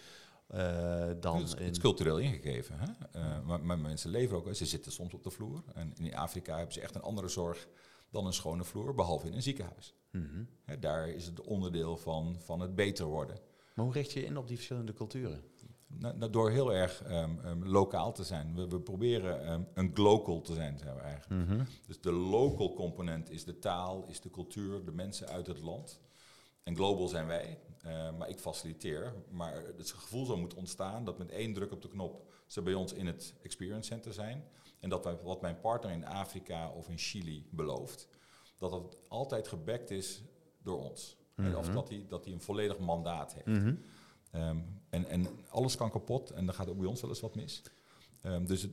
eh, 0.48 1.10
dan 1.20 1.36
het, 1.36 1.46
is, 1.46 1.54
in... 1.54 1.64
het 1.64 1.76
is 1.76 1.82
cultureel 1.82 2.18
ingegeven. 2.18 2.78
Hè? 2.78 3.20
Eh, 3.20 3.46
maar, 3.46 3.60
maar 3.60 3.78
mensen 3.78 4.10
leven 4.10 4.36
ook, 4.36 4.54
ze 4.54 4.66
zitten 4.66 4.92
soms 4.92 5.14
op 5.14 5.22
de 5.22 5.30
vloer. 5.30 5.62
En 5.74 5.92
in 5.96 6.14
Afrika 6.14 6.56
hebben 6.56 6.74
ze 6.74 6.80
echt 6.80 6.94
een 6.94 7.02
andere 7.02 7.28
zorg 7.28 7.68
dan 8.10 8.26
een 8.26 8.32
schone 8.32 8.64
vloer, 8.64 8.94
behalve 8.94 9.26
in 9.26 9.32
een 9.32 9.42
ziekenhuis. 9.42 9.94
Mhm. 10.10 10.44
Hè, 10.64 10.78
daar 10.78 11.08
is 11.08 11.26
het 11.26 11.40
onderdeel 11.40 11.96
van, 11.96 12.36
van 12.40 12.60
het 12.60 12.74
beter 12.74 13.06
worden. 13.06 13.40
Maar 13.74 13.84
hoe 13.84 13.94
richt 13.94 14.12
je 14.12 14.20
je 14.20 14.26
in 14.26 14.36
op 14.36 14.46
die 14.46 14.56
verschillende 14.56 14.92
culturen? 14.92 15.42
Nou, 15.86 16.16
nou, 16.16 16.30
door 16.30 16.50
heel 16.50 16.72
erg 16.72 17.02
ehm, 17.02 17.38
ehm, 17.38 17.64
lokaal 17.64 18.12
te 18.12 18.24
zijn. 18.24 18.54
We, 18.54 18.68
we 18.68 18.80
proberen 18.80 19.44
ehm, 19.44 19.62
een 19.74 19.90
glocal 19.94 20.40
te 20.40 20.54
zijn, 20.54 20.78
zijn 20.78 20.94
we 20.94 21.00
eigenlijk. 21.00 21.48
Mhm. 21.48 21.64
Dus 21.86 22.00
de 22.00 22.12
local 22.12 22.74
component 22.74 23.30
is 23.30 23.44
de 23.44 23.58
taal, 23.58 24.06
is 24.08 24.20
de 24.20 24.30
cultuur, 24.30 24.84
de 24.84 24.92
mensen 24.92 25.28
uit 25.28 25.46
het 25.46 25.62
land. 25.62 26.00
En 26.62 26.76
global 26.76 27.08
zijn 27.08 27.26
wij, 27.26 27.58
eh, 27.82 28.16
maar 28.16 28.28
ik 28.28 28.38
faciliteer. 28.38 29.14
Maar 29.30 29.62
het 29.76 29.90
gevoel 29.90 30.26
zou 30.26 30.38
moeten 30.38 30.58
ontstaan 30.58 31.04
dat 31.04 31.18
met 31.18 31.30
één 31.30 31.52
druk 31.52 31.72
op 31.72 31.82
de 31.82 31.88
knop 31.88 32.32
ze 32.46 32.62
bij 32.62 32.74
ons 32.74 32.92
in 32.92 33.06
het 33.06 33.34
Experience 33.42 33.88
Center 33.88 34.12
zijn. 34.12 34.44
En 34.80 34.88
dat 34.88 35.04
wij, 35.04 35.16
wat 35.22 35.40
mijn 35.40 35.60
partner 35.60 35.92
in 35.92 36.06
Afrika 36.06 36.70
of 36.70 36.88
in 36.88 36.98
Chili 36.98 37.48
belooft, 37.50 38.08
dat 38.58 38.70
dat 38.70 38.98
altijd 39.08 39.48
gebackt 39.48 39.90
is 39.90 40.22
door 40.62 40.78
ons. 40.78 41.16
Mhm. 41.34 41.54
Of 41.54 41.68
dat 41.68 41.88
hij 41.88 42.06
dat 42.08 42.24
hij 42.24 42.34
een 42.34 42.40
volledig 42.40 42.78
mandaat 42.78 43.34
heeft. 43.34 43.46
Mhm. 43.46 43.74
Ehm, 44.30 44.58
en, 44.90 45.06
en 45.06 45.26
alles 45.48 45.76
kan 45.76 45.90
kapot 45.90 46.30
en 46.30 46.46
dan 46.46 46.54
gaat 46.54 46.68
ook 46.68 46.78
bij 46.78 46.86
ons 46.86 47.00
wel 47.00 47.10
eens 47.10 47.20
wat 47.20 47.34
mis. 47.34 47.62
Ehm, 48.22 48.44
dus 48.44 48.62
het, 48.62 48.72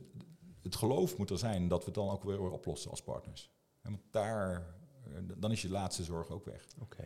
het 0.62 0.76
geloof 0.76 1.18
moet 1.18 1.30
er 1.30 1.38
zijn 1.38 1.68
dat 1.68 1.78
we 1.78 1.84
het 1.84 1.94
dan 1.94 2.10
ook 2.10 2.24
weer 2.24 2.40
oplossen 2.40 2.90
als 2.90 3.02
partners. 3.02 3.50
En 3.82 3.90
want 3.90 4.02
daar, 4.10 4.66
eh, 5.04 5.20
dan 5.36 5.52
is 5.52 5.62
je 5.62 5.70
laatste 5.70 6.04
zorg 6.04 6.30
ook 6.30 6.44
weg. 6.44 6.66
Oké. 6.80 7.04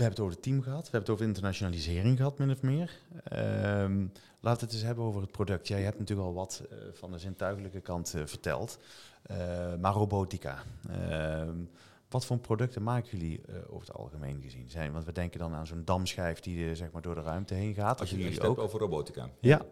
Hebben 0.00 0.10
het 0.10 0.20
over 0.20 0.32
het 0.32 0.42
team 0.42 0.62
gehad. 0.62 0.84
We 0.84 0.90
hebben 0.90 1.00
het 1.00 1.10
over 1.10 1.26
internationalisering 1.26 2.16
gehad, 2.16 2.38
min 2.38 2.50
of 2.50 2.62
meer. 2.62 2.98
Ehm, 3.24 4.06
laten 4.40 4.60
we 4.60 4.64
het 4.64 4.72
eens 4.72 4.82
hebben 4.82 5.04
over 5.04 5.20
het 5.20 5.30
product. 5.30 5.68
Jij 5.68 5.82
hebt 5.82 5.98
natuurlijk 5.98 6.28
al 6.28 6.34
wat 6.34 6.62
eh, 6.70 6.76
van 6.92 7.10
de 7.10 7.18
zintuigelijke 7.18 7.80
kant 7.80 8.14
eh, 8.14 8.22
verteld. 8.24 8.78
Eh, 9.22 9.74
maar 9.80 9.92
robotica. 9.92 10.62
Ehm, 10.88 11.56
wat 12.08 12.24
voor 12.24 12.38
producten 12.38 12.82
maken 12.82 13.18
jullie 13.18 13.40
eh, 13.40 13.54
over 13.68 13.86
het 13.86 13.96
algemeen 13.96 14.42
gezien? 14.42 14.70
Zijn, 14.70 14.92
want 14.92 15.04
we 15.04 15.12
denken 15.12 15.38
dan 15.38 15.54
aan 15.54 15.66
zo'n 15.66 15.84
damschijf 15.84 16.40
die 16.40 16.74
zeg 16.74 16.90
maar 16.90 17.02
door 17.02 17.14
de 17.14 17.22
ruimte 17.22 17.54
heen 17.54 17.74
gaat. 17.74 18.00
Als 18.00 18.10
je, 18.10 18.16
het 18.16 18.32
hebt 18.32 18.44
ook. 18.44 18.58
over 18.58 18.80
robotica. 18.80 19.30
Ja. 19.40 19.66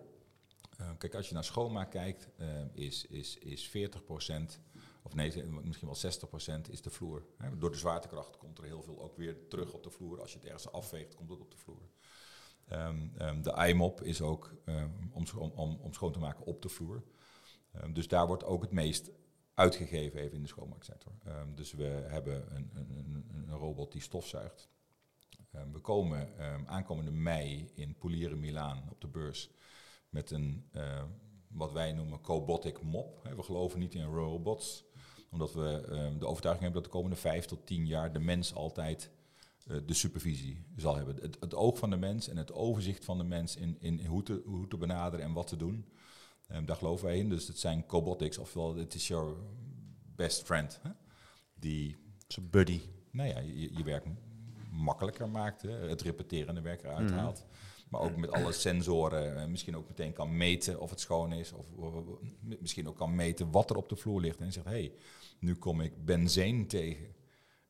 Kijk, 0.98 1.14
als 1.14 1.28
je 1.28 1.34
naar 1.34 1.44
schoonmaak 1.44 1.90
kijkt, 1.90 2.28
is, 2.72 3.06
is, 3.06 3.38
is 3.38 3.68
40%, 3.68 3.72
of 5.02 5.14
nee, 5.14 5.44
misschien 5.62 5.88
wel 5.88 6.58
60% 6.66 6.70
is 6.70 6.82
de 6.82 6.90
vloer. 6.90 7.26
Hè. 7.36 7.58
Door 7.58 7.70
de 7.70 7.78
zwaartekracht 7.78 8.36
komt 8.36 8.58
er 8.58 8.64
heel 8.64 8.82
veel 8.82 9.02
ook 9.02 9.16
weer 9.16 9.48
terug 9.48 9.72
op 9.72 9.82
de 9.82 9.90
vloer. 9.90 10.20
Als 10.20 10.32
je 10.32 10.38
het 10.38 10.46
ergens 10.46 10.72
afveegt, 10.72 11.14
komt 11.14 11.30
het 11.30 11.40
op 11.40 11.50
de 11.50 11.56
vloer. 11.56 11.88
Ehm, 12.66 13.08
ehm, 13.16 13.42
de 13.42 13.66
iMop 13.68 14.02
is 14.02 14.22
ook 14.22 14.54
ehm, 14.64 14.90
om, 15.12 15.24
om, 15.54 15.78
om 15.80 15.92
schoon 15.92 16.12
te 16.12 16.18
maken 16.18 16.44
op 16.44 16.62
de 16.62 16.68
vloer. 16.68 17.02
Dus 17.92 18.08
daar 18.08 18.26
wordt 18.26 18.44
ook 18.44 18.62
het 18.62 18.70
meest 18.70 19.10
uitgegeven 19.54 20.20
even 20.20 20.36
in 20.36 20.42
de 20.42 20.48
schoonmaaksector. 20.48 21.12
Dus 21.54 21.72
we 21.72 21.84
hebben 21.84 22.56
een, 22.56 22.70
een, 22.74 23.26
een, 23.32 23.56
robot 23.56 23.92
die 23.92 24.00
stofzuigt. 24.00 24.68
We 25.72 25.80
komen 25.80 26.28
aankomende 26.68 27.10
mei 27.10 27.70
in 27.74 27.96
Polieren 27.98 28.40
Milaan 28.40 28.88
op 28.90 29.00
de 29.00 29.08
beurs 29.08 29.50
met 30.08 30.30
een 30.30 30.70
wat 31.50 31.72
wij 31.72 31.92
noemen 31.92 32.20
cobotic 32.20 32.82
mop. 32.82 33.28
We 33.36 33.42
geloven 33.42 33.78
niet 33.78 33.94
in 33.94 34.04
robots, 34.04 34.84
omdat 35.30 35.52
we 35.52 35.86
ehm, 35.90 36.18
de 36.18 36.26
overtuiging 36.26 36.64
hebben 36.64 36.82
dat 36.82 36.84
de 36.92 36.98
komende 36.98 37.16
vijf 37.16 37.44
tot 37.44 37.66
tien 37.66 37.86
jaar 37.86 38.12
de 38.12 38.18
mens 38.18 38.54
altijd 38.54 39.10
eh, 39.66 39.76
de 39.86 39.94
supervisie 39.94 40.64
zal 40.76 40.96
hebben. 40.96 41.16
Het, 41.20 41.36
het, 41.40 41.54
oog 41.54 41.78
van 41.78 41.90
de 41.90 41.96
mens 41.96 42.28
en 42.28 42.36
het 42.36 42.52
overzicht 42.52 43.04
van 43.04 43.18
de 43.18 43.24
mens 43.24 43.56
in, 43.56 43.76
in 43.80 44.06
hoe, 44.06 44.22
te, 44.22 44.42
hoe 44.44 44.68
te 44.68 44.76
benaderen 44.76 45.26
en 45.26 45.32
wat 45.32 45.46
te 45.46 45.56
doen. 45.56 45.84
Um, 46.52 46.66
daar 46.66 46.76
geloven 46.76 47.06
wij 47.06 47.18
in. 47.18 47.28
Dus 47.28 47.46
het 47.46 47.58
zijn 47.58 47.86
cobotics, 47.86 48.38
ofwel 48.38 48.76
het 48.76 48.94
is 48.94 49.08
jouw 49.08 49.36
best 50.16 50.42
friend. 50.42 50.80
Hè? 50.82 50.90
Die... 51.54 51.96
Zo'n 52.26 52.50
buddy. 52.50 52.80
Nou 53.10 53.28
ja, 53.28 53.38
je, 53.38 53.76
je 53.76 53.84
werk 53.84 54.04
makkelijker 54.70 55.28
maakt. 55.28 55.62
Hè? 55.62 55.70
Het 55.70 56.02
repeterende 56.02 56.60
werk 56.60 56.82
eruit 56.82 57.10
mhm. 57.10 57.18
haalt. 57.18 57.44
Maar 57.90 58.00
ook 58.00 58.16
met 58.16 58.32
alle 58.32 58.52
sensoren 58.52 59.36
eh, 59.36 59.46
misschien 59.46 59.76
ook 59.76 59.88
meteen 59.88 60.12
kan 60.12 60.36
meten 60.36 60.80
of 60.80 60.90
het 60.90 61.00
schoon 61.00 61.32
is. 61.32 61.52
Of, 61.52 61.66
misschien 62.60 62.88
ook 62.88 62.96
kan 62.96 63.14
meten 63.14 63.50
wat 63.50 63.70
er 63.70 63.76
op 63.76 63.88
de 63.88 63.96
vloer 63.96 64.20
ligt. 64.20 64.40
En 64.40 64.52
zegt, 64.52 64.66
hé, 64.66 64.72
hey, 64.72 64.92
nu 65.38 65.54
kom 65.54 65.80
ik 65.80 66.04
benzeen 66.04 66.66
tegen. 66.66 67.14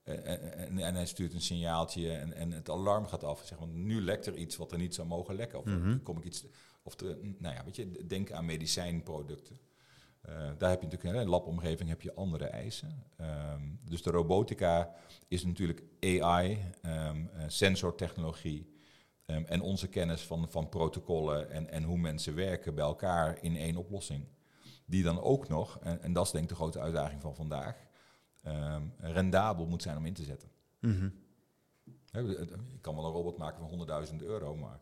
Eh, 0.03 0.15
eh, 0.15 0.61
en, 0.67 0.79
en, 0.79 0.95
hij 0.95 1.07
stuurt 1.07 1.35
een 1.35 1.41
signaaltje 1.41 2.13
en, 2.13 2.33
en 2.33 2.53
het 2.53 2.71
alarm 2.71 3.07
gaat 3.07 3.25
af. 3.25 3.47
Zeg, 3.47 3.59
want 3.59 3.75
nu 3.75 4.01
lekt 4.01 4.27
er 4.27 4.37
iets 4.37 4.57
wat 4.57 4.73
er 4.73 4.79
niet 4.79 4.95
zou 4.95 5.09
mogen 5.09 5.35
lekken. 5.35 5.59
Of 5.59 5.65
mhm. 5.65 6.03
kom 6.03 6.19
ik 6.19 6.25
iets... 6.25 6.45
Of 6.83 6.95
de, 6.95 7.35
nou 7.39 7.55
ja, 7.55 7.65
weet 7.65 7.77
je, 7.77 8.07
denk 8.07 8.33
aan 8.33 8.45
medicijnproducten. 8.45 9.59
daar 10.59 10.71
heb 10.71 10.81
je 10.81 10.87
natuurlijk 10.87 11.05
in 11.05 11.15
een 11.15 11.29
labomgeving 11.29 11.89
heb 11.89 12.03
je 12.03 12.15
andere 12.15 12.45
eisen. 12.45 13.05
Ehm, 13.17 13.63
dus 13.85 14.03
de 14.03 14.11
robotica 14.11 14.95
is 15.29 15.45
natuurlijk 15.45 15.83
AI, 16.01 16.59
um, 16.87 17.31
sensortechnologie, 17.47 18.80
Ehm, 19.31 19.43
en 19.45 19.61
onze 19.61 19.89
kennis 19.89 20.23
van, 20.23 20.49
van 20.49 20.69
protocollen 20.69 21.51
en, 21.51 21.71
en 21.71 21.83
hoe 21.83 21.99
mensen 21.99 22.35
werken 22.35 22.75
bij 22.75 22.85
elkaar 22.85 23.43
in 23.43 23.57
één 23.57 23.77
oplossing. 23.77 24.25
Die 24.87 25.03
dan 25.03 25.21
ook 25.21 25.49
nog, 25.49 25.79
en, 25.83 26.03
en 26.03 26.13
dat 26.13 26.27
is 26.27 26.31
denk 26.31 26.45
ik 26.45 26.51
de 26.51 26.57
grote 26.57 26.81
uitdaging 26.81 27.21
van 27.21 27.35
vandaag, 27.35 27.77
ehm, 28.43 28.83
rendabel 28.99 29.67
moet 29.67 29.83
zijn 29.83 29.97
om 29.97 30.07
in 30.07 30.15
te 30.15 30.25
zetten. 30.25 30.49
Mm 30.81 31.29
ik 32.13 32.81
kan 32.81 32.95
wel 32.95 33.05
een 33.05 33.13
robot 33.13 33.39
maken 33.39 33.69
van 33.69 33.69
100.000 34.09 34.17
euro, 34.23 34.57
maar 34.57 34.81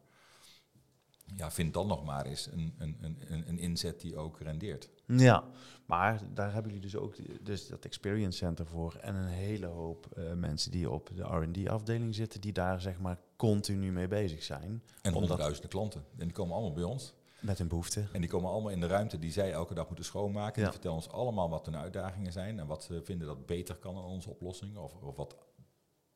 ja, 1.37 1.51
vind 1.51 1.75
dan 1.75 1.87
nog 1.87 2.05
maar 2.05 2.27
eens 2.27 2.47
een, 2.53 2.75
een, 2.79 2.97
een, 3.01 3.49
een 3.49 3.59
inzet 3.59 4.01
die 4.01 4.17
ook 4.17 4.41
rendeert. 4.41 4.91
Ja, 5.07 5.45
maar 5.87 6.35
daar 6.35 6.53
hebben 6.53 6.73
jullie 6.73 6.91
dus 6.91 6.97
ook 6.97 7.45
dus 7.45 7.67
dat 7.67 7.85
experience 7.85 8.39
center 8.39 8.67
voor 8.67 8.95
en 8.95 9.15
een 9.15 9.29
hele 9.29 9.67
hoop 9.67 10.09
uh, 10.19 10.33
mensen 10.33 10.71
die 10.71 10.91
op 10.91 11.11
de 11.15 11.23
R&D 11.23 11.69
afdeling 11.69 12.15
zitten, 12.15 12.41
die 12.41 12.53
daar 12.53 12.81
zeg 12.81 12.99
maar 12.99 13.19
continu 13.39 13.93
mee 13.93 14.09
bezig 14.09 14.43
zijn. 14.43 14.83
En 15.03 15.13
honderdduizenden 15.13 15.71
klanten. 15.71 16.05
En 16.17 16.25
die 16.25 16.33
komen 16.33 16.55
allemaal 16.55 16.73
bij 16.73 16.83
ons. 16.83 17.15
Met 17.41 17.59
een 17.59 17.69
behoefte. 17.69 18.09
En 18.13 18.21
die 18.21 18.31
komen 18.31 18.51
allemaal 18.51 18.71
in 18.71 18.81
de 18.81 18.87
ruimte 18.87 19.19
die 19.19 19.33
zij 19.33 19.53
elke 19.53 19.75
dag 19.75 19.87
moeten 19.87 20.05
schoonmaken. 20.05 20.57
Ja. 20.57 20.63
Die 20.63 20.73
vertellen 20.73 20.97
ons 20.97 21.09
allemaal 21.09 21.49
wat 21.49 21.67
hun 21.67 21.77
uitdagingen 21.77 22.33
zijn 22.33 22.59
en 22.59 22.67
wat 22.67 22.85
ze 22.85 23.03
vinden 23.05 23.27
dat 23.27 23.47
beter 23.47 23.75
kan 23.75 23.97
aan 23.97 24.05
onze 24.05 24.31
oplossing. 24.31 24.77
Of, 24.77 24.95
of 24.95 25.17
wat 25.17 25.37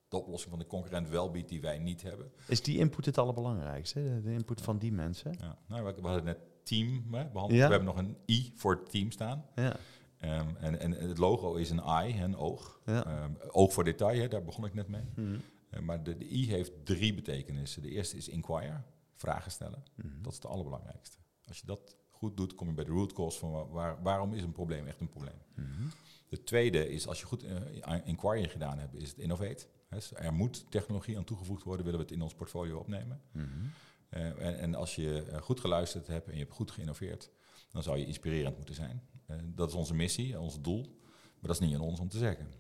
de 0.08 0.16
oplossing 0.16 0.50
van 0.50 0.58
de 0.58 0.66
concurrent 0.66 1.08
wel 1.08 1.30
biedt 1.30 1.48
die 1.48 1.60
wij 1.60 1.78
niet 1.78 2.02
hebben. 2.02 2.32
Is 2.46 2.62
die 2.62 2.78
input 2.78 3.04
het 3.04 3.18
allerbelangrijkste? 3.18 4.20
De 4.22 4.32
input 4.32 4.60
van 4.60 4.78
die 4.78 4.92
mensen? 4.92 5.36
Ja. 5.40 5.58
Nou, 5.66 5.84
we, 5.84 6.00
hadden 6.02 6.24
net 6.24 6.38
team 6.62 7.14
hè, 7.14 7.24
behandeld. 7.24 7.50
We 7.50 7.58
hebben 7.58 7.84
nog 7.84 7.96
een 7.96 8.16
I 8.26 8.52
voor 8.56 8.74
het 8.74 8.90
team 8.90 9.10
staan. 9.10 9.44
Ja. 9.54 9.76
Um, 10.20 10.56
en, 10.56 10.80
en 10.80 10.92
het 10.92 11.18
logo 11.18 11.54
is 11.54 11.70
een 11.70 11.80
eye, 11.80 12.22
een 12.22 12.36
oog. 12.36 12.80
Ja. 12.86 13.24
Um, 13.24 13.36
oog 13.50 13.72
voor 13.72 13.84
detail, 13.84 14.20
hè, 14.20 14.28
daar 14.28 14.44
begon 14.44 14.64
ik 14.64 14.74
net 14.74 14.88
mee. 14.88 15.04
Mm. 15.14 15.32
Uh, 15.32 15.38
maar 15.80 16.02
de, 16.02 16.16
de, 16.16 16.32
I 16.32 16.48
heeft 16.48 16.86
drie 16.86 17.14
betekenissen. 17.14 17.82
De 17.82 17.90
eerste 17.90 18.16
is 18.16 18.28
inquire, 18.28 18.82
vragen 19.14 19.50
stellen. 19.50 19.82
Mm. 19.94 20.22
Dat 20.22 20.32
is 20.32 20.38
het 20.38 20.46
allerbelangrijkste. 20.46 21.16
Als 21.44 21.58
je 21.58 21.66
dat 21.66 21.96
goed 22.10 22.36
doet, 22.36 22.54
kom 22.54 22.68
je 22.68 22.74
bij 22.74 22.84
de 22.84 22.90
root 22.90 23.12
cause 23.12 23.38
van 23.38 23.68
waar, 23.68 24.02
waarom 24.02 24.34
is 24.34 24.42
een 24.42 24.52
probleem 24.52 24.86
echt 24.86 25.00
een 25.00 25.08
probleem. 25.08 25.38
Mm. 25.54 25.90
De 26.28 26.44
tweede 26.44 26.88
is, 26.88 27.06
als 27.06 27.20
je 27.20 27.26
goed 27.26 27.44
uh, 27.44 27.56
inquiry 28.04 28.48
gedaan 28.48 28.78
hebt, 28.78 28.94
is 28.94 29.08
het 29.08 29.18
innovate. 29.18 29.66
Er 30.14 30.32
moet 30.32 30.70
technologie 30.70 31.16
aan 31.16 31.24
toegevoegd 31.24 31.62
worden, 31.62 31.84
willen 31.84 32.00
we 32.00 32.06
het 32.06 32.14
in 32.14 32.22
ons 32.22 32.34
portfolio 32.34 32.78
opnemen. 32.78 33.20
Mm 33.32 33.72
en, 34.12 34.58
en, 34.58 34.74
als 34.74 34.94
je 34.94 35.22
eh, 35.22 35.40
goed 35.40 35.60
geluisterd 35.60 36.06
hebt 36.06 36.26
en 36.26 36.32
je 36.32 36.38
hebt 36.38 36.52
goed 36.52 36.70
geïnnoveerd, 36.70 37.30
dan 37.70 37.82
zou 37.82 37.98
je 37.98 38.06
inspirerend 38.06 38.56
moeten 38.56 38.74
zijn. 38.74 39.02
Uh, 39.26 39.36
dat 39.44 39.68
is 39.68 39.74
onze 39.74 39.94
missie, 39.94 40.40
ons 40.40 40.60
doel. 40.60 40.82
Maar 41.12 41.50
dat 41.50 41.60
is 41.60 41.66
niet 41.66 41.74
aan 41.74 41.80
ons 41.80 42.00
om 42.00 42.08
te 42.08 42.18
zeggen. 42.18 42.52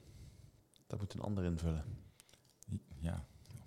Dat 0.86 0.98
moet 0.98 1.14
een 1.14 1.20
ander 1.20 1.44
invullen. 1.44 1.84
Ja. 2.98 3.24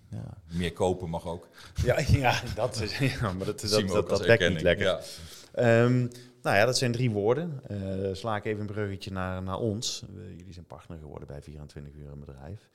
ja. 0.08 0.36
Meer 0.46 0.72
kopen 0.72 1.08
mag 1.08 1.26
ook. 1.26 1.48
Ja, 1.84 2.00
ja 2.24 2.42
dat 2.54 2.80
is. 2.80 2.98
Ja, 2.98 3.32
maar 3.32 3.46
dat, 3.46 3.60
dat, 3.60 3.88
dat, 3.88 4.08
dat 4.08 4.22
dekt 4.22 4.48
niet 4.48 4.62
lekker. 4.62 4.86
Ja. 5.54 5.82
Um, 5.84 6.10
nou 6.42 6.56
ja, 6.56 6.64
dat 6.64 6.78
zijn 6.78 6.92
drie 6.92 7.10
woorden. 7.10 7.60
Uh, 7.70 8.14
sla 8.14 8.36
ik 8.36 8.44
even 8.44 8.60
een 8.60 8.66
bruggetje 8.66 9.12
naar, 9.12 9.42
naar 9.42 9.58
ons. 9.58 10.04
jullie 10.36 10.52
zijn 10.52 10.66
partner 10.66 10.98
geworden 10.98 11.28
bij 11.28 11.42
24 11.42 11.94
uur 11.94 12.12
een 12.12 12.20
bedrijf. 12.20 12.68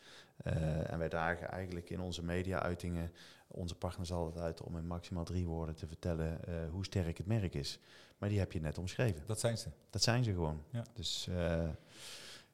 Uh, 0.47 0.91
en 0.91 0.99
wij 0.99 1.09
dragen 1.09 1.51
eigenlijk 1.51 1.89
in 1.89 1.99
onze 1.99 2.23
media-uitingen 2.23 3.11
onze 3.47 3.75
partners 3.75 4.11
altijd 4.11 4.43
uit 4.43 4.61
om 4.61 4.77
in 4.77 4.87
maximaal 4.87 5.23
drie 5.23 5.45
woorden 5.45 5.75
te 5.75 5.87
vertellen 5.87 6.39
uh, 6.49 6.55
hoe 6.71 6.85
sterk 6.85 7.17
het 7.17 7.27
merk 7.27 7.53
is. 7.53 7.79
Maar 8.17 8.29
die 8.29 8.39
heb 8.39 8.51
je 8.51 8.61
net 8.61 8.77
omschreven. 8.77 9.23
Dat 9.25 9.39
zijn 9.39 9.57
ze. 9.57 9.67
Dat 9.89 10.03
zijn 10.03 10.23
ze 10.23 10.31
gewoon. 10.31 10.63
Ja. 10.69 10.83
Dus 10.93 11.27
uh, 11.29 11.69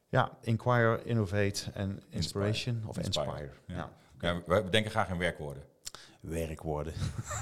ja, 0.08 0.38
inquire, 0.42 1.04
innovate 1.04 1.70
en 1.74 2.02
inspiration 2.10 2.82
of 2.86 2.98
inspire. 2.98 3.50
Ja. 3.66 3.92
ja. 4.20 4.42
we 4.46 4.68
denken 4.70 4.90
graag 4.90 5.08
in 5.08 5.18
werkwoorden. 5.18 5.62
Werkwoorden. 6.20 6.92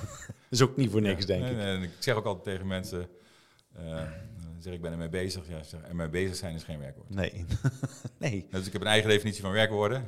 is 0.51 0.63
ook 0.63 0.77
niet 0.77 0.91
voor 0.91 1.01
niks, 1.01 1.27
denk 1.27 1.45
ik. 1.45 1.83
ik 1.83 1.91
zeg 1.99 2.15
ook 2.15 2.25
altijd 2.25 2.45
tegen 2.45 2.67
mensen, 2.67 3.09
uh, 3.79 4.03
zeg 4.59 4.73
ik 4.73 4.81
ben 4.83 4.93
ermee 4.93 5.09
bezig. 5.09 5.49
Ja, 5.49 5.63
zeg, 5.63 5.83
ermee 5.83 6.09
bezig 6.09 6.37
zijn 6.37 6.55
is 6.55 6.65
geen 6.65 6.79
werkwoord. 6.79 7.09
Nee. 7.09 7.45
nee. 8.19 8.47
Dus 8.51 8.67
ik 8.67 8.73
heb 8.73 8.83
een 8.83 8.89
eigen 8.89 9.11
definitie 9.11 9.43
van 9.43 9.53
werkwoorden. 9.53 10.07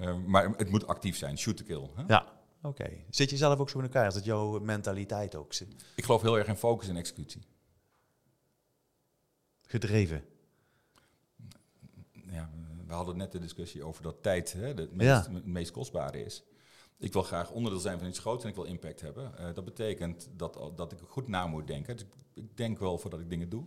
uh, 0.00 0.16
maar 0.26 0.48
het 0.56 0.70
moet 0.70 0.86
actief 0.86 1.16
zijn, 1.16 1.38
shoot 1.38 1.56
to 1.56 1.64
kill. 1.64 1.90
Hè? 1.94 2.02
Ja, 2.06 2.32
oké. 2.62 2.90
Zit 3.10 3.30
je 3.30 3.36
zelf 3.36 3.58
ook 3.58 3.70
zo 3.70 3.78
in 3.78 3.84
elkaar? 3.84 4.06
Is 4.06 4.14
dat 4.14 4.24
jouw 4.24 4.58
mentaliteit 4.58 5.34
ook? 5.34 5.52
Zit? 5.52 5.84
Ik 5.94 6.04
geloof 6.04 6.22
heel 6.22 6.38
erg 6.38 6.46
in 6.46 6.56
focus 6.56 6.88
en 6.88 6.96
executie. 6.96 7.42
Gedreven? 9.60 10.24
Ja, 12.30 12.50
we 12.86 12.92
hadden 12.92 13.16
net 13.16 13.32
de 13.32 13.38
discussie 13.38 13.84
over 13.84 14.02
dat 14.02 14.22
tijd 14.22 14.52
hè, 14.52 14.66
het, 14.66 14.94
meest, 14.94 15.26
het 15.26 15.46
meest 15.46 15.70
kostbare 15.70 16.24
is. 16.24 16.44
Ik 16.98 17.12
wil 17.12 17.22
graag 17.22 17.50
onderdeel 17.50 17.80
zijn 17.80 17.98
van 17.98 18.08
iets 18.08 18.18
groots 18.18 18.42
en 18.42 18.48
ik 18.48 18.54
wil 18.54 18.64
impact 18.64 19.00
hebben. 19.00 19.32
Uh, 19.40 19.54
dat 19.54 19.64
betekent 19.64 20.28
dat, 20.32 20.72
dat 20.76 20.92
ik 20.92 20.98
goed 21.08 21.28
na 21.28 21.46
moet 21.46 21.66
denken. 21.66 21.96
Dus 21.96 22.06
ik 22.34 22.56
denk 22.56 22.78
wel 22.78 22.98
voordat 22.98 23.20
ik 23.20 23.30
dingen 23.30 23.48
doe. 23.48 23.64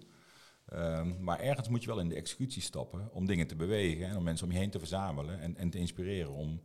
Um, 0.74 1.24
maar 1.24 1.40
ergens 1.40 1.68
moet 1.68 1.82
je 1.82 1.88
wel 1.88 2.00
in 2.00 2.10
de 2.10 2.16
executie 2.16 2.62
stappen 2.62 3.10
om 3.14 3.26
dingen 3.26 3.48
te 3.48 3.56
bewegen 3.56 4.08
en 4.08 4.18
om 4.18 4.24
mensen 4.24 4.46
om 4.46 4.52
je 4.52 4.60
heen 4.60 4.70
te 4.70 4.80
verzamelen 4.80 5.40
en, 5.40 5.56
en 5.56 5.70
te 5.70 5.78
inspireren 5.78 6.32
om 6.32 6.62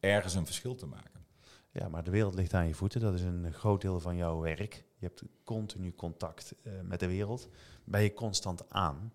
ergens 0.00 0.34
een 0.34 0.46
verschil 0.46 0.74
te 0.74 0.86
maken. 0.86 1.26
Ja, 1.70 1.88
maar 1.88 2.04
de 2.04 2.10
wereld 2.10 2.34
ligt 2.34 2.54
aan 2.54 2.66
je 2.66 2.74
voeten. 2.74 3.00
Dat 3.00 3.14
is 3.14 3.22
een 3.22 3.52
groot 3.52 3.80
deel 3.80 4.00
van 4.00 4.16
jouw 4.16 4.40
werk. 4.40 4.84
Je 4.98 5.06
hebt 5.06 5.22
continu 5.44 5.94
contact 5.94 6.54
uh, 6.62 6.72
met 6.82 7.00
de 7.00 7.06
wereld. 7.06 7.48
Ben 7.84 8.02
je 8.02 8.14
constant 8.14 8.70
aan? 8.70 9.12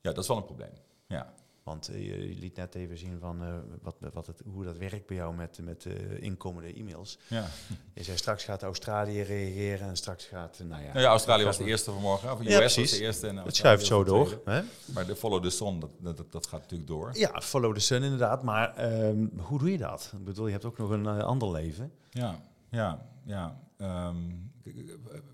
Ja, 0.00 0.12
dat 0.12 0.18
is 0.18 0.28
wel 0.28 0.36
een 0.36 0.44
probleem. 0.44 0.72
Ja. 1.12 1.32
Want 1.62 1.90
uh, 1.90 2.06
je 2.06 2.38
liet 2.38 2.56
net 2.56 2.74
even 2.74 2.98
zien 2.98 3.18
van 3.20 3.42
uh, 3.42 3.54
wat, 3.82 3.96
wat 4.12 4.26
het, 4.26 4.42
hoe 4.52 4.64
dat 4.64 4.76
werkt 4.76 5.06
bij 5.06 5.16
jou 5.16 5.34
met, 5.34 5.58
met 5.62 5.84
uh, 5.84 6.22
inkomende 6.22 6.72
e-mails. 6.74 7.18
Ja. 7.26 7.46
Je 7.94 8.02
zei 8.02 8.16
straks 8.16 8.44
gaat 8.44 8.62
Australië 8.62 9.22
reageren 9.22 9.88
en 9.88 9.96
straks 9.96 10.24
gaat... 10.24 10.58
Nou 10.58 10.82
ja, 10.82 10.88
nou 10.88 11.00
ja 11.00 11.08
Australië 11.08 11.44
was 11.44 11.56
de 11.56 11.64
eerste 11.64 11.90
vanmorgen. 11.92 12.32
Of 12.32 12.40
US 12.40 12.46
ja, 12.46 12.60
was 12.60 12.74
de 12.74 13.00
eerste. 13.00 13.26
En 13.26 13.36
het 13.36 13.56
schuift 13.56 13.86
zo 13.86 14.04
door. 14.04 14.40
Hè? 14.44 14.62
Maar 14.94 15.06
de 15.06 15.16
follow 15.16 15.42
the 15.42 15.50
sun, 15.50 15.80
dat, 15.80 16.16
dat, 16.16 16.32
dat, 16.32 16.46
gaat 16.46 16.60
natuurlijk 16.60 16.90
door. 16.90 17.10
Ja, 17.12 17.40
follow 17.40 17.74
the 17.74 17.80
sun 17.80 18.02
inderdaad. 18.02 18.42
Maar 18.42 18.94
um, 19.04 19.32
hoe 19.36 19.58
doe 19.58 19.70
je 19.70 19.78
dat? 19.78 20.12
Ik 20.18 20.24
bedoel, 20.24 20.46
je 20.46 20.52
hebt 20.52 20.64
ook 20.64 20.78
nog 20.78 20.90
een 20.90 21.06
ander 21.06 21.50
leven. 21.50 21.92
Ja, 22.10 22.40
ja, 22.70 23.06
ja. 23.24 23.60
Um, 23.78 24.52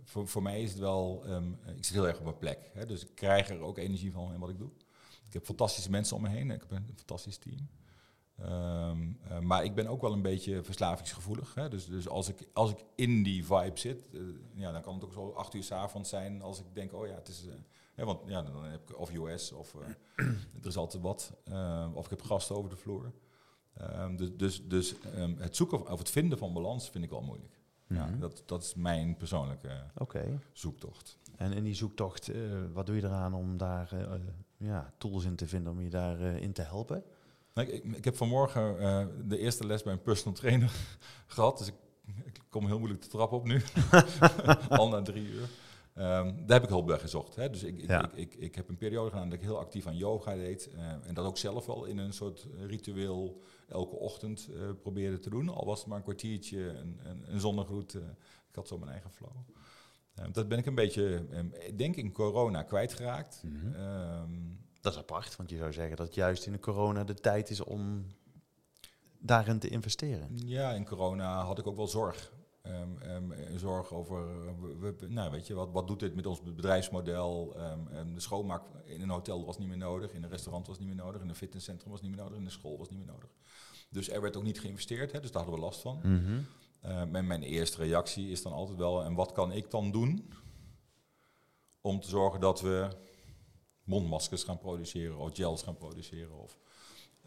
voor, 0.04 0.28
voor 0.28 0.42
mij 0.42 0.62
is 0.62 0.70
het 0.70 0.78
wel... 0.78 1.24
Um, 1.28 1.58
ik 1.76 1.84
zit 1.84 1.94
heel 1.94 2.06
erg 2.06 2.18
op 2.18 2.24
mijn 2.24 2.38
plek. 2.38 2.58
Hè, 2.72 2.86
dus 2.86 3.02
ik 3.02 3.14
krijg 3.14 3.48
er 3.48 3.60
ook 3.60 3.78
energie 3.78 4.12
van 4.12 4.32
in 4.32 4.40
wat 4.40 4.48
ik 4.48 4.58
doe. 4.58 4.70
Ik 5.28 5.34
heb 5.34 5.44
fantastische 5.44 5.90
mensen 5.90 6.16
om 6.16 6.22
me 6.22 6.28
heen. 6.28 6.50
Ik 6.50 6.60
heb 6.60 6.70
een 6.70 6.92
fantastisch 6.96 7.38
team. 7.38 7.68
Um, 8.40 9.18
uh, 9.30 9.38
maar 9.38 9.64
ik 9.64 9.74
ben 9.74 9.86
ook 9.86 10.00
wel 10.00 10.12
een 10.12 10.22
beetje 10.22 10.62
verslavingsgevoelig. 10.62 11.54
Hè? 11.54 11.68
Dus, 11.68 11.86
dus 11.86 12.08
als, 12.08 12.28
ik, 12.28 12.48
als 12.52 12.70
ik 12.70 12.84
in 12.94 13.22
die 13.22 13.44
vibe 13.44 13.78
zit, 13.78 14.04
uh, 14.10 14.20
ja, 14.54 14.72
dan 14.72 14.82
kan 14.82 14.94
het 14.94 15.04
ook 15.04 15.12
zo 15.12 15.30
acht 15.30 15.54
uur 15.54 15.62
s 15.62 15.72
avonds 15.72 16.08
zijn 16.08 16.42
als 16.42 16.58
ik 16.58 16.64
denk, 16.72 16.92
oh 16.92 17.06
ja, 17.06 17.14
het 17.14 17.28
is... 17.28 17.46
Uh, 17.96 18.04
want 18.04 18.20
ja, 18.26 18.42
dan 18.42 18.64
heb 18.64 18.90
ik 18.90 18.98
of 18.98 19.12
US 19.12 19.52
of 19.52 19.74
er 20.62 20.66
is 20.66 20.76
altijd 20.76 21.02
wat. 21.02 21.32
Ehm, 21.44 21.92
of 21.92 22.04
ik 22.04 22.10
heb 22.10 22.22
gasten 22.22 22.56
over 22.56 22.70
de 22.70 22.76
vloer. 22.76 23.12
Um, 23.80 24.16
dus 24.16 24.36
dus, 24.36 24.68
dus 24.68 24.94
het 25.38 25.56
zoeken 25.56 25.90
of 25.90 25.98
het 25.98 26.10
vinden 26.10 26.38
van 26.38 26.52
balans 26.52 26.90
vind 26.90 27.04
ik 27.04 27.10
wel 27.10 27.22
moeilijk. 27.22 27.52
Mm 27.86 27.96
-hmm. 27.96 28.06
ja, 28.06 28.10
mhm. 28.10 28.20
dat, 28.20 28.42
dat 28.46 28.62
is 28.62 28.74
mijn 28.74 29.16
persoonlijke 29.16 29.82
okay. 29.94 30.38
zoektocht. 30.52 31.18
En 31.36 31.52
in 31.52 31.64
die 31.64 31.74
zoektocht, 31.74 32.30
wat 32.72 32.86
doe 32.86 32.96
je 32.96 33.04
eraan 33.04 33.34
om 33.34 33.56
daar 33.56 33.90
ja, 34.58 34.92
tools 34.98 35.24
in 35.24 35.36
te 35.36 35.46
vinden 35.46 35.72
om 35.72 35.80
je 35.80 35.90
daarin 35.90 36.36
uh, 36.36 36.42
in 36.42 36.52
te 36.52 36.62
helpen? 36.62 37.04
Nou, 37.54 37.68
ik, 37.68 37.84
ik, 37.84 38.04
heb 38.04 38.16
vanmorgen 38.16 38.76
uh, 38.82 39.06
de 39.24 39.38
eerste 39.38 39.66
les 39.66 39.82
bij 39.82 39.92
een 39.92 40.02
personal 40.02 40.34
trainer 40.34 40.72
gehad. 41.26 41.58
Dus 41.58 41.66
ik, 41.66 41.74
ik, 42.24 42.40
kom 42.48 42.66
heel 42.66 42.78
moeilijk 42.78 43.02
de 43.02 43.08
trap 43.08 43.32
op 43.32 43.44
nu. 43.46 43.62
Al 44.68 44.88
na 44.88 45.02
drie 45.02 45.28
uur. 45.28 45.48
Ehm, 45.94 46.34
daar 46.36 46.56
heb 46.56 46.62
ik 46.62 46.68
hulp 46.68 46.86
bij 46.86 46.98
gezocht. 46.98 47.34
Hè. 47.36 47.50
Dus 47.50 47.62
ik, 47.62 47.78
ik, 47.82 47.88
Ja. 47.88 48.04
ik, 48.04 48.12
ik, 48.14 48.34
ik 48.34 48.54
heb 48.54 48.68
een 48.68 48.76
periode 48.76 49.10
gedaan 49.10 49.28
dat 49.28 49.38
ik 49.38 49.44
heel 49.44 49.58
actief 49.58 49.86
aan 49.86 49.96
yoga 49.96 50.34
deed. 50.34 50.70
eh, 50.70 50.92
en 51.06 51.14
dat 51.14 51.24
ook 51.26 51.38
zelf 51.38 51.66
wel 51.66 51.84
in 51.84 51.98
een 51.98 52.12
soort 52.12 52.46
ritueel 52.66 53.42
elke 53.68 53.96
ochtend 53.96 54.48
eh, 54.52 54.60
probeerde 54.82 55.18
te 55.18 55.30
doen. 55.30 55.48
Al 55.48 55.66
was 55.66 55.78
het 55.78 55.88
maar 55.88 55.96
een 55.96 56.02
kwartiertje, 56.02 56.68
een, 56.68 57.00
een, 57.02 57.24
een 57.32 57.40
zonnegroet. 57.40 57.94
eh, 57.94 58.00
ik 58.48 58.54
had 58.54 58.68
zo 58.68 58.78
mijn 58.78 58.90
eigen 58.90 59.10
flow. 59.10 59.30
Ehm, 60.18 60.32
dat 60.32 60.48
ben 60.48 60.58
ik 60.58 60.66
een 60.66 60.74
beetje, 60.74 61.26
ehm, 61.30 61.46
ik 61.66 61.78
denk 61.78 61.96
in 61.96 62.12
corona, 62.12 62.62
kwijtgeraakt. 62.62 63.42
Ehm, 63.74 64.30
Dat 64.80 64.92
is 64.92 64.98
apart, 64.98 65.36
want 65.36 65.50
je 65.50 65.56
zou 65.56 65.72
zeggen 65.72 65.96
dat 65.96 66.14
juist 66.14 66.46
in 66.46 66.52
de 66.52 66.58
corona 66.58 67.04
de 67.04 67.14
tijd 67.14 67.50
is 67.50 67.60
om 67.60 68.06
daarin 69.18 69.58
te 69.58 69.68
investeren. 69.68 70.28
Ja, 70.34 70.72
in 70.72 70.84
corona 70.84 71.42
had 71.44 71.58
ik 71.58 71.66
ook 71.66 71.76
wel 71.76 71.88
zorg. 71.88 72.32
Ehm, 72.62 73.32
eh, 73.32 73.46
zorg 73.56 73.92
over, 73.92 74.46
eh, 74.46 74.52
we- 74.60 74.76
we- 74.98 75.06
nou 75.08 75.30
weet 75.30 75.46
je, 75.46 75.54
wat, 75.54 75.70
wat 75.72 75.86
doet 75.86 76.00
dit 76.00 76.14
met 76.14 76.26
ons 76.26 76.42
bedrijfsmodel? 76.42 77.56
De 78.14 78.20
schoonmaak 78.20 78.62
in 78.84 79.00
een 79.02 79.08
hotel 79.10 79.44
was 79.44 79.58
niet 79.58 79.68
meer 79.68 79.76
nodig, 79.76 80.12
in 80.12 80.22
een 80.22 80.30
restaurant 80.30 80.66
was 80.66 80.78
niet 80.78 80.86
meer 80.86 80.96
nodig, 80.96 81.22
in 81.22 81.28
een 81.28 81.34
fitnesscentrum 81.34 81.90
was 81.90 82.00
niet 82.00 82.10
meer 82.10 82.20
nodig, 82.20 82.38
in 82.38 82.44
de 82.44 82.50
school 82.50 82.78
was 82.78 82.88
niet 82.88 82.98
meer 82.98 83.06
nodig. 83.08 83.30
Dus 83.90 84.10
er 84.10 84.20
werd 84.20 84.36
ook 84.36 84.42
niet 84.42 84.60
geïnvesteerd, 84.60 85.12
hè, 85.12 85.20
dus 85.20 85.30
daar 85.32 85.42
hadden 85.42 85.60
we 85.60 85.66
last 85.66 85.80
van. 85.80 85.98
Mhm. 86.02 86.40
En 86.80 87.26
mijn 87.26 87.42
eerste 87.42 87.76
reactie 87.76 88.30
is 88.30 88.42
dan 88.42 88.52
altijd 88.52 88.78
wel, 88.78 89.04
en 89.04 89.14
wat 89.14 89.32
kan 89.32 89.52
ik 89.52 89.70
dan 89.70 89.90
doen 89.90 90.32
om 91.80 92.00
te 92.00 92.08
zorgen 92.08 92.40
dat 92.40 92.60
we 92.60 92.88
mondmaskers 93.84 94.42
gaan 94.42 94.58
produceren 94.58 95.18
of 95.18 95.34
gels 95.34 95.62
gaan 95.62 95.76
produceren 95.76 96.42
of 96.42 96.58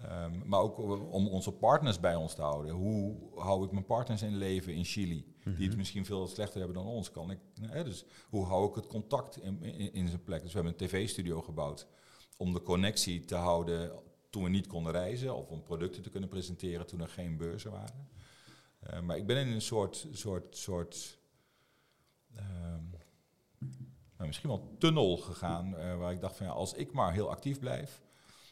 Ehm, 0.04 0.42
maar 0.46 0.60
ook 0.60 0.78
om 1.12 1.28
onze 1.28 1.52
partners 1.52 2.00
bij 2.00 2.16
ons 2.16 2.34
te 2.36 2.42
houden. 2.42 2.74
Hoe 2.74 3.18
hou 3.36 3.66
ik 3.66 3.72
mijn 3.72 3.86
partners 3.86 4.22
in 4.22 4.38
leven 4.38 4.74
in 4.74 4.86
Chili, 4.86 5.36
die 5.58 5.68
het 5.68 5.78
misschien 5.78 6.06
veel 6.06 6.28
slechter 6.28 6.60
hebben 6.60 6.78
dan 6.78 6.86
ons? 6.86 7.12
Kan 7.12 7.32
ik, 7.32 7.40
hè, 7.62 7.84
dus 7.84 8.06
hoe 8.30 8.46
hou 8.46 8.70
ik 8.70 8.76
het 8.76 8.88
contact 8.88 9.38
in, 9.42 9.64
in, 9.64 9.94
in 9.94 10.08
zijn 10.08 10.24
plek? 10.24 10.42
Dus 10.42 10.54
we 10.54 10.60
hebben 10.60 10.80
een 10.80 10.88
tv-studio 10.88 11.42
gebouwd 11.42 11.88
om 12.38 12.54
de 12.54 12.62
connectie 12.62 13.26
te 13.26 13.36
houden 13.36 13.92
toen 14.30 14.44
we 14.44 14.50
niet 14.50 14.68
konden 14.68 14.92
reizen, 14.92 15.36
of 15.36 15.50
om 15.50 15.64
producten 15.64 16.02
te 16.02 16.10
kunnen 16.10 16.30
presenteren 16.30 16.88
toen 16.88 17.02
er 17.02 17.10
geen 17.10 17.38
beurzen 17.38 17.72
waren. 17.72 18.10
Eh, 18.82 19.02
maar 19.02 19.17
ik 19.17 19.28
ben 19.28 19.38
in 19.38 19.48
een 19.48 19.62
soort, 19.62 20.08
soort, 20.12 20.58
soort 20.58 21.20
ehm, 22.36 22.89
nou, 24.17 24.28
misschien 24.28 24.50
wel 24.50 24.76
tunnel 24.80 25.17
gegaan, 25.17 25.78
eh, 25.78 25.98
waar 25.98 26.12
ik 26.12 26.22
dacht 26.22 26.36
van 26.36 26.46
ja, 26.46 26.52
als 26.52 26.74
ik 26.74 26.94
maar 26.94 27.13
heel 27.13 27.30
actief 27.30 27.60
blijf, 27.60 28.02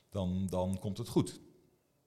dan, 0.10 0.48
dan 0.48 0.80
komt 0.80 0.98
het 0.98 1.08
goed. 1.08 1.42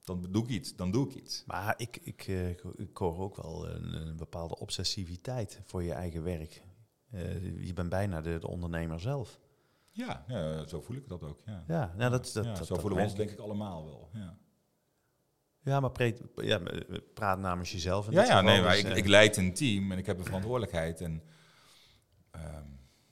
Dan 0.03 0.31
doe 0.31 0.43
ik 0.43 0.49
iets, 0.49 0.75
dan 0.75 0.91
doe 0.91 1.07
ik 1.07 1.15
iets. 1.15 1.43
Maar 1.45 1.73
ik, 1.77 1.97
ik, 1.97 2.27
eh, 2.27 2.49
ik 2.75 2.97
hoor 2.97 3.19
ook 3.19 3.35
wel 3.35 3.69
een, 3.69 3.93
een 3.93 4.17
bepaalde 4.17 4.57
obsessiviteit 4.57 5.61
voor 5.63 5.83
je 5.83 5.93
eigen 5.93 6.23
werk. 6.23 6.63
Je 7.59 7.71
bent 7.73 7.89
bijna 7.89 8.21
de, 8.21 8.39
de 8.39 8.47
ondernemer 8.47 8.99
zelf. 8.99 9.39
Ja, 9.91 10.25
ja, 10.27 10.67
zo 10.67 10.81
voel 10.81 10.95
ik 10.97 11.07
dat 11.07 11.23
ook. 11.23 11.41
Ja. 11.45 11.63
Ja, 11.67 11.93
nou, 11.97 12.11
dat, 12.11 12.31
dat, 12.33 12.45
Ja, 12.45 12.53
dat, 12.53 12.67
zo 12.67 12.73
dat 12.73 12.81
voelen 12.81 12.99
we 12.99 13.05
ons 13.05 13.15
denk 13.15 13.29
ik 13.29 13.39
allemaal 13.39 13.85
wel. 13.85 14.09
Ja, 14.13 14.37
Ja, 15.63 15.79
maar 15.79 15.91
preet, 15.91 16.21
ja, 16.35 16.59
eh, 16.59 16.97
praat 17.13 17.39
namens 17.39 17.71
jezelf. 17.71 18.07
in 18.07 18.13
ja, 18.13 18.23
ja 18.23 18.41
nee, 18.41 18.61
maar 18.61 18.77
ik, 18.77 18.85
eh, 18.85 18.97
ik 18.97 19.07
leid 19.07 19.37
een 19.37 19.53
team 19.53 19.91
en 19.91 19.97
ik 19.97 20.05
heb 20.05 20.17
een 20.17 20.25
verantwoordelijkheid. 20.25 21.01
En, 21.01 21.23
ehm, 22.31 22.45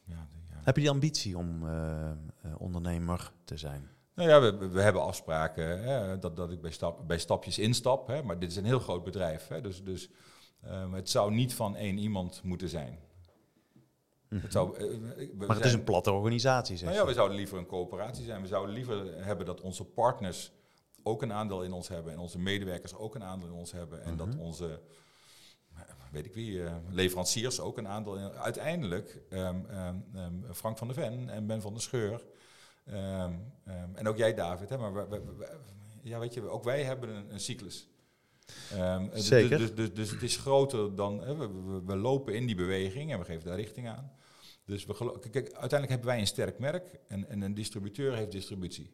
ja, 0.03 0.27
ja. 0.49 0.59
Heb 0.63 0.75
je 0.75 0.81
die 0.81 0.89
ambitie 0.89 1.37
om 1.37 1.67
eh, 1.67 2.11
ondernemer 2.57 3.31
te 3.43 3.57
zijn? 3.57 3.89
Nou 4.15 4.29
ja, 4.29 4.41
we, 4.41 4.67
we 4.67 4.81
hebben 4.81 5.01
afspraken 5.01 5.83
hè, 5.83 6.19
dat, 6.19 6.35
dat 6.35 6.51
ik 6.51 6.61
bij, 6.61 6.71
stap, 6.71 7.07
bij 7.07 7.17
stapjes 7.17 7.59
instap. 7.59 8.07
Hè, 8.07 8.23
maar 8.23 8.39
dit 8.39 8.51
is 8.51 8.55
een 8.55 8.65
heel 8.65 8.79
groot 8.79 9.03
bedrijf. 9.03 9.47
Hè, 9.47 9.61
dus 9.61 9.83
dus 9.83 10.09
ehm, 10.61 10.93
het 10.93 11.09
zou 11.09 11.33
niet 11.33 11.53
van 11.53 11.75
één 11.75 11.97
iemand 11.97 12.43
moeten 12.43 12.69
zijn. 12.69 12.99
Het 14.35 14.51
zou, 14.51 14.77
we 14.77 15.45
Maar 15.47 15.55
het 15.55 15.65
is 15.65 15.73
een 15.73 15.83
platte 15.83 16.11
organisatie, 16.11 16.77
zeg 16.77 16.87
Nou 16.89 17.01
ja, 17.01 17.07
we 17.07 17.13
zouden 17.13 17.37
liever 17.37 17.57
een 17.57 17.65
coöperatie 17.65 18.25
zijn. 18.25 18.41
We 18.41 18.47
zouden 18.47 18.75
liever 18.75 19.25
hebben 19.25 19.45
dat 19.45 19.61
onze 19.61 19.85
partners 19.85 20.51
ook 21.03 21.21
een 21.21 21.33
aandeel 21.33 21.63
in 21.63 21.73
ons 21.73 21.87
hebben. 21.87 22.13
En 22.13 22.19
onze 22.19 22.39
medewerkers 22.39 22.95
ook 22.95 23.15
een 23.15 23.23
aandeel 23.23 23.47
in 23.47 23.53
ons 23.53 23.71
hebben. 23.71 24.03
En 24.03 24.17
dat 24.17 24.35
onze, 24.35 24.79
eh, 25.75 25.81
weet 26.11 26.25
ik 26.25 26.33
wie, 26.33 26.63
eh, 26.63 26.75
leveranciers 26.89 27.59
ook 27.59 27.77
een 27.77 27.87
aandeel 27.87 28.17
in. 28.17 28.31
Uiteindelijk, 28.31 29.21
ehm, 29.29 29.59
ehm, 29.69 30.53
Frank 30.53 30.77
van 30.77 30.87
der 30.87 30.95
Ven 30.95 31.29
en 31.29 31.47
Ben 31.47 31.61
van 31.61 31.73
der 31.73 31.81
Scheur. 31.81 32.25
en 33.93 34.07
ook 34.07 34.17
jij, 34.17 34.33
David. 34.33 34.69
Hè, 34.69 34.77
maar 34.77 34.93
we- 34.93 35.07
we- 35.07 35.35
we- 35.37 35.57
ja, 36.03 36.19
weet 36.19 36.33
je, 36.33 36.49
ook 36.49 36.63
wij 36.63 36.83
hebben 36.83 37.09
een, 37.09 37.33
een 37.33 37.39
cyclus. 37.39 37.87
Dus- 39.11 39.27
Zeker. 39.27 39.57
Dus, 39.57 39.75
dus, 39.75 39.93
dus 39.93 40.11
het 40.11 40.21
is 40.21 40.37
groter 40.37 40.95
dan. 40.95 41.23
Hè, 41.23 41.35
we, 41.85 41.95
lopen 41.95 42.35
in 42.35 42.45
die 42.45 42.55
beweging 42.55 43.11
en 43.11 43.19
we 43.19 43.25
geven 43.25 43.45
daar 43.45 43.55
richting 43.55 43.87
aan. 43.87 44.11
Dus 44.65 44.85
we 44.85 44.93
kijk, 45.19 45.45
uiteindelijk 45.45 45.89
hebben 45.89 46.07
wij 46.07 46.19
een 46.19 46.27
sterk 46.27 46.59
merk 46.59 46.99
en, 47.07 47.29
en 47.29 47.41
een 47.41 47.53
distributeur 47.53 48.15
heeft 48.15 48.31
distributie. 48.31 48.91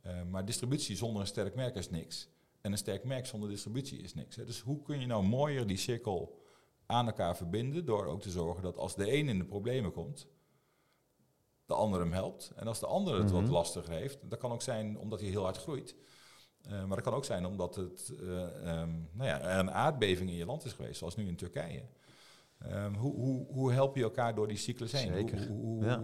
Eh, 0.00 0.22
maar 0.22 0.44
distributie 0.44 0.96
zonder 0.96 1.20
een 1.20 1.26
sterk 1.26 1.54
merk 1.54 1.74
is 1.74 1.90
niks. 1.90 2.28
En 2.60 2.72
een 2.72 2.78
sterk 2.78 3.04
merk 3.04 3.26
zonder 3.26 3.48
distributie 3.48 3.98
is 3.98 4.14
niks. 4.14 4.36
Hè. 4.36 4.44
Dus 4.44 4.60
hoe 4.60 4.82
kun 4.82 5.00
je 5.00 5.06
nou 5.06 5.22
mooier 5.22 5.66
die 5.66 5.76
cirkel 5.76 6.38
aan 6.86 7.06
elkaar 7.06 7.36
verbinden 7.36 7.84
door 7.84 8.06
ook 8.06 8.20
te 8.20 8.30
zorgen 8.30 8.62
dat 8.62 8.76
als 8.76 8.94
de 8.94 9.12
een 9.12 9.28
in 9.28 9.38
de 9.38 9.44
problemen 9.44 9.92
komt, 9.92 10.26
de 11.66 11.74
ander 11.74 12.00
hem 12.00 12.12
helpt. 12.12 12.52
En 12.56 12.66
als 12.66 12.80
de 12.80 12.86
ander 12.86 13.18
het 13.18 13.30
wat 13.30 13.42
Mhm. 13.42 13.52
lastiger 13.52 13.92
heeft, 13.92 14.30
dat 14.30 14.38
kan 14.38 14.52
ook 14.52 14.62
zijn 14.62 14.98
omdat 14.98 15.20
hij 15.20 15.28
heel 15.28 15.42
hard 15.42 15.56
groeit. 15.56 15.94
Eh, 16.62 16.70
maar 16.70 16.96
dat 16.96 17.04
kan 17.04 17.14
ook 17.14 17.24
zijn 17.24 17.46
omdat 17.46 17.74
het, 17.74 18.12
eh, 18.20 18.44
ehm, 18.66 18.90
nou 19.12 19.28
ja, 19.28 19.40
er 19.40 19.58
een 19.58 19.70
aardbeving 19.70 20.30
in 20.30 20.36
je 20.36 20.44
land 20.46 20.64
is 20.64 20.72
geweest, 20.72 20.98
zoals 20.98 21.16
nu 21.16 21.26
in 21.26 21.36
Turkije. 21.36 21.82
Ehm, 22.60 22.94
hoe, 22.94 23.14
hoe, 23.14 23.46
hoe 23.52 23.72
help 23.72 23.96
je 23.96 24.02
elkaar 24.02 24.34
door 24.34 24.48
die 24.48 24.56
cyclus 24.56 24.92
heen? 24.92 25.12
Zeker, 25.12 25.46
Hoe, 25.48 25.60
hoe, 25.60 25.84
ja. 25.84 26.02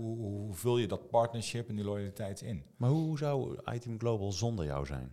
vul 0.54 0.78
je 0.78 0.86
dat 0.86 1.08
partnership 1.10 1.68
en 1.68 1.74
die 1.76 1.84
loyaliteit 1.84 2.40
in? 2.40 2.64
Maar 2.76 2.90
hoe 2.90 3.18
zou 3.18 3.58
Item 3.72 3.98
Global 3.98 4.32
zonder 4.32 4.64
jou 4.64 4.86
zijn? 4.86 5.12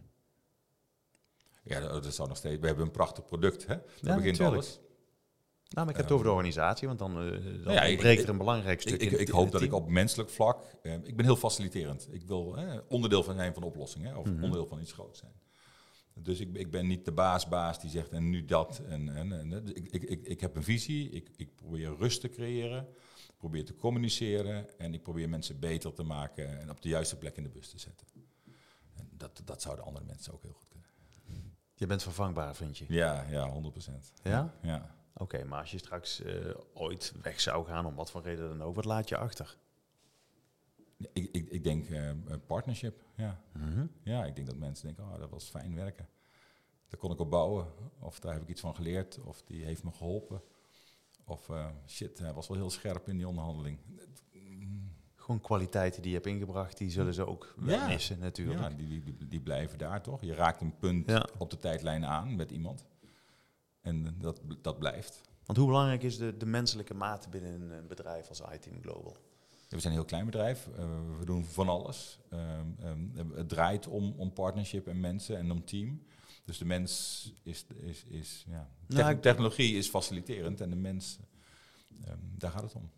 Ja, 1.64 1.80
dat, 1.80 2.04
dat 2.04 2.14
zou 2.14 2.28
nog 2.28 2.38
steeds. 2.38 2.60
We 2.60 2.68
hebben 2.68 2.86
een 2.86 2.92
prachtig 2.92 3.26
product, 3.26 3.62
hè? 3.62 3.76
Daar 3.76 3.84
Ja, 4.02 4.16
begint 4.16 4.26
natuurlijk. 4.38 4.54
alles. 4.54 4.80
Nou, 5.70 5.86
maar 5.86 5.90
ik 5.90 5.96
heb 5.96 6.06
het 6.06 6.12
over 6.14 6.26
de 6.26 6.32
organisatie, 6.32 6.88
want 6.88 7.00
dan, 7.00 7.18
eh 7.20 7.64
dan 7.64 7.74
ja, 7.74 7.84
ik- 7.84 7.98
breekt 7.98 8.24
er 8.24 8.30
een 8.30 8.38
belangrijk 8.38 8.82
stuk 8.82 9.02
Ik, 9.02 9.12
in 9.12 9.20
ik, 9.20 9.30
hoop 9.30 9.52
dat 9.52 9.62
ik 9.62 9.74
op 9.74 9.90
menselijk 9.90 10.30
vlak. 10.30 10.64
eh, 10.82 10.94
ik 10.94 11.16
ben 11.16 11.26
heel 11.26 11.36
faciliterend. 11.36 12.08
Ik 12.12 12.24
wil 12.28 12.56
onderdeel 12.88 13.24
van 13.24 13.36
zijn 13.36 13.54
van 13.54 13.62
de 13.62 13.68
oplossing, 13.68 14.06
hè, 14.06 14.16
of 14.16 14.26
Mhm. 14.26 14.44
onderdeel 14.44 14.68
van 14.68 14.80
iets 14.82 14.92
groots 14.92 15.20
zijn. 15.20 15.32
Dus 16.14 16.40
ik, 16.40 16.58
ik 16.58 16.72
ben 16.72 16.88
niet 16.88 17.06
de 17.06 17.12
baas-baas 17.12 17.82
die 17.82 17.90
zegt 17.90 18.12
en 18.12 18.30
nu 18.30 18.46
dat. 18.46 18.82
En, 18.88 19.16
en, 19.16 19.32
en, 19.32 19.50
dus 19.50 19.72
ik, 19.74 19.88
ik, 19.92 20.04
ik, 20.04 20.22
ik 20.28 20.42
heb 20.42 20.56
een 20.56 20.64
visie. 20.64 21.10
Ik, 21.10 21.30
ik 21.36 21.56
probeer 21.56 21.96
rust 21.96 22.22
te 22.22 22.30
creëren. 22.30 22.88
Probeer 23.38 23.66
te 23.66 23.76
communiceren. 23.76 24.80
En 24.80 24.94
ik 24.94 25.04
probeer 25.04 25.30
mensen 25.30 25.60
beter 25.60 25.94
te 25.94 26.04
maken 26.04 26.60
en 26.60 26.70
op 26.70 26.82
de 26.82 26.90
juiste 26.90 27.18
plek 27.18 27.38
in 27.38 27.44
de 27.44 27.50
bus 27.50 27.70
te 27.70 27.80
zetten. 27.80 28.08
En 28.94 29.10
dat, 29.12 29.42
dat 29.46 29.62
zouden 29.62 29.86
andere 29.86 30.06
mensen 30.06 30.34
ook 30.34 30.42
heel 30.42 30.54
goed 30.54 30.68
kunnen. 30.68 30.90
Je 31.76 31.86
bent 31.86 32.04
vervangbaar, 32.04 32.56
vind 32.56 32.78
je? 32.78 32.86
Ja, 32.88 33.26
ja, 33.30 33.62
100%. 33.62 34.22
Ja? 34.24 34.54
Ja. 34.62 34.96
Oké, 35.14 35.44
maar 35.44 35.60
als 35.60 35.72
je 35.72 35.78
straks 35.78 36.22
eh, 36.22 36.36
ooit 36.74 37.14
weg 37.22 37.40
zou 37.40 37.66
gaan, 37.66 37.86
om 37.86 37.96
wat 37.96 38.12
voor 38.12 38.22
reden 38.22 38.50
dan 38.50 38.64
ook, 38.64 38.76
wat 38.76 38.86
laat 38.86 39.10
je 39.10 39.18
achter? 39.18 39.58
Ik, 41.14 41.30
ik, 41.32 41.50
ik 41.50 41.64
denk 41.64 41.90
eh, 41.90 42.12
partnership, 42.48 43.04
ja. 43.16 43.42
Mhm. 43.54 43.86
Ja, 44.04 44.26
ik 44.26 44.36
denk 44.36 44.48
dat 44.48 44.58
mensen 44.58 44.86
denken, 44.86 45.04
oh, 45.04 45.20
dat 45.20 45.30
was 45.30 45.50
fijn 45.50 45.76
werken. 45.76 46.08
Daar 46.88 47.00
kon 47.00 47.12
ik 47.12 47.20
op 47.20 47.30
bouwen. 47.30 47.68
Of 48.00 48.20
daar 48.20 48.34
heb 48.34 48.42
ik 48.42 48.48
iets 48.48 48.62
van 48.62 48.76
geleerd. 48.76 49.20
Of 49.24 49.42
die 49.42 49.64
heeft 49.64 49.84
me 49.84 49.92
geholpen. 49.92 50.42
Of 51.26 51.50
eh, 51.50 51.68
shit, 51.88 52.20
hij 52.20 52.34
was 52.34 52.48
wel 52.48 52.58
heel 52.58 52.70
scherp 52.70 53.08
in 53.08 53.18
die 53.18 53.28
onderhandeling. 53.28 53.78
Gewoon 55.16 55.42
kwaliteiten 55.42 56.02
die 56.02 56.12
je 56.12 56.18
hebt 56.18 56.30
ingebracht, 56.30 56.78
die 56.78 56.90
zullen 56.92 57.14
ze 57.14 57.28
ook 57.28 57.56
Ja. 57.66 57.88
missen 57.88 58.20
natuurlijk. 58.20 58.60
Ja, 58.60 58.70
die, 58.70 59.04
die, 59.04 59.28
die, 59.28 59.42
blijven 59.42 59.78
daar 59.78 60.02
toch. 60.02 60.22
Je 60.22 60.34
raakt 60.34 60.62
een 60.62 60.78
punt 60.78 61.10
Ja. 61.10 61.28
op 61.38 61.50
de 61.50 61.58
tijdlijn 61.58 62.06
aan 62.06 62.36
met 62.36 62.52
iemand. 62.52 62.86
En 63.82 64.16
dat, 64.20 64.42
dat 64.62 64.80
blijft. 64.80 65.22
Want 65.46 65.58
hoe 65.58 65.68
belangrijk 65.68 66.04
is 66.04 66.18
de, 66.18 66.38
de 66.38 66.46
menselijke 66.46 66.94
mate 66.94 67.30
binnen 67.30 67.72
een 67.72 67.88
bedrijf 67.88 68.30
als 68.30 68.42
iTeam 68.54 68.82
Global? 68.82 69.18
We 69.74 69.80
zijn 69.80 69.94
een 69.94 70.00
heel 70.00 70.08
klein 70.08 70.26
bedrijf. 70.26 70.68
Eh, 70.78 70.86
we 71.20 71.26
doen 71.26 71.46
van 71.46 71.70
alles. 71.70 72.20
Ehm, 72.30 72.68
ehm, 72.80 73.30
het 73.36 73.50
draait 73.50 73.88
om, 73.88 74.14
om 74.18 74.34
partnership 74.34 74.88
en 74.88 75.00
mensen 75.00 75.38
en 75.38 75.52
om 75.52 75.66
team. 75.66 76.04
Dus 76.46 76.58
de 76.58 76.66
mens 76.66 77.34
is, 77.44 77.66
is, 77.84 78.04
is 78.08 78.46
ja. 78.50 78.70
Nou, 78.88 79.04
Techn- 79.06 79.20
technologie 79.22 79.78
is 79.78 79.90
faciliterend 79.90 80.62
en 80.62 80.70
de 80.70 80.76
mens, 80.76 81.20
ehm, 82.06 82.18
daar 82.38 82.52
gaat 82.52 82.64
het 82.64 82.74
om. 82.76 82.90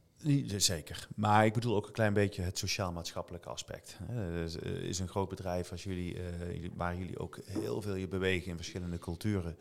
Zeker. 0.59 1.07
Maar 1.15 1.45
ik 1.45 1.53
bedoel 1.53 1.75
ook 1.75 1.87
een 1.87 1.93
klein 1.93 2.13
beetje 2.13 2.41
het 2.41 2.57
sociaal-maatschappelijke 2.57 3.49
aspect. 3.49 3.97
Het 4.11 4.47
is, 4.49 4.57
eh, 4.59 4.71
is 4.71 4.99
een 4.99 5.07
groot 5.07 5.29
bedrijf 5.29 5.71
als 5.71 5.83
jullie, 5.83 6.19
eh, 6.19 6.53
jullie- 6.53 6.71
waar 6.75 6.97
jullie 6.97 7.19
ook 7.19 7.39
heel 7.45 7.81
veel 7.81 7.95
je 7.95 8.07
bewegen 8.07 8.49
in 8.49 8.55
verschillende 8.55 8.97
culturen. 8.97 9.57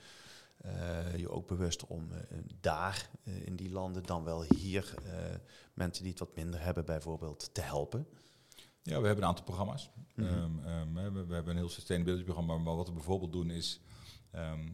Eh, 0.56 1.16
je 1.16 1.30
ook 1.30 1.46
bewust 1.46 1.86
om 1.86 2.12
eh, 2.12 2.38
daar 2.60 3.10
eh, 3.24 3.46
in 3.46 3.56
die 3.56 3.70
landen 3.70 4.02
dan 4.02 4.24
wel 4.24 4.42
hier 4.42 4.94
mensen 5.74 6.02
die 6.02 6.12
het 6.12 6.20
wat 6.20 6.36
minder 6.36 6.60
hebben 6.62 6.84
bijvoorbeeld 6.84 7.54
te 7.54 7.60
helpen. 7.60 8.06
Ja, 8.82 9.00
we 9.00 9.06
hebben 9.06 9.24
een 9.24 9.28
aantal 9.30 9.44
programma's. 9.44 9.90
Mhm. 10.14 10.28
Ehm, 10.28 10.58
ehm, 10.64 10.94
we, 10.94 11.00
hebben, 11.00 11.26
we 11.28 11.34
hebben 11.34 11.52
een 11.52 11.58
heel 11.58 11.68
sustainability 11.68 12.24
programma, 12.24 12.58
maar 12.58 12.76
wat 12.76 12.88
we 12.88 12.94
bijvoorbeeld 12.94 13.32
doen 13.32 13.50
is... 13.50 13.80
ehm, 14.30 14.68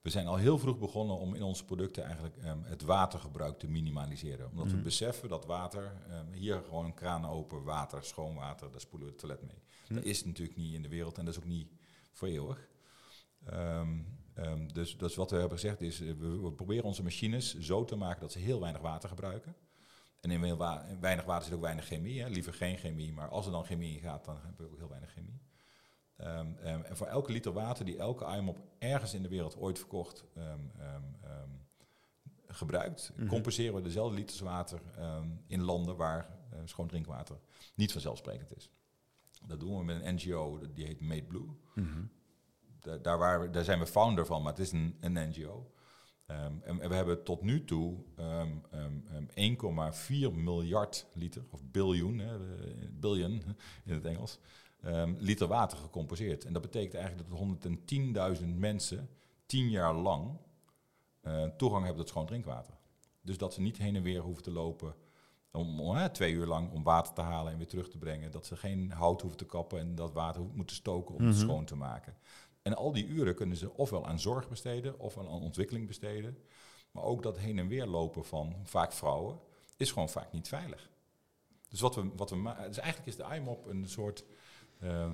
we 0.00 0.10
zijn 0.10 0.26
al 0.26 0.36
heel 0.36 0.58
vroeg 0.58 0.78
begonnen 0.78 1.16
om 1.16 1.34
in 1.34 1.42
onze 1.42 1.64
producten 1.64 2.04
eigenlijk 2.04 2.36
het 2.62 2.82
watergebruik 2.82 3.58
te 3.58 3.68
minimaliseren. 3.68 4.50
Omdat 4.50 4.66
we 4.66 4.74
Mhm. 4.74 4.82
beseffen 4.82 5.28
dat 5.28 5.44
water, 5.46 5.92
hier 6.32 6.62
gewoon 6.64 6.84
een 6.84 6.94
kraan 6.94 7.26
open, 7.26 7.62
water, 7.62 8.04
schoon 8.04 8.34
water, 8.34 8.70
daar 8.70 8.80
spoelen 8.80 9.08
we 9.08 9.12
het 9.14 9.22
toilet 9.22 9.42
mee. 9.42 9.62
Dat 9.88 10.04
is 10.04 10.24
natuurlijk 10.24 10.56
niet 10.56 10.74
in 10.74 10.82
de 10.82 10.88
wereld 10.88 11.18
en 11.18 11.24
dat 11.24 11.34
is 11.34 11.40
ook 11.40 11.48
niet 11.48 11.68
voor 12.12 12.28
eeuwig. 12.28 12.68
Ehm, 13.44 13.98
ehm, 14.34 14.66
dus, 14.68 14.98
dus 14.98 15.14
wat 15.14 15.30
we 15.30 15.36
hebben 15.38 15.58
gezegd 15.58 15.80
is, 15.80 16.00
eh, 16.00 16.12
we, 16.18 16.40
we 16.40 16.52
proberen 16.52 16.84
onze 16.84 17.02
machines 17.02 17.58
zo 17.58 17.84
te 17.84 17.96
maken 17.96 18.20
dat 18.20 18.32
ze 18.32 18.38
heel 18.38 18.60
weinig 18.60 18.82
water 18.82 19.08
gebruiken. 19.08 19.54
En 20.20 20.30
in 20.30 20.42
heel 20.42 20.56
wa- 20.56 20.84
in 20.84 21.00
weinig 21.00 21.24
water 21.24 21.44
zit 21.44 21.54
ook 21.54 21.60
weinig 21.60 21.84
chemie. 21.84 22.20
Hè. 22.22 22.28
Liever 22.28 22.54
geen 22.54 22.76
chemie, 22.78 23.12
maar 23.12 23.28
als 23.28 23.46
er 23.46 23.52
dan 23.52 23.64
chemie 23.64 23.94
in 23.94 24.00
gaat, 24.00 24.24
dan 24.24 24.36
hebben 24.42 24.66
we 24.66 24.72
ook 24.72 24.78
heel 24.78 24.88
weinig 24.88 25.10
chemie. 25.12 25.40
Ehm, 26.16 26.46
ehm, 26.62 26.80
en 26.82 26.96
voor 26.96 27.06
elke 27.06 27.32
liter 27.32 27.52
water 27.52 27.84
die 27.84 27.96
elke 27.98 28.24
IMOP 28.36 28.58
ergens 28.78 29.14
in 29.14 29.22
de 29.22 29.28
wereld 29.28 29.56
ooit 29.56 29.78
verkocht 29.78 30.24
gebruikt, 32.46 33.12
Mhm. 33.16 33.26
compenseren 33.28 33.74
we 33.74 33.82
dezelfde 33.82 34.16
liters 34.16 34.40
water 34.40 34.80
in 35.46 35.62
landen 35.62 35.96
waar 35.96 36.40
eh, 36.50 36.58
schoon 36.64 36.88
drinkwater 36.88 37.38
niet 37.74 37.92
vanzelfsprekend 37.92 38.56
is. 38.56 38.70
Dat 39.46 39.60
doen 39.60 39.78
we 39.78 39.84
met 39.84 40.02
een 40.04 40.14
NGO, 40.14 40.60
die 40.74 40.86
heet 40.86 41.00
Made 41.00 41.22
Blue. 41.22 41.46
Mhm. 41.74 42.02
Daar, 43.02 43.40
we- 43.40 43.50
daar 43.50 43.64
zijn 43.64 43.78
we 43.78 43.86
founder 43.86 44.26
van, 44.26 44.42
maar 44.42 44.52
het 44.52 44.60
is 44.60 44.72
een, 44.72 44.96
een 45.00 45.12
NGO. 45.28 45.70
Ehm, 46.26 46.52
en, 46.62 46.80
en 46.80 46.88
we 46.88 46.94
hebben 46.94 47.24
tot 47.24 47.42
nu 47.42 47.64
toe 47.64 47.96
ehm, 48.16 48.48
ehm, 48.70 48.92
ehm, 49.10 49.24
1,4 49.34 50.32
miljard 50.34 51.06
liter, 51.12 51.44
of 51.50 51.60
biljoen, 51.64 52.18
hè, 52.18 52.38
billion 52.90 53.32
in 53.84 53.94
het 53.94 54.04
Engels, 54.04 54.38
liter 55.18 55.46
water 55.46 55.78
gecompenseerd. 55.78 56.44
En 56.44 56.52
dat 56.52 56.62
betekent 56.62 56.94
eigenlijk 56.94 57.28
dat 57.30 57.38
110.000 57.38 58.46
mensen 58.58 59.08
tien 59.46 59.70
jaar 59.70 59.94
lang 59.94 60.38
eh, 61.20 61.44
toegang 61.56 61.84
hebben 61.84 62.00
tot 62.02 62.08
schoon 62.12 62.26
drinkwater. 62.26 62.74
Dus 63.20 63.38
dat 63.38 63.54
ze 63.54 63.60
niet 63.60 63.78
heen 63.78 63.96
en 63.96 64.02
weer 64.02 64.20
hoeven 64.20 64.42
te 64.42 64.50
lopen 64.50 64.94
om, 65.52 65.80
om, 65.80 65.96
hè, 65.96 66.08
twee 66.10 66.32
uur 66.32 66.46
lang 66.46 66.72
om 66.72 66.82
water 66.82 67.12
te 67.14 67.20
halen 67.20 67.52
en 67.52 67.58
weer 67.58 67.66
terug 67.68 67.88
te 67.88 67.98
brengen. 67.98 68.30
Dat 68.30 68.46
ze 68.46 68.56
geen 68.56 68.90
hout 68.90 69.20
hoeven 69.20 69.38
te 69.38 69.46
kappen 69.46 69.78
en 69.78 69.94
dat 69.94 70.12
water 70.12 70.42
moeten 70.54 70.76
stoken 70.76 71.14
om 71.14 71.24
het 71.26 71.34
Mhm. 71.36 71.44
schoon 71.44 71.64
te 71.64 71.76
maken. 71.76 72.16
En 72.62 72.76
al 72.76 72.92
die 72.92 73.06
uren 73.06 73.34
kunnen 73.34 73.56
ze 73.56 73.72
ofwel 73.72 74.06
aan 74.06 74.20
zorg 74.20 74.48
besteden, 74.48 74.98
ofwel 74.98 75.24
aan 75.28 75.40
ontwikkeling 75.40 75.86
besteden. 75.86 76.38
Maar 76.90 77.02
ook 77.04 77.22
dat 77.22 77.38
heen 77.38 77.58
en 77.58 77.68
weer 77.68 77.86
lopen 77.86 78.24
van 78.24 78.54
vaak 78.64 78.92
vrouwen 78.92 79.38
is 79.76 79.92
gewoon 79.92 80.08
vaak 80.08 80.32
niet 80.32 80.48
veilig. 80.48 80.90
Dus 81.68 81.80
wat 81.80 81.94
we, 81.94 82.10
wat 82.16 82.30
we 82.30 82.54
dus 82.66 82.78
eigenlijk 82.78 83.08
is 83.08 83.16
de 83.16 83.34
IMOP 83.34 83.66
een 83.66 83.88
soort 83.88 84.24
eh, 84.78 85.04
eh, 85.04 85.10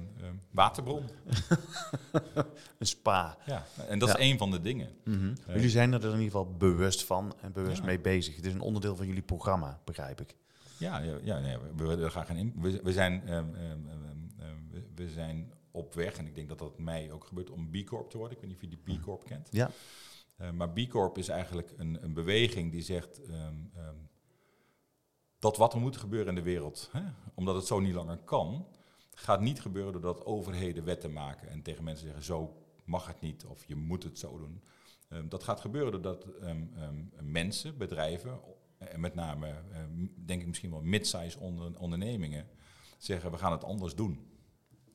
waterbron. 0.50 1.04
Een 2.78 2.86
spa. 2.86 3.38
Ja, 3.46 3.66
en 3.88 3.98
dat 3.98 4.08
Ja. 4.08 4.14
is 4.14 4.20
één 4.20 4.38
van 4.38 4.50
de 4.50 4.60
dingen. 4.60 4.96
Mhm. 5.04 5.26
Ja. 5.46 5.52
Jullie 5.54 5.70
zijn 5.70 5.92
er 5.92 6.00
in 6.02 6.06
ieder 6.08 6.24
geval 6.24 6.56
bewust 6.56 7.04
van 7.04 7.34
en 7.40 7.52
bewust 7.52 7.78
Ja. 7.78 7.84
mee 7.84 8.00
bezig. 8.00 8.36
Het 8.36 8.46
is 8.46 8.52
een 8.52 8.60
onderdeel 8.60 8.96
van 8.96 9.06
jullie 9.06 9.22
programma, 9.22 9.80
begrijp 9.84 10.20
ik. 10.20 10.36
Ja, 10.78 10.98
ja, 10.98 11.18
ja 11.22 11.38
nee, 11.38 11.56
we, 11.76 11.96
we 11.96 12.10
graag 12.10 12.26
gaan 12.26 12.36
in. 12.36 12.54
We, 12.56 12.80
we 12.82 12.92
zijn, 12.92 13.22
ehm, 13.26 13.54
ehm, 13.54 13.78
ehm, 14.38 14.56
we, 14.70 14.82
we 14.94 15.08
zijn 15.10 15.52
op 15.70 15.94
weg, 15.94 16.16
en 16.16 16.26
ik 16.26 16.34
denk 16.34 16.48
dat 16.48 16.58
dat 16.58 16.78
mij 16.78 17.12
ook 17.12 17.24
gebeurt, 17.24 17.50
om 17.50 17.70
B 17.70 17.86
Corp 17.86 18.10
te 18.10 18.16
worden. 18.18 18.36
Ik 18.36 18.42
weet 18.42 18.50
niet 18.50 18.62
of 18.62 18.70
je 18.70 18.76
die 18.84 18.98
B 18.98 19.02
Corp 19.02 19.24
kent. 19.24 19.48
Ja. 19.50 19.70
Eh, 20.36 20.50
maar 20.50 20.70
B 20.70 20.88
Corp 20.88 21.18
is 21.18 21.28
eigenlijk 21.28 21.72
een, 21.76 22.04
een 22.04 22.12
beweging 22.12 22.72
die 22.72 22.82
zegt 22.82 23.22
ehm, 23.22 23.54
ehm, 23.74 23.96
dat 25.38 25.56
wat 25.56 25.72
er 25.72 25.80
moet 25.80 25.96
gebeuren 25.96 26.28
in 26.28 26.34
de 26.34 26.50
wereld, 26.50 26.88
hè, 26.92 27.02
omdat 27.34 27.54
het 27.54 27.66
zo 27.66 27.80
niet 27.80 27.94
langer 27.94 28.18
kan, 28.18 28.66
gaat 29.10 29.40
niet 29.40 29.60
gebeuren 29.60 29.92
doordat 29.92 30.24
overheden 30.24 30.84
wetten 30.84 31.12
maken 31.12 31.48
en 31.48 31.62
tegen 31.62 31.84
mensen 31.84 32.04
zeggen 32.04 32.24
zo 32.24 32.62
mag 32.84 33.06
het 33.06 33.20
niet 33.20 33.44
of 33.44 33.64
je 33.64 33.76
moet 33.76 34.02
het 34.02 34.18
zo 34.18 34.38
doen. 34.38 34.62
Ehm, 35.08 35.28
dat 35.28 35.42
gaat 35.42 35.60
gebeuren 35.60 35.92
doordat 35.92 36.26
mensen, 37.20 37.78
bedrijven, 37.78 38.40
en 38.78 39.00
met 39.00 39.14
name 39.14 39.54
denk 40.24 40.40
ik 40.40 40.46
misschien 40.46 40.70
wel 40.70 40.82
mid-size 40.82 41.38
onder, 41.38 41.78
ondernemingen, 41.78 42.48
zeggen 42.98 43.30
we 43.30 43.38
gaan 43.38 43.52
het 43.52 43.64
anders 43.64 43.94
doen. 43.94 44.37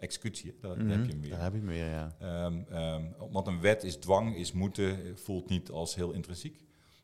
Executie, 0.04 0.52
hè, 0.52 0.68
daar 0.68 0.78
Mhm. 0.78 0.89
heb 0.89 1.06
je 1.06 1.12
hem 1.12 1.22
weer. 1.22 1.30
Daar 1.30 1.42
heb 1.44 1.52
je 1.52 1.58
hem 1.58 1.68
weer, 1.68 1.86
ja. 1.89 2.16
Ehm, 2.20 2.62
ehm, 2.70 3.04
want 3.32 3.48
een 3.48 3.62
wet 3.62 3.84
is 3.84 3.96
dwang, 3.96 4.36
is 4.36 4.52
moeten, 4.52 5.18
voelt 5.18 5.50
niet 5.50 5.70
als 5.70 5.96
heel 5.96 6.12
intrinsiek. 6.12 6.63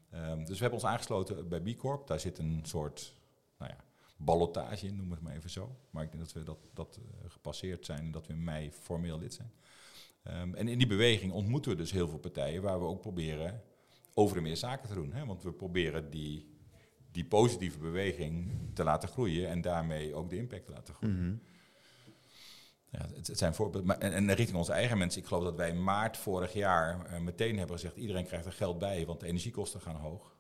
Ehm, 0.10 0.38
dus 0.38 0.48
we 0.56 0.62
hebben 0.62 0.80
ons 0.80 0.84
aangesloten 0.90 1.48
bij 1.48 1.62
B 1.62 1.78
Corp. 1.78 2.08
Daar 2.08 2.20
zit 2.20 2.38
een 2.38 2.60
soort 2.64 3.16
nou 3.58 3.72
ja, 3.72 3.78
ballotage 4.18 4.88
in, 4.88 4.96
noem 4.96 5.12
het 5.12 5.22
maar 5.22 5.36
even 5.36 5.50
zo. 5.50 5.76
Maar 5.90 6.04
ik 6.04 6.12
denk 6.12 6.24
dat 6.24 6.34
we 6.34 6.44
dat, 6.44 6.58
dat 6.74 7.00
eh, 7.02 7.30
gepasseerd 7.32 7.86
zijn 7.86 8.00
en 8.00 8.12
dat 8.12 8.28
we 8.28 8.34
in 8.34 8.44
mei 8.44 8.72
formeel 8.72 9.20
lid 9.20 9.34
zijn. 9.34 9.52
En 10.56 10.68
in 10.68 10.78
die 10.78 10.88
beweging 10.88 11.32
ontmoeten 11.32 11.72
we 11.72 11.78
dus 11.78 11.92
heel 11.92 12.08
veel 12.08 12.18
partijen 12.20 12.62
waar 12.62 12.80
we 12.80 12.86
ook 12.86 13.02
proberen 13.02 13.62
over 14.14 14.38
en 14.38 14.44
meer 14.44 14.58
zaken 14.58 14.88
te 14.90 14.94
doen. 14.96 15.14
Hè? 15.14 15.26
Want 15.26 15.44
we 15.44 15.52
proberen 15.52 16.10
die, 16.10 16.50
die 17.12 17.26
positieve 17.26 17.78
beweging 17.78 18.52
te 18.74 18.84
laten 18.84 19.10
groeien 19.10 19.50
en 19.50 19.62
daarmee 19.62 20.14
ook 20.14 20.30
de 20.30 20.38
impact 20.38 20.66
te 20.66 20.72
laten 20.72 20.94
groeien. 20.94 21.26
Mhm. 21.26 21.36
Ja, 22.92 23.06
het, 23.16 23.38
zijn 23.38 23.54
voorbeelden. 23.54 23.88
Maar, 23.88 23.98
en, 23.98 24.14
en 24.14 24.34
richting 24.34 24.58
onze 24.58 24.72
eigen 24.72 24.98
mensen. 24.98 25.22
Ik 25.22 25.28
geloof 25.28 25.44
dat 25.44 25.56
wij 25.56 25.70
in 25.70 25.84
maart 25.84 26.18
vorig 26.18 26.54
jaar 26.54 27.06
eh, 27.06 27.20
meteen 27.20 27.58
hebben 27.58 27.76
gezegd... 27.76 27.96
iedereen 27.96 28.26
krijgt 28.26 28.46
er 28.46 28.52
geld 28.52 28.80
bij, 28.80 29.06
want 29.06 29.20
de 29.20 29.28
energiekosten 29.28 29.82
gaan 29.82 29.96
hoog. 29.96 30.36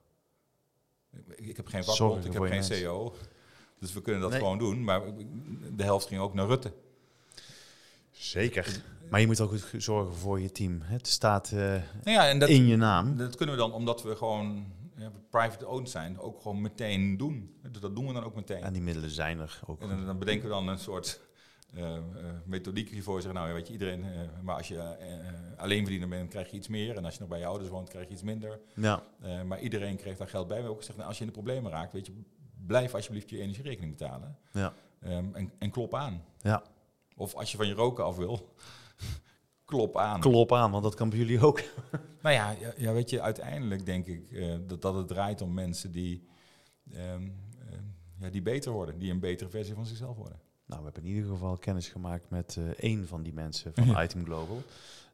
Ik, 1.12 1.48
ik 1.48 1.58
heb 1.58 1.68
geen 1.68 1.84
vakbond, 1.84 2.26
ik 2.26 2.34
heb 2.34 2.44
geen. 2.44 2.64
CEO. 2.64 3.14
Dus 3.80 3.94
we 3.94 4.02
kunnen 4.02 4.22
dat 4.22 4.30
Nee. 4.32 4.40
gewoon 4.40 4.58
doen. 4.58 4.84
Maar 4.84 5.02
de 5.76 5.84
helft 5.84 6.08
ging 6.08 6.22
ook 6.22 6.34
naar 6.34 6.48
Rutte. 6.48 6.74
Zeker. 8.12 8.82
Maar 9.10 9.20
je 9.20 9.28
moet 9.28 9.42
ook 9.42 9.60
goed 9.60 9.84
zorgen 9.84 10.16
voor 10.16 10.40
je 10.40 10.52
team. 10.52 10.82
Het 10.82 11.08
staat 11.08 11.52
eh, 11.52 11.60
Nou 11.60 11.82
ja, 12.04 12.28
en 12.28 12.40
dat, 12.40 12.50
in 12.50 12.68
je 12.68 12.76
naam. 12.76 13.18
dat 13.18 13.36
kunnen 13.36 13.56
we 13.56 13.62
dan, 13.62 13.74
omdat 13.74 14.04
we 14.04 14.16
gewoon 14.16 14.66
ja, 14.96 15.12
private 15.30 15.68
owned 15.68 15.90
zijn... 15.90 16.20
ook 16.20 16.42
gewoon 16.42 16.62
meteen 16.62 17.18
doen. 17.18 17.56
Dus 17.72 17.82
dat 17.82 17.96
doen 17.96 18.08
we 18.08 18.14
dan 18.14 18.24
ook 18.24 18.36
meteen. 18.36 18.62
En 18.62 18.74
die 18.74 18.82
middelen 18.82 19.10
zijn 19.10 19.40
er 19.40 19.60
ook. 19.66 19.82
En 19.82 19.88
dan, 19.88 20.06
dan 20.06 20.20
bedenken 20.20 20.48
we 20.48 20.54
dan 20.54 20.68
een 20.68 20.80
soort 20.80 21.22
methodiek 22.46 22.90
hiervoor. 22.90 23.22
Zeggen, 23.22 23.34
nou 23.34 23.48
ja, 23.48 23.54
weet 23.54 23.68
je, 23.68 23.74
iedereen, 23.74 24.04
eh, 24.04 24.20
maar 24.42 24.56
als 24.56 24.68
je 24.68 24.78
eh, 24.78 25.28
eh, 25.28 25.34
alleenverdiener 25.58 26.08
bent, 26.10 26.30
krijg 26.30 26.50
je 26.52 26.58
iets 26.58 26.68
meer. 26.68 26.98
En 26.98 27.06
als 27.06 27.14
je 27.14 27.20
nog 27.20 27.30
bij 27.30 27.40
je 27.40 27.46
ouders 27.46 27.70
woont, 27.70 27.90
krijg 27.90 28.08
je 28.08 28.14
iets 28.14 28.22
minder. 28.24 28.60
Ja, 28.76 29.04
Eh, 29.22 29.42
maar 29.42 29.60
iedereen 29.60 29.98
kreeg 29.98 30.18
daar 30.18 30.28
geld 30.28 30.48
bij. 30.48 30.56
We 30.56 30.62
hebben 30.62 30.72
ook 30.72 30.80
gezegd, 30.80 30.98
nou, 30.98 31.10
als 31.10 31.18
je 31.18 31.24
in 31.26 31.30
de 31.30 31.36
problemen 31.36 31.72
raakt, 31.72 31.94
weet 31.94 32.06
je, 32.06 32.14
blijf 32.66 32.94
alsjeblieft 32.94 33.30
je 33.30 33.42
energierekening 33.42 33.98
betalen. 33.98 34.38
ja, 34.52 34.74
Ehm, 35.00 35.36
en, 35.36 35.52
en 35.60 35.72
klop 35.72 35.94
aan. 35.96 36.24
ja. 36.42 36.64
Of 37.16 37.36
als 37.36 37.52
je 37.52 37.58
van 37.58 37.68
je 37.68 37.74
roken 37.74 38.04
af 38.06 38.16
wil, 38.18 38.54
klop 39.66 39.98
aan. 39.98 40.20
Klop 40.20 40.54
aan, 40.54 40.72
want 40.72 40.84
dat 40.84 40.96
kan 40.96 41.10
bij 41.10 41.18
jullie 41.18 41.40
ook. 41.46 41.62
Nou 42.22 42.36
ja, 42.36 42.52
ja, 42.60 42.74
ja, 42.78 42.94
weet 42.94 43.10
je, 43.10 43.22
uiteindelijk 43.22 43.86
denk 43.86 44.08
ik 44.08 44.32
eh, 44.32 44.56
dat, 44.68 44.82
dat 44.82 44.96
het 44.96 45.08
draait 45.08 45.42
om 45.42 45.54
mensen 45.54 45.92
die, 45.92 46.28
ehm, 46.92 47.30
ehm, 47.70 47.84
ja, 48.20 48.30
die 48.30 48.42
beter 48.42 48.72
worden. 48.72 49.00
Die 49.00 49.12
een 49.12 49.20
betere 49.20 49.50
versie 49.50 49.74
van 49.74 49.86
zichzelf 49.86 50.18
worden. 50.18 50.40
Nou, 50.70 50.82
we 50.82 50.86
hebben 50.92 51.04
in 51.04 51.16
ieder 51.16 51.30
geval 51.30 51.58
kennis 51.58 51.88
gemaakt 51.88 52.30
met 52.30 52.56
eh 52.58 52.68
één 52.70 53.08
van 53.08 53.24
die 53.24 53.34
mensen 53.34 53.72
van 53.76 54.02
Item 54.04 54.26
Global. 54.26 54.62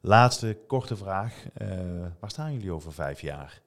Laatste 0.01 0.57
korte 0.67 0.95
vraag. 0.95 1.45
Eh, 1.53 1.67
waar 2.19 2.29
staan 2.29 2.53
jullie 2.53 2.71
over 2.71 2.93
vijf 2.93 3.21
jaar? 3.21 3.61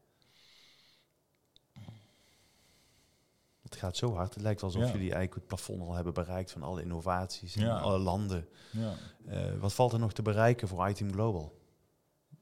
Het 3.62 3.76
gaat 3.76 3.96
zo 3.96 4.14
hard. 4.14 4.34
Het 4.34 4.42
lijkt 4.42 4.62
alsof 4.62 4.80
Ja. 4.82 4.86
jullie 4.86 5.00
eigenlijk 5.12 5.34
het 5.34 5.46
plafond 5.46 5.80
al 5.80 5.94
hebben 5.94 6.14
bereikt 6.14 6.50
van 6.50 6.62
alle 6.62 6.82
innovaties 6.82 7.56
in 7.56 7.64
Ja. 7.64 7.78
alle 7.78 7.98
landen. 7.98 8.48
Ja. 8.72 8.94
Eh, 9.26 9.54
wat 9.58 9.74
valt 9.74 9.92
er 9.92 9.98
nog 9.98 10.12
te 10.12 10.22
bereiken 10.22 10.68
voor 10.68 10.88
Item 10.88 11.12
Global? 11.12 11.58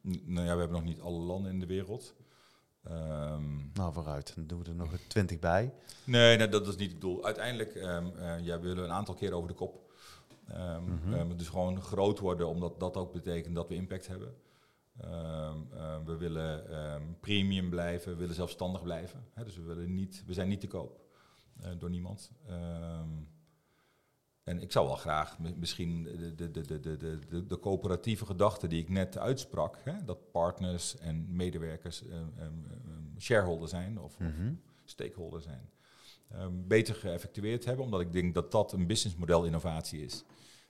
N- 0.08 0.22
Nou 0.26 0.46
ja, 0.46 0.52
we 0.52 0.58
hebben 0.60 0.76
nog 0.76 0.84
niet 0.86 1.00
alle 1.00 1.18
landen 1.18 1.52
in 1.52 1.60
de 1.60 1.66
wereld. 1.66 2.14
Ehm, 2.90 3.42
Nou, 3.74 3.92
vooruit. 3.92 4.32
Dan 4.34 4.46
doen 4.46 4.62
we 4.62 4.68
er 4.68 4.74
nog 4.74 4.92
twintig 5.08 5.38
bij. 5.38 5.72
nee, 6.04 6.36
nee, 6.36 6.48
dat 6.48 6.66
is 6.68 6.76
niet 6.76 6.90
het 6.90 7.00
doel. 7.00 7.24
Uiteindelijk, 7.24 7.74
ehm 7.74 8.06
eh, 8.18 8.44
ja, 8.44 8.60
we 8.60 8.66
willen 8.68 8.84
een 8.84 8.92
aantal 8.92 9.14
keer 9.14 9.32
over 9.32 9.48
de 9.48 9.54
kop. 9.54 9.84
Mhm. 10.46 11.14
ehm, 11.14 11.36
dus 11.36 11.48
gewoon 11.48 11.82
groot 11.82 12.18
worden, 12.18 12.48
omdat 12.48 12.80
dat 12.80 12.96
ook 12.96 13.12
betekent 13.12 13.54
dat 13.54 13.68
we 13.68 13.74
impact 13.74 14.06
hebben. 14.06 14.34
Ehm, 15.00 15.56
we 16.04 16.16
willen 16.16 16.64
premium 17.20 17.70
blijven, 17.70 18.12
we 18.12 18.18
willen 18.18 18.34
zelfstandig 18.34 18.82
blijven. 18.82 19.24
Hè, 19.34 19.44
dus 19.44 19.56
we, 19.56 19.62
willen 19.62 19.94
niet, 19.94 20.22
we 20.26 20.32
zijn 20.32 20.48
niet 20.48 20.60
te 20.60 20.66
koop 20.66 21.00
eh, 21.62 21.70
door 21.78 21.90
niemand. 21.90 22.30
En 24.46 24.60
ik 24.60 24.72
zou 24.72 24.86
wel 24.86 24.96
graag 24.96 25.38
mi- 25.38 25.54
misschien 25.56 26.02
de, 26.02 26.34
de, 26.34 26.50
de, 26.50 26.80
de, 26.80 26.96
de, 27.28 27.46
de, 27.46 27.58
coöperatieve 27.58 28.26
gedachte 28.26 28.66
die 28.66 28.82
ik 28.82 28.88
net 28.88 29.18
uitsprak, 29.18 29.78
hè, 29.84 30.04
dat 30.04 30.30
partners 30.32 30.98
en 30.98 31.36
medewerkers 31.36 32.02
ehm, 32.06 32.52
shareholder 33.18 33.68
zijn 33.68 33.98
of, 34.00 34.04
of 34.14 34.18
Mhm. 34.18 34.52
stakeholder 34.84 35.42
zijn, 35.42 35.70
beter 36.68 36.94
geëffectueerd 36.94 37.64
hebben. 37.64 37.84
Omdat 37.84 38.00
ik 38.00 38.12
denk 38.12 38.34
dat 38.34 38.52
dat 38.52 38.72
een 38.72 38.86
businessmodel 38.86 39.44
innovatie 39.44 40.04
is. 40.04 40.24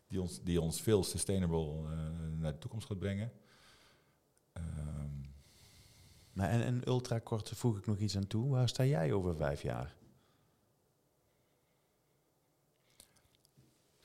Die 0.08 0.20
ons, 0.20 0.42
die 0.42 0.60
ons 0.60 0.80
veel 0.80 1.04
sustainable 1.04 1.82
eh, 1.84 1.98
naar 2.38 2.52
de 2.52 2.58
toekomst 2.58 2.86
gaat 2.86 2.98
brengen. 2.98 3.32
Maar 6.32 6.48
en, 6.50 6.62
en 6.64 6.80
ultra 6.88 7.18
kort 7.18 7.48
voeg 7.54 7.78
ik 7.78 7.86
nog 7.86 7.98
iets 7.98 8.16
aan 8.16 8.26
toe. 8.26 8.48
Waar 8.50 8.68
sta 8.68 8.84
jij 8.84 9.12
over 9.12 9.36
vijf 9.36 9.62
jaar? 9.62 9.94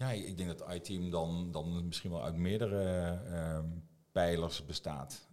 Ja, 0.02 0.12
ik 0.12 0.38
denk 0.38 0.58
dat 0.58 0.74
iTeam 0.74 1.10
dan, 1.10 1.52
dan 1.52 1.86
misschien 1.86 2.12
wel 2.12 2.24
uit 2.24 2.36
meerdere 2.36 2.84
ehm, 3.26 3.66
pijlers 4.12 4.66
bestaat. 4.66 5.30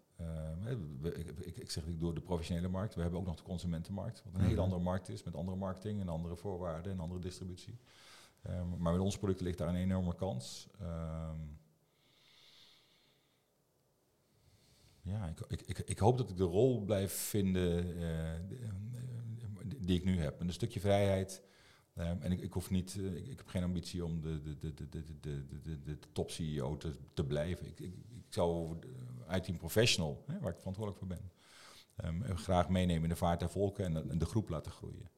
ik, 1.02 1.36
ik, 1.38 1.56
ik, 1.56 1.70
zeg 1.70 1.86
ik 1.86 2.00
door 2.00 2.14
de 2.14 2.20
professionele 2.20 2.68
markt. 2.68 2.94
We 2.94 3.02
hebben 3.02 3.20
ook 3.20 3.26
nog 3.26 3.36
de 3.36 3.42
consumentenmarkt, 3.42 4.22
wat 4.24 4.34
een 4.34 4.40
hele 4.40 4.52
mhm. 4.52 4.62
andere 4.62 4.82
markt 4.82 5.08
is 5.08 5.22
met 5.22 5.34
andere 5.34 5.56
marketing 5.56 6.00
en 6.00 6.08
andere 6.08 6.36
voorwaarden 6.36 6.92
en 6.92 7.00
andere 7.00 7.20
distributie. 7.20 7.78
Um, 8.46 8.74
maar 8.78 8.92
met 8.92 9.02
onze 9.02 9.18
producten 9.18 9.46
ligt 9.46 9.58
daar 9.58 9.68
een 9.68 9.74
enorme 9.74 10.14
kans. 10.14 10.68
Um, 10.82 11.58
ja, 15.02 15.26
ik, 15.48 15.62
ik, 15.66 15.78
ik, 15.78 15.98
hoop 15.98 16.18
dat 16.18 16.30
ik 16.30 16.36
de 16.36 16.44
rol 16.44 16.80
blijf 16.84 17.12
vinden 17.12 17.96
uh, 17.98 18.68
die 19.76 19.98
ik 19.98 20.04
nu 20.04 20.18
heb. 20.18 20.40
een 20.40 20.52
stukje 20.52 20.80
vrijheid. 20.80 21.42
Um, 22.00 22.22
en 22.22 22.32
ik, 22.32 22.40
ik 22.40 22.52
hoef 22.52 22.70
niet, 22.70 22.94
uh, 22.94 23.16
ik, 23.16 23.26
ik, 23.26 23.36
heb 23.36 23.48
geen 23.48 23.62
ambitie 23.62 24.04
om 24.04 24.20
de, 24.20 24.42
de, 24.42 24.58
de, 24.58 24.74
de, 24.74 24.88
de, 24.88 25.04
de, 25.20 25.60
de, 25.62 25.82
de 25.82 25.98
top 26.12 26.30
CEO 26.30 26.76
te, 26.76 26.92
te 27.14 27.24
blijven. 27.24 27.66
Ik, 27.66 27.80
ik, 27.80 27.94
ik 28.08 28.24
zou 28.28 28.76
IT 29.30 29.58
professional, 29.58 30.24
hè, 30.26 30.38
waar 30.40 30.50
ik 30.52 30.58
verantwoordelijk 30.58 31.04
voor 31.04 31.16
ben, 31.16 31.30
um, 32.04 32.36
graag 32.36 32.68
meenemen 32.68 33.02
in 33.02 33.08
de 33.08 33.16
vaart 33.16 33.40
der 33.40 33.50
volken 33.50 33.84
en, 33.84 34.10
en 34.10 34.18
de 34.18 34.26
groep 34.26 34.48
laten 34.48 34.72
groeien. 34.72 35.10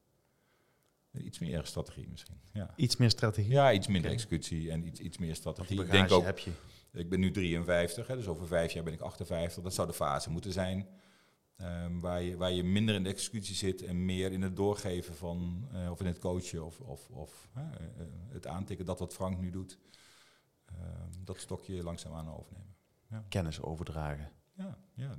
Iets 1.12 1.38
meer 1.38 1.66
strategie 1.66 2.08
misschien. 2.10 2.40
Ja. 2.52 2.74
Iets 2.76 2.96
meer 2.96 3.10
strategie? 3.10 3.52
Ja, 3.52 3.72
iets 3.72 3.86
minder 3.86 4.10
executie 4.10 4.70
en 4.70 4.86
iets, 4.86 5.00
iets 5.00 5.18
meer 5.18 5.34
strategie. 5.34 5.82
Ik 5.82 5.90
denk 5.90 6.10
ook, 6.10 6.24
heb 6.24 6.38
je? 6.38 6.50
Ik 6.92 7.08
ben 7.08 7.20
nu 7.20 7.30
53, 7.30 8.06
hè, 8.06 8.16
dus 8.16 8.26
over 8.26 8.46
vijf 8.46 8.72
jaar 8.72 8.84
ben 8.84 8.92
ik 8.92 9.00
58. 9.00 9.62
Dat 9.62 9.74
zou 9.74 9.88
de 9.88 9.94
fase 9.94 10.30
moeten 10.30 10.52
zijn 10.52 10.86
um, 11.62 12.00
waar, 12.00 12.22
je, 12.22 12.36
waar 12.36 12.52
je 12.52 12.64
minder 12.64 12.94
in 12.94 13.02
de 13.02 13.08
executie 13.08 13.54
zit 13.54 13.82
en 13.82 14.04
meer 14.04 14.32
in 14.32 14.42
het 14.42 14.56
doorgeven 14.56 15.14
van, 15.14 15.68
uh, 15.74 15.90
of 15.90 16.00
in 16.00 16.06
het 16.06 16.18
coachen 16.18 16.64
of, 16.64 16.80
of, 16.80 17.08
of 17.10 17.48
uh, 17.56 17.62
het 18.28 18.46
aantikken, 18.46 18.86
dat 18.86 18.98
wat 18.98 19.14
Frank 19.14 19.40
nu 19.40 19.50
doet. 19.50 19.78
Um, 20.72 21.24
dat 21.24 21.38
stokje 21.38 21.82
langzaamaan 21.82 22.34
overnemen. 22.34 22.74
Ja. 23.08 23.24
Kennis 23.28 23.62
overdragen. 23.62 24.30
Ja, 24.52 24.78
ja. 24.94 25.16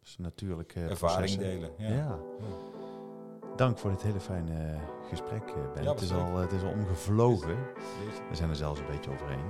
Dus 0.00 0.16
natuurlijk. 0.18 0.74
Ervaring 0.74 1.38
delen. 1.38 1.70
Ja. 1.78 1.88
ja. 1.88 2.18
Dank 3.56 3.78
voor 3.78 3.90
dit 3.90 4.02
hele 4.02 4.20
fijne 4.20 4.80
gesprek, 5.08 5.54
Ben. 5.74 5.86
het, 5.86 6.00
is 6.00 6.12
al, 6.12 6.36
het 6.36 6.52
is 6.52 6.62
al 6.62 6.70
omgevlogen. 6.70 7.56
We 8.28 8.36
zijn 8.36 8.50
er 8.50 8.56
zelfs 8.56 8.80
een 8.80 8.86
beetje 8.86 9.10
overheen. 9.10 9.44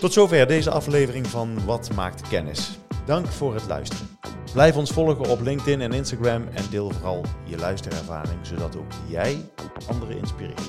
Tot 0.00 0.12
zover 0.12 0.46
deze 0.46 0.70
aflevering 0.70 1.26
van 1.26 1.64
Wat 1.64 1.94
maakt 1.94 2.28
kennis. 2.28 2.78
Dank 3.04 3.26
voor 3.26 3.54
het 3.54 3.66
luisteren. 3.66 4.06
Blijf 4.56 4.76
ons 4.76 4.90
volgen 4.90 5.28
op 5.28 5.40
LinkedIn 5.40 5.80
en 5.80 5.92
Instagram 5.92 6.48
en 6.54 6.64
deel 6.70 6.90
vooral 6.90 7.24
je 7.44 7.56
luisterervaring, 7.56 8.46
zodat 8.46 8.76
ook 8.76 8.92
jij 9.08 9.50
anderen 9.86 10.18
inspireert. 10.18 10.60